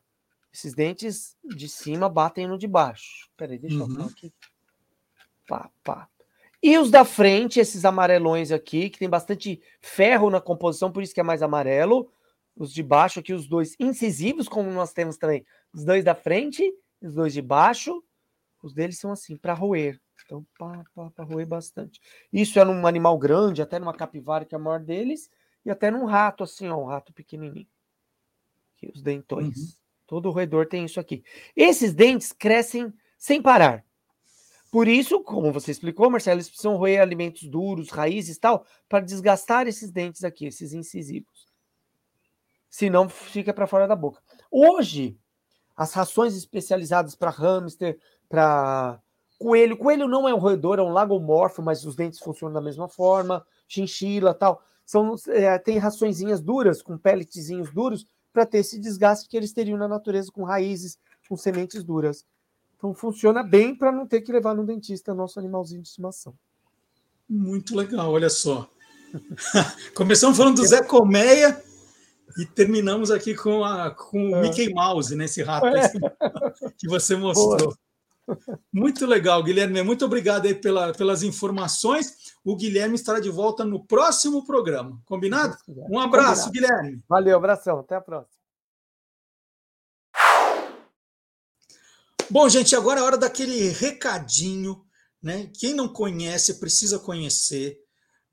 [0.52, 3.28] esses dentes de cima batem no de baixo.
[3.36, 3.88] Peraí, deixa uhum.
[3.88, 4.32] eu falar aqui.
[5.48, 6.08] Pá, pá.
[6.62, 11.12] E os da frente, esses amarelões aqui, que tem bastante ferro na composição, por isso
[11.12, 12.08] que é mais amarelo.
[12.56, 15.44] Os de baixo aqui, os dois incisivos, como nós temos também.
[15.72, 16.62] Os dois da frente,
[17.00, 18.02] os dois de baixo.
[18.62, 20.00] Os deles são assim, para roer.
[20.24, 22.00] Então, para roer bastante.
[22.32, 25.28] Isso é num animal grande, até numa capivara, que é a maior deles,
[25.64, 27.66] e até num rato, assim, ó, um rato pequenininho.
[28.76, 29.56] Aqui, os dentões.
[29.56, 29.72] Uhum.
[30.06, 31.24] Todo roedor tem isso aqui.
[31.56, 33.84] Esses dentes crescem sem parar.
[34.70, 39.04] Por isso, como você explicou, Marcelo, eles precisam roer alimentos duros, raízes e tal, para
[39.04, 41.51] desgastar esses dentes aqui, esses incisivos.
[42.72, 44.18] Senão fica para fora da boca.
[44.50, 45.18] Hoje,
[45.76, 47.98] as rações especializadas para hamster,
[48.30, 48.98] para
[49.38, 49.76] coelho.
[49.76, 53.44] Coelho não é um roedor, é um lagomorfo, mas os dentes funcionam da mesma forma.
[53.68, 54.62] Chinchila, tal.
[54.86, 59.76] São, é, tem raçõezinhas duras, com pelletzinhos duros, para ter esse desgaste que eles teriam
[59.76, 60.96] na natureza com raízes,
[61.28, 62.24] com sementes duras.
[62.78, 66.34] Então funciona bem para não ter que levar no dentista nosso animalzinho de estimação.
[67.28, 68.66] Muito legal, olha só.
[69.94, 71.62] Começamos falando do Zé Colmeia
[72.38, 74.42] e terminamos aqui com, a, com o é.
[74.42, 75.92] Mickey Mouse, nesse né, rato é.
[76.78, 77.58] que você mostrou.
[77.58, 77.78] Boa.
[78.72, 79.82] Muito legal, Guilherme.
[79.82, 82.34] Muito obrigado aí pela, pelas informações.
[82.44, 85.00] O Guilherme estará de volta no próximo programa.
[85.04, 85.56] Combinado?
[85.68, 86.72] Um abraço, Combinado.
[86.74, 87.04] Guilherme.
[87.08, 87.80] Valeu, abração.
[87.80, 88.42] Até a próxima.
[92.30, 94.82] Bom, gente, agora é hora daquele recadinho,
[95.22, 95.50] né?
[95.58, 97.81] Quem não conhece precisa conhecer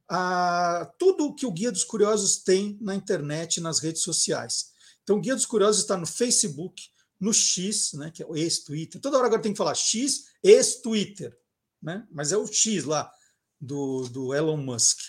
[0.09, 4.71] ah, tudo que o Guia dos Curiosos tem na internet, nas redes sociais.
[5.03, 6.83] Então, o Guia dos Curiosos está no Facebook,
[7.19, 8.99] no X, né, que é o ex-Twitter.
[8.99, 11.37] Toda hora agora tem que falar X, ex-Twitter,
[11.81, 12.07] né?
[12.11, 13.11] mas é o X lá
[13.59, 14.99] do, do Elon Musk.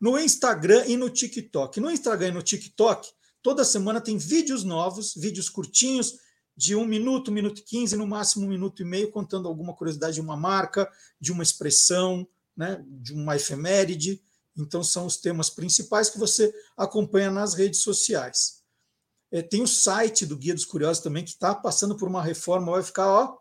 [0.00, 1.80] No Instagram e no TikTok.
[1.80, 3.08] No Instagram e no TikTok,
[3.42, 6.16] toda semana tem vídeos novos, vídeos curtinhos,
[6.56, 10.14] de um minuto, minuto e quinze, no máximo um minuto e meio, contando alguma curiosidade
[10.14, 12.26] de uma marca, de uma expressão,
[12.56, 14.20] né, de uma efeméride.
[14.58, 18.58] Então, são os temas principais que você acompanha nas redes sociais.
[19.30, 22.72] É, tem o site do Guia dos Curiosos também, que está passando por uma reforma,
[22.72, 23.38] vai ficar ó,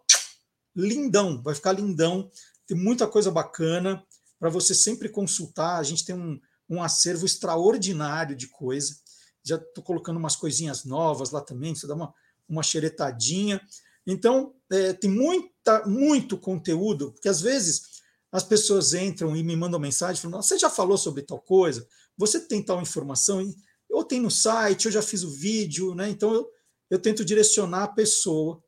[0.75, 2.29] lindão, vai ficar lindão.
[2.67, 4.03] Tem muita coisa bacana
[4.39, 5.77] para você sempre consultar.
[5.77, 6.39] A gente tem um,
[6.69, 8.95] um acervo extraordinário de coisa.
[9.43, 12.13] Já estou colocando umas coisinhas novas lá também, você dá uma,
[12.47, 13.59] uma xeretadinha.
[14.05, 17.96] Então, é, tem muita, muito conteúdo, porque às vezes
[18.31, 21.87] as pessoas entram e me mandam mensagem falando: você já falou sobre tal coisa?
[22.17, 23.41] Você tem tal informação?
[23.89, 26.09] Ou tem no site, eu já fiz o vídeo, né?
[26.09, 26.49] Então eu,
[26.89, 28.61] eu tento direcionar a pessoa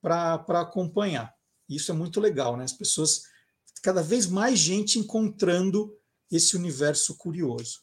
[0.00, 1.32] para acompanhar.
[1.68, 2.64] Isso é muito legal, né?
[2.64, 3.22] As pessoas,
[3.82, 5.96] cada vez mais gente encontrando
[6.30, 7.80] esse universo curioso.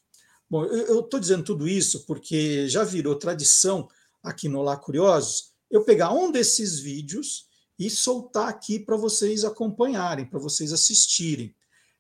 [0.49, 3.87] Bom, eu estou dizendo tudo isso porque já virou tradição
[4.21, 7.47] aqui no Lá Curiosos eu pegar um desses vídeos
[7.81, 11.55] e soltar aqui para vocês acompanharem, para vocês assistirem.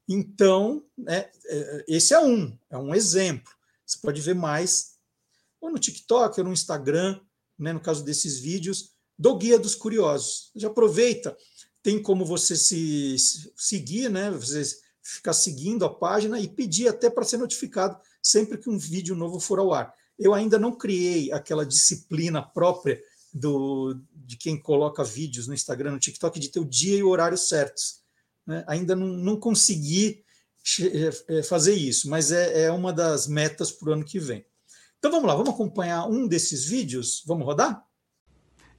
[0.07, 3.51] Então, né, é, esse é um, é um exemplo.
[3.83, 4.91] Você pode ver mais
[5.59, 7.19] ou no TikTok, ou no Instagram,
[7.57, 10.51] né, no caso desses vídeos, do Guia dos Curiosos.
[10.55, 11.35] Já aproveita,
[11.81, 13.15] tem como você se
[13.55, 14.63] seguir, né, você
[15.01, 19.39] ficar seguindo a página e pedir até para ser notificado sempre que um vídeo novo
[19.39, 19.91] for ao ar.
[20.19, 23.01] Eu ainda não criei aquela disciplina própria
[23.33, 27.09] do, de quem coloca vídeos no Instagram, no TikTok, de ter o dia e o
[27.09, 28.01] horário certos.
[28.45, 28.63] Né?
[28.67, 30.23] Ainda não, não consegui
[30.79, 34.45] é, é, fazer isso, mas é, é uma das metas para o ano que vem.
[34.99, 37.23] Então vamos lá, vamos acompanhar um desses vídeos?
[37.25, 37.83] Vamos rodar?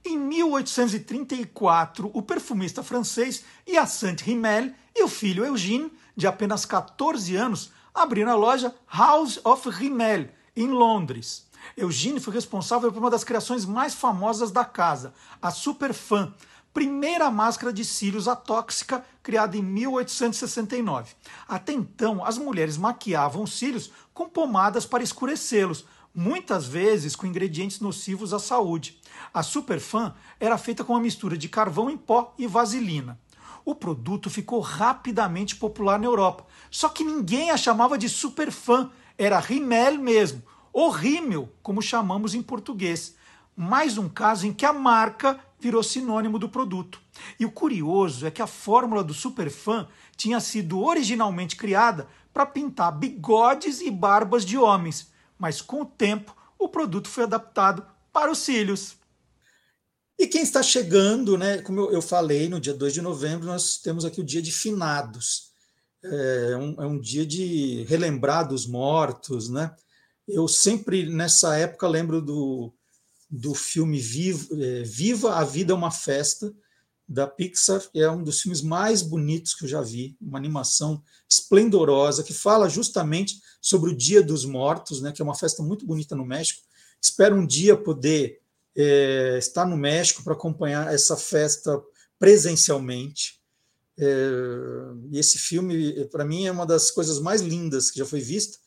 [0.05, 7.71] Em 1834, o perfumista francês Hyacinthe Rimmel e o filho Eugène, de apenas 14 anos,
[7.93, 11.47] abriram a loja House of Rimmel, em Londres.
[11.77, 16.33] Eugène foi responsável por uma das criações mais famosas da casa, a Superfan,
[16.73, 21.13] primeira máscara de cílios atóxica criada em 1869.
[21.47, 27.79] Até então, as mulheres maquiavam os cílios com pomadas para escurecê-los, muitas vezes com ingredientes
[27.79, 28.99] nocivos à saúde.
[29.33, 33.19] A Superfan era feita com uma mistura de carvão em pó e vaselina.
[33.65, 39.39] O produto ficou rapidamente popular na Europa, só que ninguém a chamava de Superfan, era
[39.39, 40.41] Rimmel mesmo,
[40.73, 43.15] ou Rimmel, como chamamos em português.
[43.55, 46.99] Mais um caso em que a marca virou sinônimo do produto.
[47.39, 49.87] E o curioso é que a fórmula do superfã
[50.17, 56.35] tinha sido originalmente criada para pintar bigodes e barbas de homens, mas com o tempo
[56.57, 58.95] o produto foi adaptado para os cílios.
[60.17, 64.05] E quem está chegando, né, como eu falei, no dia 2 de novembro, nós temos
[64.05, 65.51] aqui o dia de finados.
[66.03, 69.73] É um, é um dia de relembrar dos mortos, né?
[70.27, 72.73] Eu sempre, nessa época, lembro do,
[73.29, 76.53] do filme Viva, é, Viva a Vida é uma Festa,
[77.07, 82.23] da Pixar, é um dos filmes mais bonitos que eu já vi, uma animação esplendorosa
[82.23, 86.15] que fala justamente sobre o Dia dos Mortos, né, que é uma festa muito bonita
[86.15, 86.61] no México.
[87.01, 88.41] Espero um dia poder
[88.75, 91.81] é, estar no México para acompanhar essa festa
[92.17, 93.41] presencialmente.
[93.97, 94.05] É,
[95.11, 98.57] e esse filme, para mim, é uma das coisas mais lindas que já foi vista.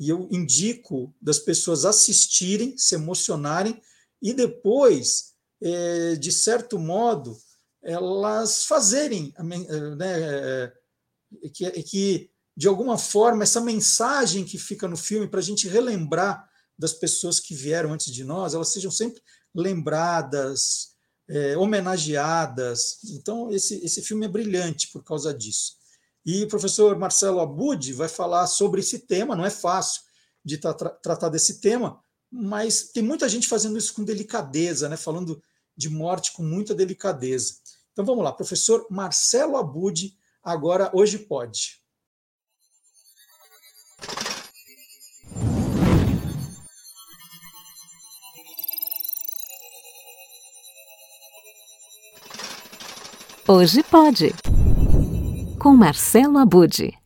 [0.00, 3.78] E eu indico das pessoas assistirem, se emocionarem
[4.22, 7.36] e depois, é, de certo modo,
[7.82, 9.34] elas fazerem,
[9.98, 10.72] né,
[11.52, 16.48] que, que, de alguma forma, essa mensagem que fica no filme, para a gente relembrar
[16.78, 19.20] das pessoas que vieram antes de nós, elas sejam sempre
[19.54, 20.94] lembradas,
[21.28, 23.00] é, homenageadas.
[23.10, 25.79] Então, esse, esse filme é brilhante por causa disso.
[26.24, 30.02] E o professor Marcelo Abud vai falar sobre esse tema, não é fácil
[30.44, 34.96] de tra tratar desse tema, mas tem muita gente fazendo isso com delicadeza, né?
[34.96, 35.42] falando
[35.76, 37.54] de morte com muita delicadeza.
[37.92, 41.80] Então vamos lá, professor Marcelo Abud, agora hoje pode.
[53.48, 54.32] Hoje pode.
[55.60, 56.98] Com Marcelo Abude.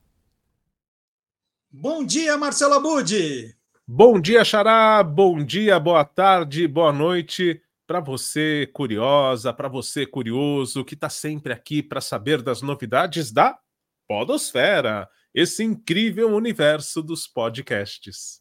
[1.73, 3.53] Bom dia, Marcelo Abude.
[3.85, 5.03] Bom dia, Xará.
[5.03, 11.53] Bom dia, boa tarde, boa noite para você curiosa, para você curioso que está sempre
[11.53, 13.59] aqui para saber das novidades da
[14.07, 18.41] Podosfera, esse incrível universo dos podcasts.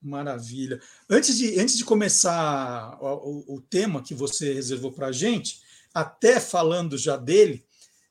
[0.00, 0.80] Maravilha.
[1.06, 5.60] Antes de, antes de começar o, o tema que você reservou para a gente,
[5.92, 7.62] até falando já dele,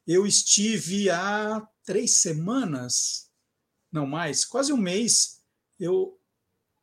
[0.06, 3.30] eu estive há três semanas,
[3.92, 5.42] não mais, quase um mês,
[5.80, 6.20] eu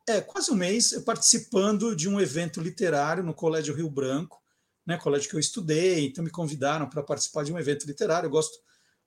[0.07, 4.41] é quase um mês participando de um evento literário no Colégio Rio Branco,
[4.85, 8.27] né, colégio que eu estudei, então me convidaram para participar de um evento literário.
[8.27, 8.57] Eu gosto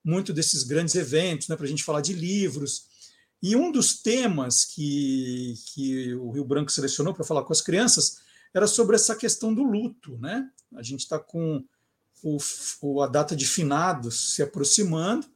[0.04, 2.86] muito desses grandes eventos, né, para a gente falar de livros.
[3.42, 8.18] E um dos temas que, que o Rio Branco selecionou para falar com as crianças
[8.54, 10.16] era sobre essa questão do luto.
[10.18, 10.48] Né?
[10.76, 11.64] A gente está com
[12.24, 15.26] o, a data de finados se aproximando,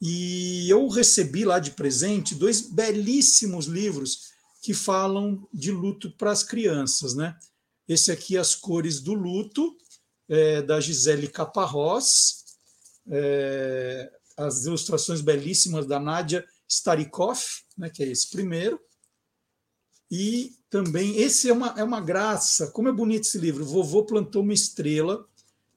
[0.00, 4.32] e eu recebi lá de presente dois belíssimos livros
[4.62, 7.14] que falam de luto para as crianças.
[7.14, 7.36] Né?
[7.88, 9.76] Esse aqui, As Cores do Luto,
[10.28, 12.44] é, da Gisele Caparrós,
[13.08, 18.80] é, as ilustrações belíssimas da Nádia Starikoff, né, que é esse primeiro.
[20.10, 24.42] E também, esse é uma, é uma graça, como é bonito esse livro, Vovô Plantou
[24.42, 25.26] uma Estrela.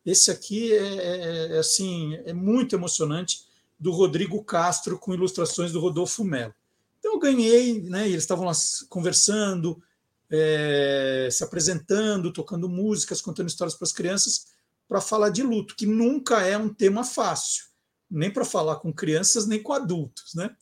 [0.08, 3.46] Esse aqui é, é, é assim, é muito emocionante,
[3.78, 6.56] do Rodrigo Castro, com ilustrações do Rodolfo Melo.
[6.98, 8.54] Então eu ganhei, né, eles estavam lá
[8.88, 9.84] conversando,
[10.32, 14.48] é, se apresentando, tocando músicas, contando histórias para as crianças,
[14.88, 17.66] para falar de luto, que nunca é um tema fácil,
[18.10, 20.34] nem para falar com crianças, nem com adultos.
[20.34, 20.56] Né?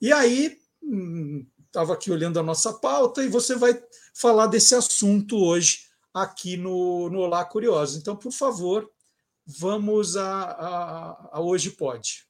[0.00, 0.58] E aí,
[1.66, 3.80] estava hum, aqui olhando a nossa pauta e você vai
[4.12, 7.96] falar desse assunto hoje aqui no, no Olá Curiosos.
[7.96, 8.90] Então, por favor,
[9.46, 12.24] vamos a, a, a Hoje Pode.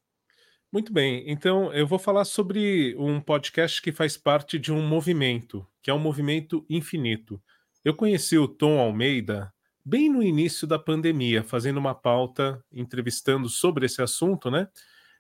[0.73, 5.67] Muito bem, então eu vou falar sobre um podcast que faz parte de um movimento,
[5.83, 7.43] que é um movimento infinito.
[7.85, 9.53] Eu conheci o Tom Almeida
[9.85, 14.69] bem no início da pandemia, fazendo uma pauta, entrevistando sobre esse assunto, né?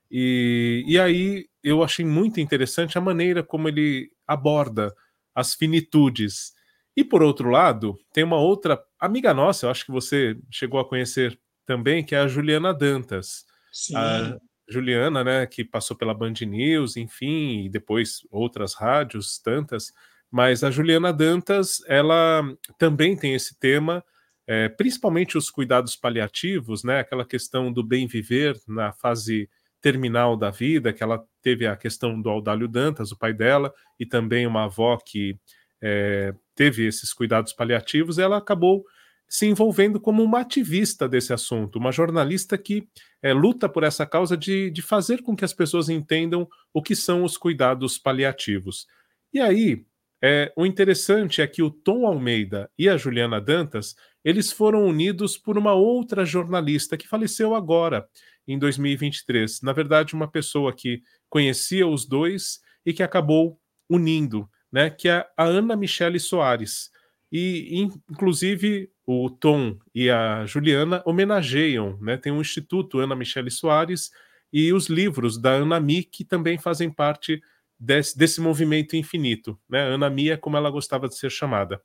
[0.08, 4.94] E, e aí eu achei muito interessante a maneira como ele aborda
[5.34, 6.52] as finitudes.
[6.96, 10.88] E por outro lado, tem uma outra amiga nossa, eu acho que você chegou a
[10.88, 13.44] conhecer também, que é a Juliana Dantas.
[13.72, 13.96] Sim.
[13.96, 14.36] A
[14.68, 19.92] Juliana, né, que passou pela Band News, enfim, e depois outras rádios, tantas.
[20.30, 22.42] Mas a Juliana Dantas, ela
[22.78, 24.04] também tem esse tema,
[24.46, 29.48] é, principalmente os cuidados paliativos, né, aquela questão do bem viver na fase
[29.80, 34.06] terminal da vida, que ela teve a questão do Audálio Dantas, o pai dela, e
[34.06, 35.38] também uma avó que
[35.82, 38.84] é, teve esses cuidados paliativos, ela acabou
[39.26, 42.86] se envolvendo como uma ativista desse assunto, uma jornalista que
[43.22, 46.94] é, luta por essa causa de, de fazer com que as pessoas entendam o que
[46.94, 48.86] são os cuidados paliativos.
[49.32, 49.86] E aí,
[50.22, 55.38] é, o interessante é que o Tom Almeida e a Juliana Dantas, eles foram unidos
[55.38, 58.06] por uma outra jornalista que faleceu agora,
[58.46, 59.62] em 2023.
[59.62, 63.58] Na verdade, uma pessoa que conhecia os dois e que acabou
[63.88, 64.90] unindo, né?
[64.90, 66.90] Que é a Ana Michele Soares.
[67.32, 67.80] E,
[68.10, 72.16] inclusive, o Tom e a Juliana homenageiam, né?
[72.16, 74.10] Tem um instituto Ana Michele Soares
[74.52, 77.40] e os livros da Ana Mi, que também fazem parte
[77.78, 79.80] desse, desse movimento infinito, né?
[79.80, 81.80] Ana Mi é como ela gostava de ser chamada.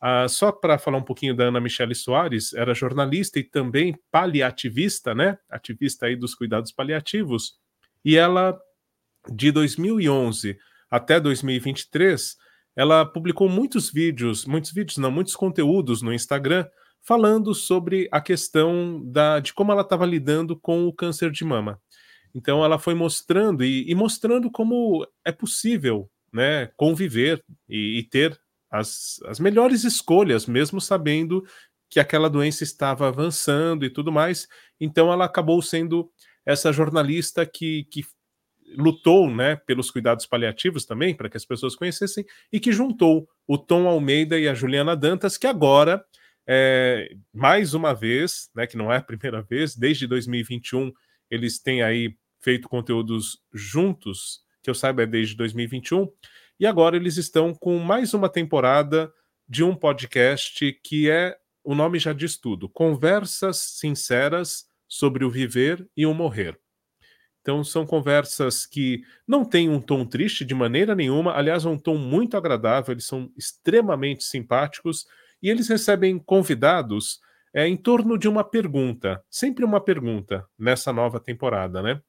[0.00, 5.14] Ah, só para falar um pouquinho da Ana Michele Soares, era jornalista e também paliativista,
[5.14, 5.38] né?
[5.48, 7.58] Ativista aí dos cuidados paliativos.
[8.04, 8.58] E ela,
[9.30, 10.58] de 2011
[10.90, 12.36] até 2023,
[12.74, 16.66] ela publicou muitos vídeos, muitos vídeos, não, muitos conteúdos no Instagram
[17.02, 21.80] falando sobre a questão da, de como ela estava lidando com o câncer de mama.
[22.34, 28.38] Então ela foi mostrando e, e mostrando como é possível né, conviver e, e ter
[28.70, 31.42] as, as melhores escolhas, mesmo sabendo
[31.88, 34.46] que aquela doença estava avançando e tudo mais.
[34.80, 36.10] Então ela acabou sendo
[36.44, 38.02] essa jornalista que, que
[38.76, 43.56] lutou né, pelos cuidados paliativos também, para que as pessoas conhecessem, e que juntou o
[43.56, 46.04] Tom Almeida e a Juliana Dantas, que agora,
[46.46, 50.92] é, mais uma vez, né, que não é a primeira vez, desde 2021,
[51.30, 56.08] eles têm aí feito conteúdos juntos, que eu saiba é desde 2021,
[56.58, 59.12] e agora eles estão com mais uma temporada
[59.48, 65.88] de um podcast que é, o nome já diz tudo, Conversas Sinceras sobre o Viver
[65.96, 66.58] e o Morrer.
[67.46, 71.96] Então são conversas que não têm um tom triste de maneira nenhuma, aliás, um tom
[71.96, 75.06] muito agradável, eles são extremamente simpáticos
[75.40, 77.20] e eles recebem convidados
[77.54, 82.02] é em torno de uma pergunta, sempre uma pergunta nessa nova temporada, né?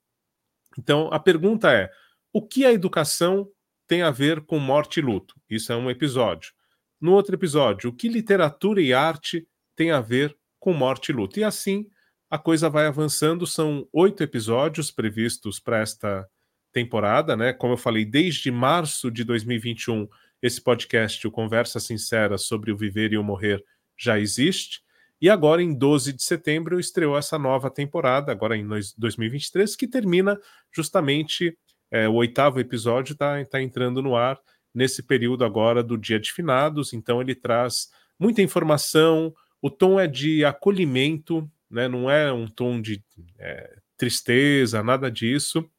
[0.76, 1.88] Então, a pergunta é:
[2.34, 3.48] o que a educação
[3.88, 5.36] tem a ver com morte e luto?
[5.48, 6.52] Isso é um episódio.
[7.00, 11.40] No outro episódio, o que literatura e arte tem a ver com morte e luto?
[11.40, 11.88] E assim
[12.30, 13.48] a coisa vai avançando.
[13.48, 16.28] São oito episódios previstos para esta
[16.72, 17.54] temporada, né?
[17.54, 20.08] Como eu falei, desde março de 2021,
[20.42, 23.64] esse podcast, o Conversa Sincera sobre o Viver e o Morrer,
[23.98, 24.82] já existe.
[25.20, 28.68] E agora, em 12 de setembro, estreou essa nova temporada, agora em
[28.98, 30.40] 2023, que termina
[30.72, 31.58] justamente
[31.90, 34.40] é, o oitavo episódio, está tá entrando no ar
[34.76, 36.94] nesse período agora do Dia de Finados.
[36.94, 37.90] Então, ele traz
[38.20, 43.04] muita informação, o tom é de acolhimento, né, não é um tom de
[43.40, 45.70] é, tristeza, nada disso.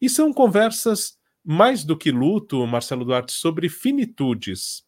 [0.00, 4.84] E são conversas mais do que luto, Marcelo Duarte, sobre finitudes.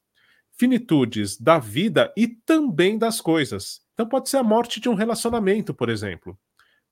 [0.59, 3.81] Finitudes da vida e também das coisas.
[3.93, 6.39] Então pode ser a morte de um relacionamento, por exemplo.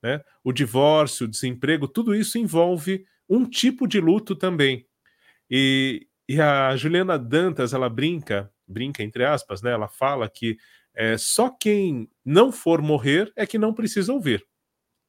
[0.01, 0.21] Né?
[0.43, 4.85] O divórcio, o desemprego, tudo isso envolve um tipo de luto também.
[5.49, 9.71] E, e a Juliana Dantas, ela brinca, brinca entre aspas, né?
[9.71, 10.57] Ela fala que
[10.95, 14.45] é, só quem não for morrer é que não precisa ouvir.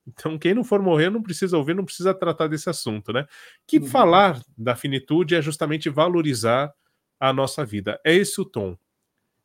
[0.06, 3.26] Então, quem não for morrer não precisa ouvir, não precisa tratar desse assunto, né?
[3.66, 3.86] Que uhum.
[3.86, 6.72] falar da finitude é justamente valorizar
[7.18, 8.00] a nossa vida.
[8.04, 8.76] É esse o tom.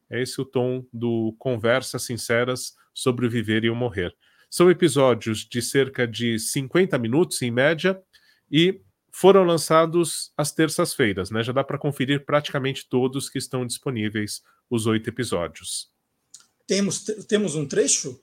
[0.10, 4.14] É esse o tom do Conversas Sinceras sobre o Viver e o Morrer.
[4.50, 8.00] São episódios de cerca de 50 minutos, em média,
[8.52, 8.82] e
[9.12, 11.42] foram lançados às terças-feiras, né?
[11.42, 15.90] Já dá para conferir praticamente todos que estão disponíveis, os oito episódios.
[16.72, 18.18] Temos, temos um trecho?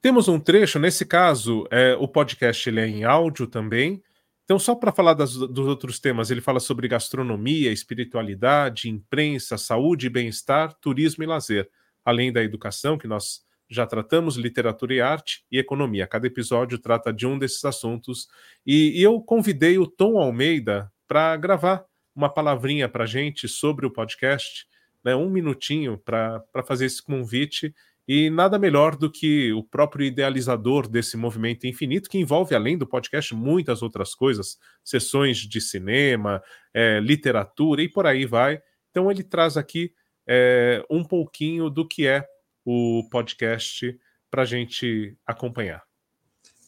[0.00, 4.00] Temos um trecho, nesse caso, é, o podcast ele é em áudio também,
[4.44, 10.06] então, só para falar das, dos outros temas, ele fala sobre gastronomia, espiritualidade, imprensa, saúde
[10.06, 11.68] e bem-estar, turismo e lazer,
[12.04, 16.06] além da educação, que nós já tratamos, literatura e arte e economia.
[16.06, 18.28] Cada episódio trata de um desses assuntos.
[18.64, 21.84] E, e eu convidei o Tom Almeida para gravar
[22.14, 24.66] uma palavrinha para gente sobre o podcast,
[25.04, 27.74] né, um minutinho para fazer esse convite
[28.12, 32.86] e nada melhor do que o próprio idealizador desse movimento infinito, que envolve, além do
[32.86, 36.42] podcast, muitas outras coisas, sessões de cinema,
[36.74, 38.60] é, literatura e por aí vai.
[38.90, 39.92] Então, ele traz aqui
[40.26, 42.26] é, um pouquinho do que é
[42.64, 43.96] o podcast
[44.28, 45.82] para a gente acompanhar.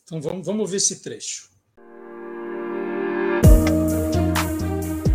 [0.04, 1.51] Então, vamos, vamos ver esse trecho.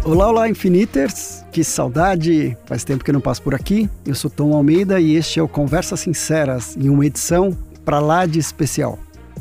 [0.07, 1.43] Olá, olá, Infiniters!
[1.51, 2.57] Que saudade!
[2.65, 3.89] Faz tempo que não passo por aqui.
[4.05, 7.51] Eu sou Tom Almeida e este é o Conversas Sinceras, em uma edição
[7.83, 8.97] para lá de especial.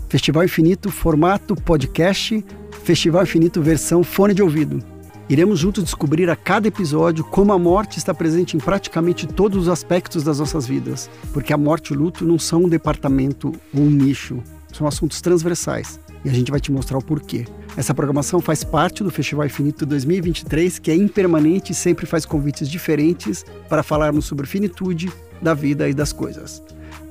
[0.09, 2.45] Festival Infinito, formato podcast,
[2.83, 4.83] Festival Infinito versão fone de ouvido.
[5.29, 9.69] Iremos juntos descobrir a cada episódio como a morte está presente em praticamente todos os
[9.69, 13.83] aspectos das nossas vidas, porque a morte e o luto não são um departamento ou
[13.83, 17.47] um nicho, são assuntos transversais e a gente vai te mostrar o porquê.
[17.77, 22.69] Essa programação faz parte do Festival Infinito 2023, que é impermanente e sempre faz convites
[22.69, 26.63] diferentes para falarmos sobre finitude da vida e das coisas.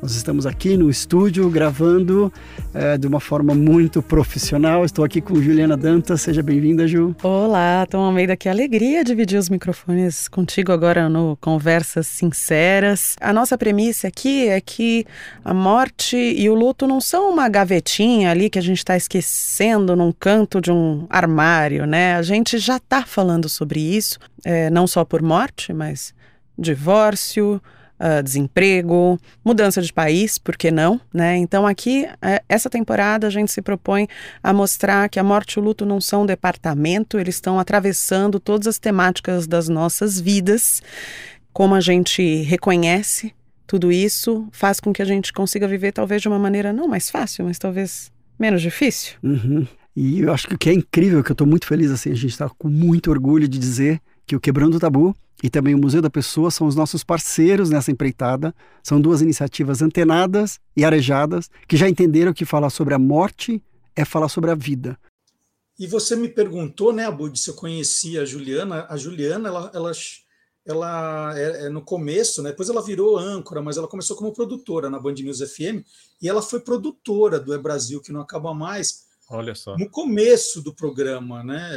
[0.05, 2.31] Nós estamos aqui no estúdio gravando
[2.75, 4.85] é, de uma forma muito profissional.
[4.85, 6.21] Estou aqui com Juliana Dantas.
[6.21, 7.15] Seja bem-vinda, Ju.
[7.23, 8.37] Olá, Tom Almeida.
[8.37, 13.15] Que alegria dividir os microfones contigo agora no Conversas Sinceras.
[13.19, 15.07] A nossa premissa aqui é que
[15.43, 19.95] a morte e o luto não são uma gavetinha ali que a gente está esquecendo
[19.95, 22.13] num canto de um armário, né?
[22.13, 26.13] A gente já está falando sobre isso, é, não só por morte, mas
[26.55, 27.59] divórcio,
[27.99, 30.99] uh, desemprego, mudança de país, por que não?
[31.13, 31.37] Né?
[31.37, 34.07] Então, aqui, uh, essa temporada, a gente se propõe
[34.41, 38.39] a mostrar que a morte e o luto não são um departamento, eles estão atravessando
[38.39, 40.81] todas as temáticas das nossas vidas.
[41.53, 43.33] Como a gente reconhece
[43.65, 47.09] tudo isso, faz com que a gente consiga viver, talvez, de uma maneira não mais
[47.09, 49.15] fácil, mas talvez menos difícil.
[49.23, 49.65] Uhum.
[49.95, 52.15] E eu acho que o que é incrível, que eu estou muito feliz, assim, a
[52.15, 55.15] gente está com muito orgulho de dizer que o Quebrando o Tabu
[55.45, 58.51] e também o Museu da Pessoa são os nossos parceiros nessa empreitada.
[58.81, 63.61] São duas iniciativas antenadas e arejadas que já entenderam que falar sobre a morte
[63.95, 64.97] é falar sobre a vida.
[65.77, 68.87] E você me perguntou, né, Abud, se eu conhecia a Juliana.
[68.89, 69.91] A Juliana, ela, ela,
[70.65, 74.89] ela é, é, no começo, né, depois ela virou âncora, mas ela começou como produtora
[74.89, 75.85] na Band News FM
[76.19, 79.05] e ela foi produtora do É Brasil, que não acaba mais.
[79.29, 79.77] Olha só.
[79.77, 81.69] No começo do programa, né?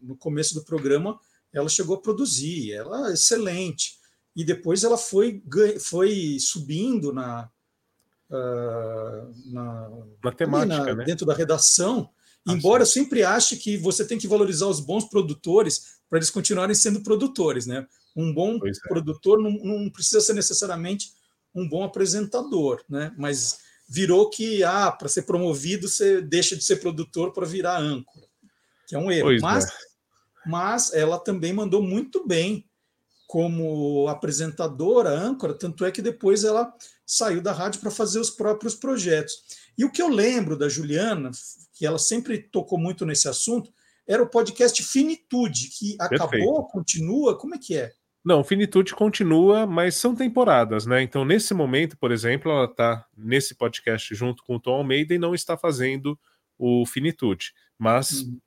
[0.00, 1.18] No começo do programa,
[1.52, 4.00] ela chegou a produzir, ela é excelente.
[4.34, 5.42] E depois ela foi,
[5.80, 7.50] foi subindo na,
[8.30, 9.90] uh, na,
[10.24, 11.04] na temática, na, né?
[11.04, 12.08] dentro da redação.
[12.46, 13.00] Ah, embora sim.
[13.00, 17.02] eu sempre ache que você tem que valorizar os bons produtores para eles continuarem sendo
[17.02, 17.86] produtores, né?
[18.16, 18.88] Um bom é.
[18.88, 21.12] produtor não, não, precisa ser necessariamente
[21.54, 23.12] um bom apresentador, né?
[23.16, 28.26] Mas virou que ah, para ser promovido você deixa de ser produtor para virar âncora,
[28.86, 29.28] que é um erro.
[29.28, 29.68] Pois mas, é.
[30.46, 32.64] Mas ela também mandou muito bem
[33.26, 36.70] como apresentadora, âncora, tanto é que depois ela
[37.06, 39.34] saiu da rádio para fazer os próprios projetos.
[39.76, 41.30] E o que eu lembro da Juliana,
[41.72, 43.72] que ela sempre tocou muito nesse assunto,
[44.06, 46.68] era o podcast Finitude, que acabou, Perfeito.
[46.72, 47.92] continua, como é que é?
[48.24, 51.02] Não, Finitude continua, mas são temporadas, né?
[51.02, 55.18] Então, nesse momento, por exemplo, ela está nesse podcast junto com o Tom Almeida e
[55.18, 56.18] não está fazendo
[56.56, 57.52] o Finitude.
[57.76, 58.38] Mas uhum.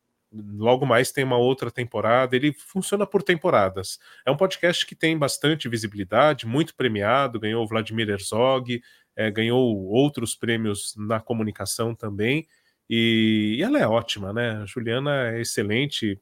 [0.57, 3.99] Logo mais tem uma outra temporada, ele funciona por temporadas.
[4.25, 8.81] É um podcast que tem bastante visibilidade, muito premiado, ganhou o Vladimir Herzog,
[9.15, 12.47] é, ganhou outros prêmios na comunicação também.
[12.89, 14.61] E, e, ela é ótima, né?
[14.61, 16.19] A Juliana é excelente,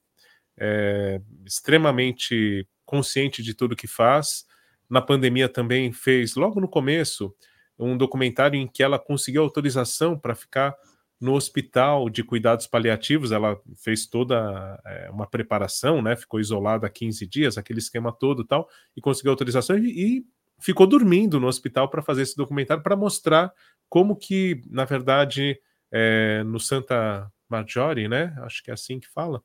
[0.57, 4.45] é, extremamente consciente de tudo que faz.
[4.89, 7.35] Na pandemia também fez, logo no começo,
[7.77, 10.75] um documentário em que ela conseguiu autorização para ficar
[11.19, 13.31] no hospital de cuidados paliativos.
[13.31, 16.15] Ela fez toda é, uma preparação, né?
[16.15, 20.25] Ficou isolada há 15 dias, aquele esquema todo tal, e conseguiu autorização e, e
[20.59, 23.51] ficou dormindo no hospital para fazer esse documentário para mostrar
[23.89, 25.59] como que, na verdade,
[25.91, 28.35] é, no Santa Maggiore, né?
[28.39, 29.41] Acho que é assim que fala.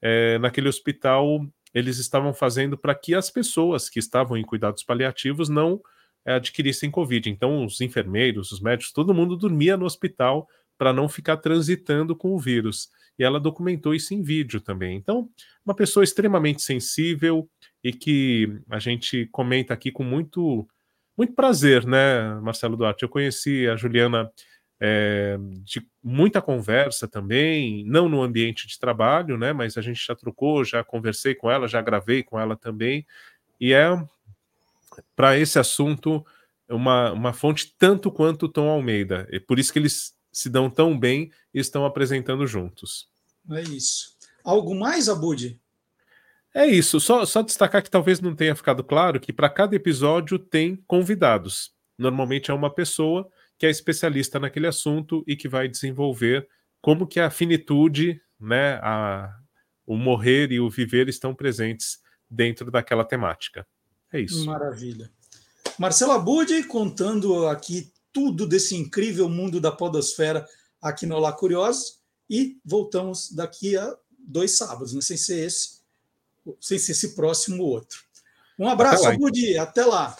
[0.00, 1.40] É, naquele hospital
[1.72, 5.80] eles estavam fazendo para que as pessoas que estavam em cuidados paliativos não
[6.24, 7.30] é, adquirissem Covid.
[7.30, 10.48] Então, os enfermeiros, os médicos, todo mundo dormia no hospital
[10.80, 12.88] para não ficar transitando com o vírus.
[13.18, 14.96] E ela documentou isso em vídeo também.
[14.96, 15.28] Então,
[15.62, 17.46] uma pessoa extremamente sensível
[17.84, 20.66] e que a gente comenta aqui com muito,
[21.14, 23.02] muito prazer, né, Marcelo Duarte?
[23.02, 24.32] Eu conheci a Juliana
[24.80, 29.52] é, de muita conversa também, não no ambiente de trabalho, né?
[29.52, 33.06] Mas a gente já trocou, já conversei com ela, já gravei com ela também,
[33.60, 34.02] e é
[35.14, 36.24] para esse assunto
[36.70, 39.28] uma, uma fonte tanto quanto o Tom Almeida.
[39.30, 43.08] É por isso que eles se dão tão bem e estão apresentando juntos.
[43.50, 44.16] É isso.
[44.44, 45.60] Algo mais, Abud?
[46.54, 47.00] É isso.
[47.00, 51.72] Só, só destacar que talvez não tenha ficado claro que para cada episódio tem convidados.
[51.98, 53.28] Normalmente é uma pessoa
[53.58, 56.48] que é especialista naquele assunto e que vai desenvolver
[56.80, 59.36] como que a finitude, né, a,
[59.86, 61.98] o morrer e o viver estão presentes
[62.28, 63.66] dentro daquela temática.
[64.12, 64.46] É isso.
[64.46, 65.10] Maravilha.
[65.78, 70.46] Marcela Budi contando aqui tudo desse incrível mundo da podosfera
[70.80, 75.80] aqui no Olá Curiosos e voltamos daqui a dois sábados, não sei se é esse,
[76.60, 78.02] sem ser esse próximo outro.
[78.58, 80.16] Um abraço, até lá, Budi, até lá.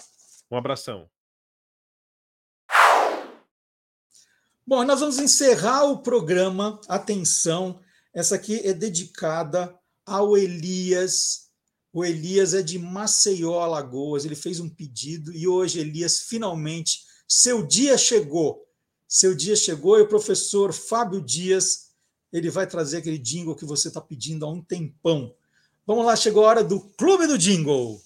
[0.49, 1.09] Um abração.
[4.65, 6.79] Bom, nós vamos encerrar o programa.
[6.87, 7.79] Atenção,
[8.13, 11.49] essa aqui é dedicada ao Elias.
[11.93, 14.23] O Elias é de Maceió, Alagoas.
[14.23, 17.01] Ele fez um pedido e hoje, Elias, finalmente,
[17.33, 18.67] seu dia chegou.
[19.07, 21.91] Seu dia chegou e o professor Fábio Dias
[22.29, 25.33] ele vai trazer aquele jingle que você está pedindo há um tempão.
[25.87, 28.01] Vamos lá, chegou a hora do Clube do Jingle.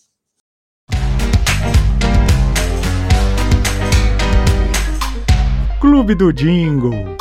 [5.82, 7.18] Clube do Jingle.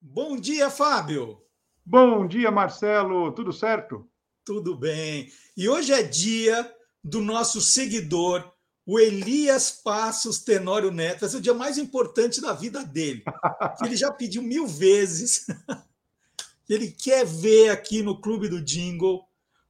[0.00, 1.42] Bom dia, Fábio.
[1.84, 3.32] Bom dia, Marcelo.
[3.32, 4.08] Tudo certo?
[4.46, 5.30] Tudo bem.
[5.54, 6.74] E hoje é dia
[7.04, 8.50] do nosso seguidor,
[8.90, 11.24] o Elias Passos Tenório Neto.
[11.24, 13.22] Esse é o dia mais importante da vida dele.
[13.84, 15.46] Ele já pediu mil vezes.
[16.68, 19.24] Ele quer ver aqui no Clube do Jingle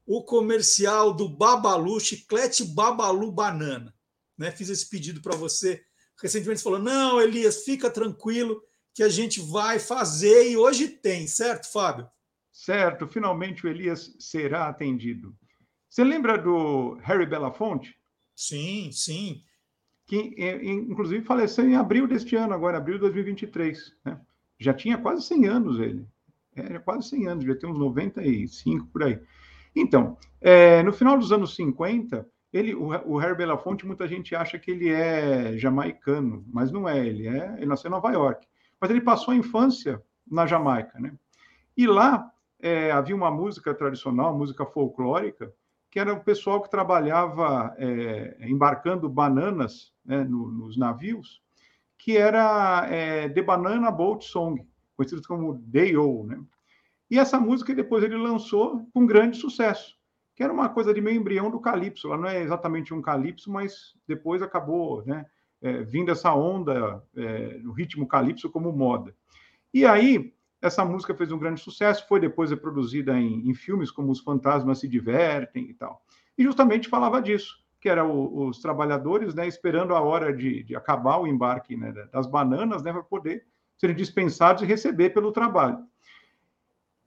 [0.06, 3.94] o comercial do Babalu, chiclete Babalu Banana.
[4.38, 4.50] Né?
[4.52, 5.84] Fiz esse pedido para você
[6.22, 8.62] recentemente falou: não, Elias, fica tranquilo
[8.94, 12.08] que a gente vai fazer e hoje tem, certo, Fábio?
[12.50, 15.36] Certo, finalmente o Elias será atendido.
[15.90, 17.99] Você lembra do Harry Belafonte?
[18.40, 19.42] Sim, sim.
[20.06, 23.94] Que inclusive faleceu em abril deste ano, agora, abril de 2023.
[24.02, 24.18] Né?
[24.58, 26.06] Já tinha quase 100 anos ele.
[26.56, 29.20] Era quase 100 anos, já tem uns 95 por aí.
[29.76, 34.58] Então, é, no final dos anos 50, ele, o, o Harry Belafonte, muita gente acha
[34.58, 37.06] que ele é jamaicano, mas não é.
[37.06, 38.46] Ele é, ele nasceu em Nova York,
[38.80, 41.12] mas ele passou a infância na Jamaica, né?
[41.76, 45.52] E lá é, havia uma música tradicional, música folclórica,
[45.90, 51.42] que era o pessoal que trabalhava é, embarcando bananas né, no, nos navios,
[51.98, 56.40] que era é, The Banana Boat Song, conhecido como Day-O, né?
[57.10, 59.98] E essa música depois ele lançou com grande sucesso
[60.40, 62.06] que era uma coisa de meio embrião do calypso.
[62.06, 65.26] Ela não é exatamente um calypso, mas depois acabou né,
[65.60, 69.14] é, vindo essa onda é, ritmo calypso como moda.
[69.74, 74.12] E aí, essa música fez um grande sucesso, foi depois reproduzida em, em filmes como
[74.12, 76.02] Os Fantasmas Se Divertem e tal.
[76.36, 77.58] E justamente falava disso.
[77.80, 82.26] que eram os trabalhadores, né, esperando a hora de, de acabar o embarque né, das
[82.26, 83.46] bananas, né, para poder
[83.78, 85.78] serem dispensados e receber pelo trabalho.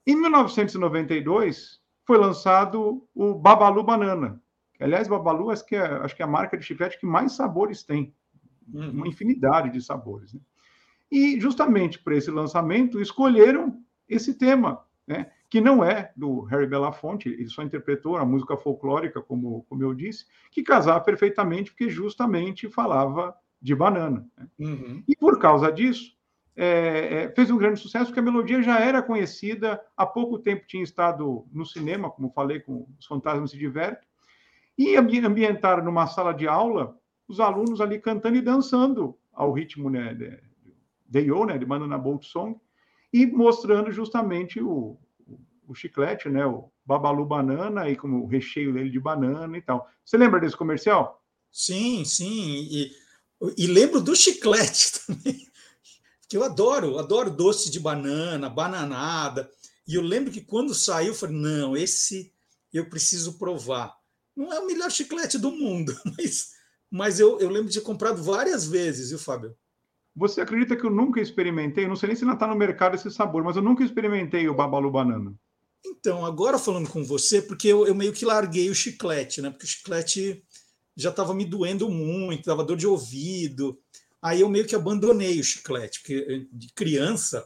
[0.05, 4.41] Em 1992, foi lançado o Babalu Banana.
[4.80, 7.84] Aliás, Babalu acho que, é, acho que é a marca de chiclete que mais sabores
[7.84, 8.13] tem.
[8.73, 8.89] Uhum.
[8.91, 10.34] Uma infinidade de sabores.
[10.34, 10.41] Né?
[11.14, 13.80] E, justamente por esse lançamento, escolheram
[14.10, 15.30] esse tema, né?
[15.48, 19.94] que não é do Harry Belafonte, ele só interpretou a música folclórica, como, como eu
[19.94, 24.27] disse, que casava perfeitamente, porque justamente falava de banana.
[24.35, 24.48] Né?
[24.57, 25.03] Uhum.
[25.07, 26.18] E por causa disso,
[26.56, 30.65] é, é, fez um grande sucesso, porque a melodia já era conhecida, há pouco tempo
[30.65, 34.07] tinha estado no cinema, como falei, com Os Fantasmas Se Divertem,
[34.76, 40.15] e ambientaram numa sala de aula os alunos ali cantando e dançando ao ritmo né,
[41.14, 42.60] de, de Yo, né, de Banana Boat Song,
[43.11, 44.98] e mostrando justamente o,
[45.68, 49.88] o chiclete, né, o Babalu Banana, e como o recheio dele de banana e tal.
[50.03, 51.23] Você lembra desse comercial?
[51.52, 52.91] Sim, sim, e,
[53.57, 55.53] e lembro do chiclete também
[56.34, 59.52] que eu adoro, adoro doce de banana, bananada.
[59.88, 62.34] E eu lembro que quando saiu, eu falei: não, esse
[62.73, 63.95] eu preciso provar.
[64.35, 66.53] Não é o melhor chiclete do mundo, mas,
[66.90, 69.56] mas eu, eu lembro de ter comprado várias vezes, viu, Fábio?
[70.15, 71.88] Você acredita que eu nunca experimentei?
[71.88, 74.53] Não sei nem se ainda está no mercado esse sabor, mas eu nunca experimentei o
[74.53, 75.34] Babalu Banana.
[75.85, 79.49] Então, agora falando com você, porque eu, eu meio que larguei o chiclete, né?
[79.49, 80.44] Porque o chiclete
[80.95, 83.77] já estava me doendo muito, dava dor de ouvido.
[84.22, 87.45] Aí eu meio que abandonei o chiclete, porque eh, de criança,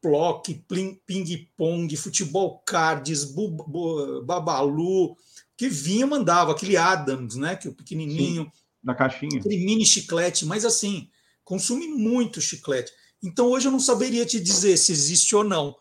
[0.00, 0.64] plock,
[1.06, 5.14] ping-pong, futebol cards, bu, bu, babalu,
[5.56, 7.56] que vinha mandava, aquele Adams, né?
[7.56, 8.44] Que o pequenininho.
[8.44, 8.52] Sim,
[8.82, 9.38] da caixinha.
[9.38, 11.09] Aquele mini chiclete, mas assim,
[11.50, 12.92] consumi muito chiclete.
[13.20, 15.74] Então hoje eu não saberia te dizer se existe ou não.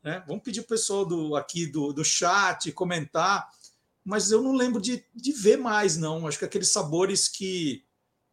[0.00, 0.22] Né?
[0.24, 3.50] Vamos pedir o pessoal do, aqui do, do chat comentar,
[4.04, 6.28] mas eu não lembro de, de ver mais, não.
[6.28, 7.82] Acho que aqueles sabores que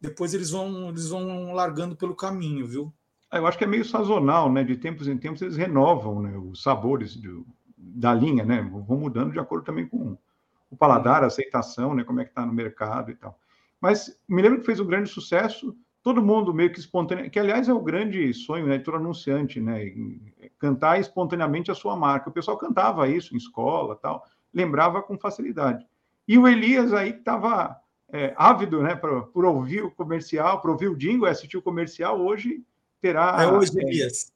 [0.00, 2.94] depois eles vão, eles vão largando pelo caminho, viu?
[3.28, 4.62] Ah, eu acho que é meio sazonal, né?
[4.62, 6.38] De tempos em tempos eles renovam né?
[6.38, 7.44] os sabores do,
[7.76, 8.62] da linha, né?
[8.86, 10.16] Vão mudando de acordo também com
[10.70, 12.04] o paladar, a aceitação, né?
[12.04, 13.36] Como é que está no mercado e tal.
[13.80, 17.66] Mas me lembro que fez um grande sucesso, todo mundo meio que espontâneo, que aliás
[17.66, 19.90] é o grande sonho né, de todo anunciante, né?
[20.58, 22.28] Cantar espontaneamente a sua marca.
[22.28, 24.22] O pessoal cantava isso em escola, tal,
[24.52, 25.84] lembrava com facilidade.
[26.28, 27.80] E o Elias aí estava
[28.12, 32.20] é, ávido né, por, por ouvir o comercial, por ouvir o jingle, assistir o comercial,
[32.20, 32.62] hoje
[33.00, 33.42] terá.
[33.42, 34.32] É hoje, Elias.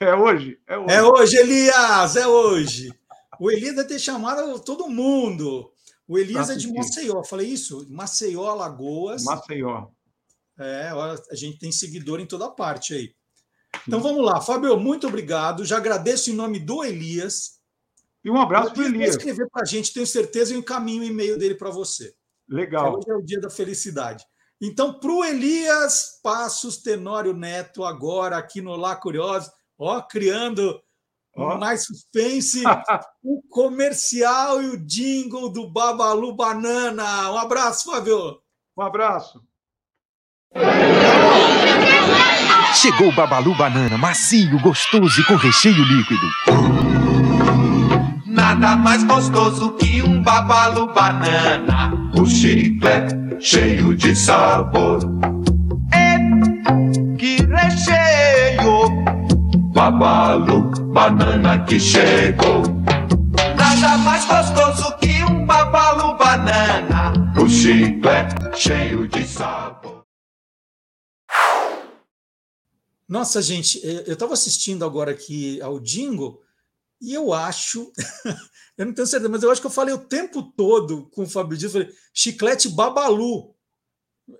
[0.00, 0.92] É, é hoje, é hoje.
[0.92, 2.92] É hoje, Elias, é hoje.
[3.38, 5.70] O Elias deve ter chamado todo mundo.
[6.08, 7.86] O Elias é de Maceió, falei isso?
[7.88, 9.22] Maceió, Alagoas.
[9.22, 9.86] Maceió.
[10.58, 13.14] É, a gente tem seguidor em toda parte aí.
[13.86, 15.64] Então vamos lá, Fábio, muito obrigado.
[15.64, 17.60] Já agradeço em nome do Elias.
[18.24, 19.10] E um abraço para o Elias.
[19.16, 22.14] escrever para a gente, tenho certeza, eu encaminho o e-mail dele para você.
[22.48, 22.96] Legal.
[22.96, 24.24] Hoje é o dia da felicidade.
[24.60, 30.80] Então, para o Elias Passos Tenório Neto, agora aqui no Lá Curioso, ó, criando
[31.36, 31.56] oh.
[31.56, 32.62] mais suspense,
[33.22, 37.30] o comercial e o jingle do Babalu Banana.
[37.30, 38.40] Um abraço, Fábio.
[38.76, 39.45] Um abraço.
[42.74, 46.26] Chegou o Babalu Banana, macio, gostoso e com recheio líquido.
[48.36, 51.92] Nada mais gostoso que um babalu banana.
[52.14, 55.00] O chiclete cheio de sabor.
[55.92, 56.18] É
[57.16, 59.04] que recheio!
[59.72, 62.62] Babalu banana que chegou.
[63.56, 67.12] Nada mais gostoso que um babalu banana.
[67.36, 69.95] O chiclete cheio de sabor.
[73.08, 76.42] Nossa, gente, eu estava assistindo agora aqui ao Jingle
[77.00, 77.92] e eu acho,
[78.76, 81.28] eu não tenho certeza, mas eu acho que eu falei o tempo todo com o
[81.28, 83.54] Fábio Dias, falei, chiclete Babalu.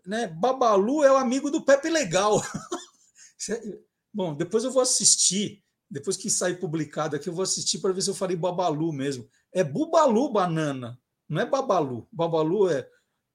[0.05, 0.27] Né?
[0.27, 2.43] Babalu é o amigo do Pepe Legal.
[4.13, 8.03] Bom, depois eu vou assistir, depois que sair publicado aqui, eu vou assistir para ver
[8.03, 9.29] se eu falei Babalu mesmo.
[9.53, 10.99] É Bubalu Banana,
[11.29, 12.09] não é Babalu.
[12.11, 12.89] Babalu é.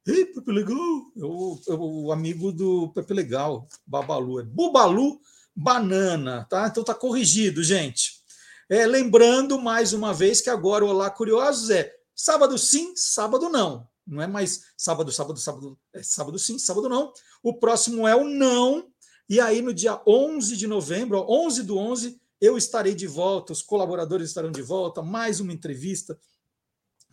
[0.05, 0.77] Ei, Pepe Legal!
[1.15, 4.39] O, é o amigo do Pepe Legal, Babalu.
[4.39, 5.19] É Bubalu
[5.55, 6.67] Banana, tá?
[6.67, 8.19] Então tá corrigido, gente.
[8.67, 13.87] É, lembrando mais uma vez que agora o Olá Curiosos é sábado sim, sábado não.
[14.07, 17.13] Não é mais sábado, sábado, sábado, é sábado sim, sábado não.
[17.43, 18.89] O próximo é o não.
[19.29, 23.61] E aí no dia 11 de novembro, 11 do 11, eu estarei de volta, os
[23.61, 26.19] colaboradores estarão de volta, mais uma entrevista,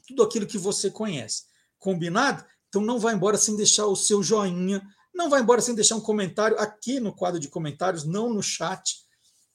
[0.06, 1.44] tudo aquilo que você conhece.
[1.78, 2.44] Combinado?
[2.68, 4.82] Então não vá embora sem deixar o seu joinha,
[5.14, 8.96] não vá embora sem deixar um comentário aqui no quadro de comentários, não no chat,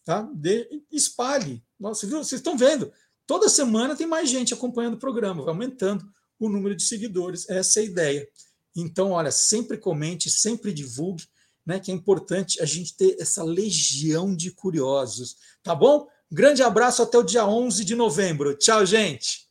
[0.03, 0.29] tá?
[0.33, 2.17] De, espalhe, nossa, viu?
[2.17, 2.91] Vocês estão vendo?
[3.25, 6.03] Toda semana tem mais gente acompanhando o programa, vai aumentando
[6.39, 7.49] o número de seguidores.
[7.49, 8.29] Essa é a ideia.
[8.75, 11.25] Então, olha, sempre comente, sempre divulgue,
[11.65, 11.79] né?
[11.79, 16.07] Que é importante a gente ter essa legião de curiosos, tá bom?
[16.29, 18.57] Grande abraço até o dia 11 de novembro.
[18.57, 19.42] Tchau, gente!